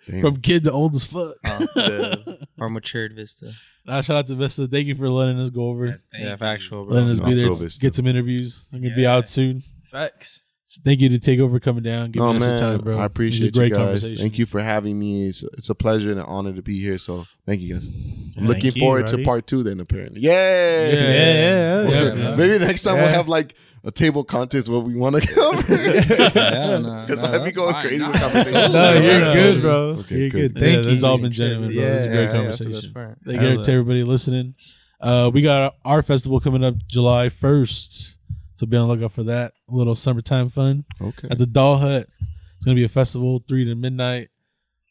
Damn. 0.09 0.21
From 0.21 0.41
kid 0.41 0.65
to 0.65 0.73
old 0.73 0.95
as 0.97 1.05
fuck. 1.05 1.35
Oh, 1.47 1.67
yeah. 1.77 2.35
or 2.59 2.71
matured 2.71 3.15
Vista. 3.15 3.53
Nah, 3.85 4.01
shout 4.01 4.17
out 4.17 4.27
to 4.29 4.35
Vista. 4.35 4.67
Thank 4.67 4.87
you 4.89 4.95
for 4.97 5.09
letting 5.09 5.39
us 5.41 5.51
go 5.51 5.69
over, 5.69 6.01
Yeah, 6.13 6.35
factual, 6.37 6.85
bro. 6.87 6.95
letting 6.95 7.11
us 7.11 7.19
No, 7.19 7.27
be 7.27 7.33
I 7.33 7.35
there, 7.37 7.45
feel 7.47 7.55
Vista. 7.55 7.81
get 7.81 7.95
some 7.95 8.07
interviews. 8.09 8.67
I'm 8.73 8.83
gonna 8.83 8.95
be 8.97 9.03
Yeah. 9.03 9.15
out 9.17 9.29
soon. 9.29 9.63
Facts. 9.85 10.43
So 10.77 10.83
thank 10.85 11.01
you 11.01 11.09
to 11.09 11.19
take 11.19 11.41
over 11.41 11.59
coming 11.59 11.83
down. 11.83 12.11
Give 12.11 12.23
Oh 12.23 12.33
me 12.35 12.41
man, 12.41 12.59
some 12.59 12.77
time, 12.77 12.85
bro. 12.85 12.99
I 12.99 13.07
appreciate 13.07 13.55
great 13.55 13.71
you 13.71 13.77
guys. 13.77 13.85
conversation. 13.85 14.17
Thank 14.19 14.39
you 14.39 14.45
for 14.45 14.61
having 14.61 14.99
me. 14.99 15.27
It's, 15.27 15.43
it's 15.57 15.71
a 15.71 15.75
pleasure 15.75 16.11
and 16.11 16.21
an 16.21 16.27
honor 16.27 16.53
to 16.53 16.61
be 16.63 16.79
here. 16.81 16.99
So 16.99 17.27
thank 17.47 17.63
you 17.63 17.73
guys. 17.75 17.89
I'm 17.89 18.33
Thank 18.35 18.49
looking 18.49 18.73
you, 18.75 18.81
forward 18.81 19.07
buddy. 19.07 19.17
to 19.19 19.25
part 19.25 19.47
two. 19.47 19.63
Then 19.63 19.81
apparently, 19.81 20.21
yeah, 20.21 20.89
Yeah, 20.89 20.95
yeah, 20.95 21.89
yeah. 21.89 22.15
Yeah. 22.15 22.37
Maybe 22.37 22.59
next 22.59 22.83
time 22.83 22.97
we'll 22.97 23.07
have 23.09 23.27
like 23.29 23.55
a 23.85 23.91
table 23.91 24.25
contest 24.25 24.69
what 24.69 24.85
we 24.85 24.95
want 24.97 25.17
to 25.23 25.27
cover. 25.35 25.75
Yeah, 25.85 26.79
no, 26.79 27.07
Because 27.07 27.23
no, 27.31 27.33
I'd 27.41 27.45
be 27.45 27.53
going 27.53 27.73
fine. 27.73 27.87
crazy 27.87 28.05
with 28.05 28.21
conversations. 28.21 28.73
No, 28.75 28.93
you're 28.93 29.03
Yeah. 29.21 29.33
good, 29.33 29.61
bro. 29.63 29.79
Okay, 30.01 30.17
you're 30.19 30.29
good. 30.29 30.55
good. 30.55 30.61
Thank 30.61 30.85
you. 30.87 30.91
It's 30.93 31.05
all 31.05 31.17
been 31.19 31.33
genuine, 31.33 31.73
bro. 31.75 31.85
It's 31.85 32.05
a 32.05 32.09
great 32.09 32.25
yeah, 32.25 32.33
conversation. 32.33 33.17
Thank 33.25 33.41
you 33.41 33.63
to 33.63 33.73
everybody 33.73 34.05
listening. 34.05 34.55
Uh, 35.01 35.31
we 35.33 35.41
got 35.43 35.77
our 35.85 36.03
festival 36.03 36.41
coming 36.41 36.65
up 36.65 36.75
July 36.87 37.29
1st. 37.29 38.15
So 38.57 38.67
be 38.67 38.77
on 38.77 38.89
the 38.89 38.95
lookout 38.95 39.13
for 39.13 39.23
that. 39.25 39.53
A 39.71 39.75
little 39.75 39.95
summertime 39.95 40.49
fun 40.49 40.85
Okay. 41.01 41.29
at 41.31 41.39
the 41.39 41.47
Doll 41.47 41.77
Hut. 41.77 42.09
It's 42.57 42.65
gonna 42.65 42.75
be 42.75 42.85
a 42.85 42.89
festival, 42.89 43.45
three 43.47 43.67
to 43.67 43.75
midnight. 43.75 44.31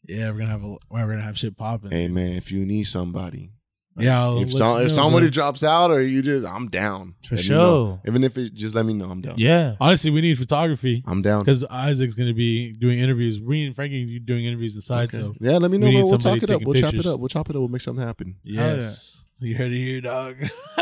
Yeah, 0.07 0.30
we're 0.30 0.38
gonna 0.38 0.51
have 0.51 0.63
a 0.63 0.78
we're 0.91 1.07
gonna 1.07 1.22
have 1.22 1.38
shit 1.38 1.57
popping. 1.57 1.89
Hey 1.89 2.07
man, 2.07 2.34
if 2.34 2.51
you 2.51 2.63
need 2.63 2.84
somebody, 2.84 3.53
yeah, 3.97 4.22
I'll 4.22 4.39
if 4.39 4.51
some, 4.51 4.82
you 4.82 4.86
if 4.86 4.91
somebody 4.91 5.28
bro. 5.28 5.32
drops 5.32 5.63
out 5.63 5.89
or 5.89 6.01
you 6.01 6.22
just, 6.22 6.45
I'm 6.45 6.70
down. 6.70 7.16
For 7.26 7.36
know. 7.36 7.41
sure. 7.41 8.01
Even 8.07 8.24
if 8.24 8.38
it 8.38 8.53
just 8.53 8.76
let 8.76 8.86
me 8.86 8.93
know, 8.93 9.09
I'm 9.09 9.22
down. 9.22 9.36
Yeah. 9.38 9.78
honestly, 9.80 10.11
we 10.11 10.22
need 10.22 10.38
photography 10.38 11.03
I'm 11.07 11.24
down. 11.24 11.39
because 11.39 11.63
Isaac's 11.63 12.13
gonna 12.13 12.36
be 12.36 12.74
doing 12.74 12.99
interviews. 12.99 13.41
We 13.41 13.66
and 13.66 13.76
Frankie 13.76 14.18
are 14.18 14.20
doing 14.20 14.45
interviews 14.45 14.76
inside. 14.76 15.05
Okay. 15.13 15.18
So 15.18 15.34
yeah, 15.39 15.57
let 15.57 15.72
me 15.72 15.80
know. 15.80 15.88
we. 15.88 15.95
We'll 15.95 16.20
somebody 16.20 16.41
talk 16.41 16.49
it 16.49 16.53
up. 16.53 16.61
We'll 16.61 16.80
chop 16.80 16.93
it 16.93 17.05
up. 17.07 17.20
We'll 17.20 17.30
chop 17.30 17.49
it 17.49 17.55
up. 17.55 17.61
We'll 17.61 17.70
make 17.70 17.82
something 17.82 18.05
happen. 18.05 18.36
yes, 18.43 19.24
you 19.39 19.55
heard 19.55 19.72
it 19.72 19.78
here, 19.78 20.01
dog. 20.01 20.36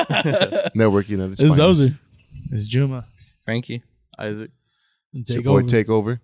Networking 0.75 1.23
at 1.23 1.31
its 1.31 1.41
It's. 1.41 1.93
Zozy. 2.53 2.55
It's 2.55 2.67
Juma. 2.67 3.05
Frankie. 3.45 3.83
Isaac. 4.17 4.51
It's 5.13 5.29
your 5.29 5.39
Take 5.39 5.45
boy 5.45 5.51
over, 5.59 5.63
take 5.67 5.89
over. 5.89 6.21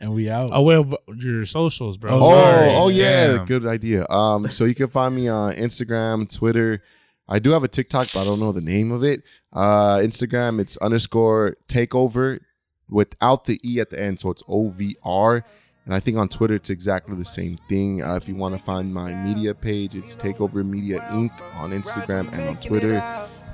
and 0.00 0.14
we 0.14 0.30
out. 0.30 0.50
Oh 0.52 0.62
well, 0.62 0.98
your 1.16 1.44
socials, 1.44 1.98
bro. 1.98 2.12
Oh, 2.12 2.20
Oh, 2.22 2.30
Sorry. 2.30 2.74
oh 2.74 2.88
yeah, 2.88 3.26
Damn. 3.36 3.44
good 3.46 3.66
idea. 3.66 4.06
Um, 4.08 4.48
so 4.50 4.64
you 4.64 4.74
can 4.74 4.88
find 4.88 5.14
me 5.14 5.28
on 5.28 5.54
Instagram, 5.54 6.32
Twitter. 6.34 6.82
I 7.28 7.38
do 7.38 7.50
have 7.50 7.62
a 7.64 7.68
TikTok, 7.68 8.08
but 8.12 8.20
I 8.22 8.24
don't 8.24 8.40
know 8.40 8.52
the 8.52 8.60
name 8.60 8.90
of 8.92 9.04
it. 9.04 9.22
Uh, 9.52 9.96
Instagram, 9.98 10.60
it's 10.60 10.76
underscore 10.78 11.56
takeover 11.68 12.40
without 12.88 13.44
the 13.44 13.60
e 13.62 13.78
at 13.80 13.90
the 13.90 14.00
end, 14.00 14.20
so 14.20 14.30
it's 14.30 14.42
O 14.48 14.68
V 14.70 14.96
R. 15.02 15.44
And 15.86 15.94
I 15.94 16.00
think 16.00 16.18
on 16.18 16.28
Twitter 16.28 16.54
it's 16.54 16.70
exactly 16.70 17.16
the 17.16 17.24
same 17.24 17.58
thing. 17.68 18.02
Uh, 18.02 18.14
if 18.16 18.28
you 18.28 18.34
want 18.36 18.56
to 18.56 18.62
find 18.62 18.92
my 18.92 19.12
media 19.12 19.54
page, 19.54 19.94
it's 19.94 20.14
Takeover 20.14 20.64
Media 20.64 21.00
Inc. 21.10 21.32
on 21.56 21.70
Instagram 21.72 22.30
and 22.32 22.42
on 22.48 22.56
Twitter. 22.58 23.02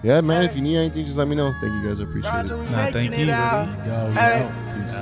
Yeah, 0.03 0.21
man. 0.21 0.45
If 0.45 0.55
you 0.55 0.63
need 0.63 0.77
anything, 0.77 1.05
just 1.05 1.17
let 1.17 1.27
me 1.29 1.35
know. 1.37 1.53
Thank 1.61 1.73
you 1.75 1.89
guys. 1.89 2.01
I 2.01 2.05
appreciate 2.05 2.31
it. 2.31 2.71
Nah, 2.71 2.91
thank 2.91 3.05
you, 3.05 3.27
buddy. 3.27 3.89
Yo, 3.89 4.09
we 4.09 4.15
Hey. 4.15 4.49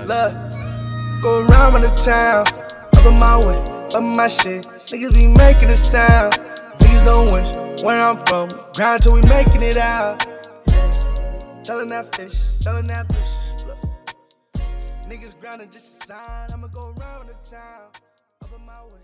Look, 0.06 0.32
go 1.22 1.46
around 1.46 1.82
the 1.82 1.92
town, 1.96 2.46
up 2.96 3.04
in 3.06 3.14
my 3.18 3.38
way, 3.46 3.56
up 3.94 3.94
in 4.02 4.16
my 4.16 4.28
shit. 4.28 4.66
Niggas 4.86 5.14
be 5.14 5.26
making 5.26 5.70
a 5.70 5.76
sound. 5.76 6.34
Niggas 6.78 7.04
don't 7.04 7.32
wish 7.32 7.82
where 7.82 8.00
I'm 8.00 8.24
from. 8.26 8.48
Grind 8.74 9.02
till 9.02 9.14
we 9.14 9.22
making 9.22 9.62
it 9.62 9.76
out. 9.76 10.24
Selling 11.62 11.88
that 11.88 12.14
fish, 12.14 12.34
selling 12.34 12.86
that 12.86 13.10
fish. 13.12 13.64
Look, 13.66 13.78
niggas 15.08 15.38
grounded 15.40 15.72
just 15.72 16.02
a 16.02 16.06
sign. 16.06 16.48
I'ma 16.52 16.68
go 16.68 16.94
around 16.98 17.28
the 17.28 17.34
town, 17.50 17.88
up 18.42 18.50
in 18.54 18.64
my 18.64 18.82
way. 18.84 19.03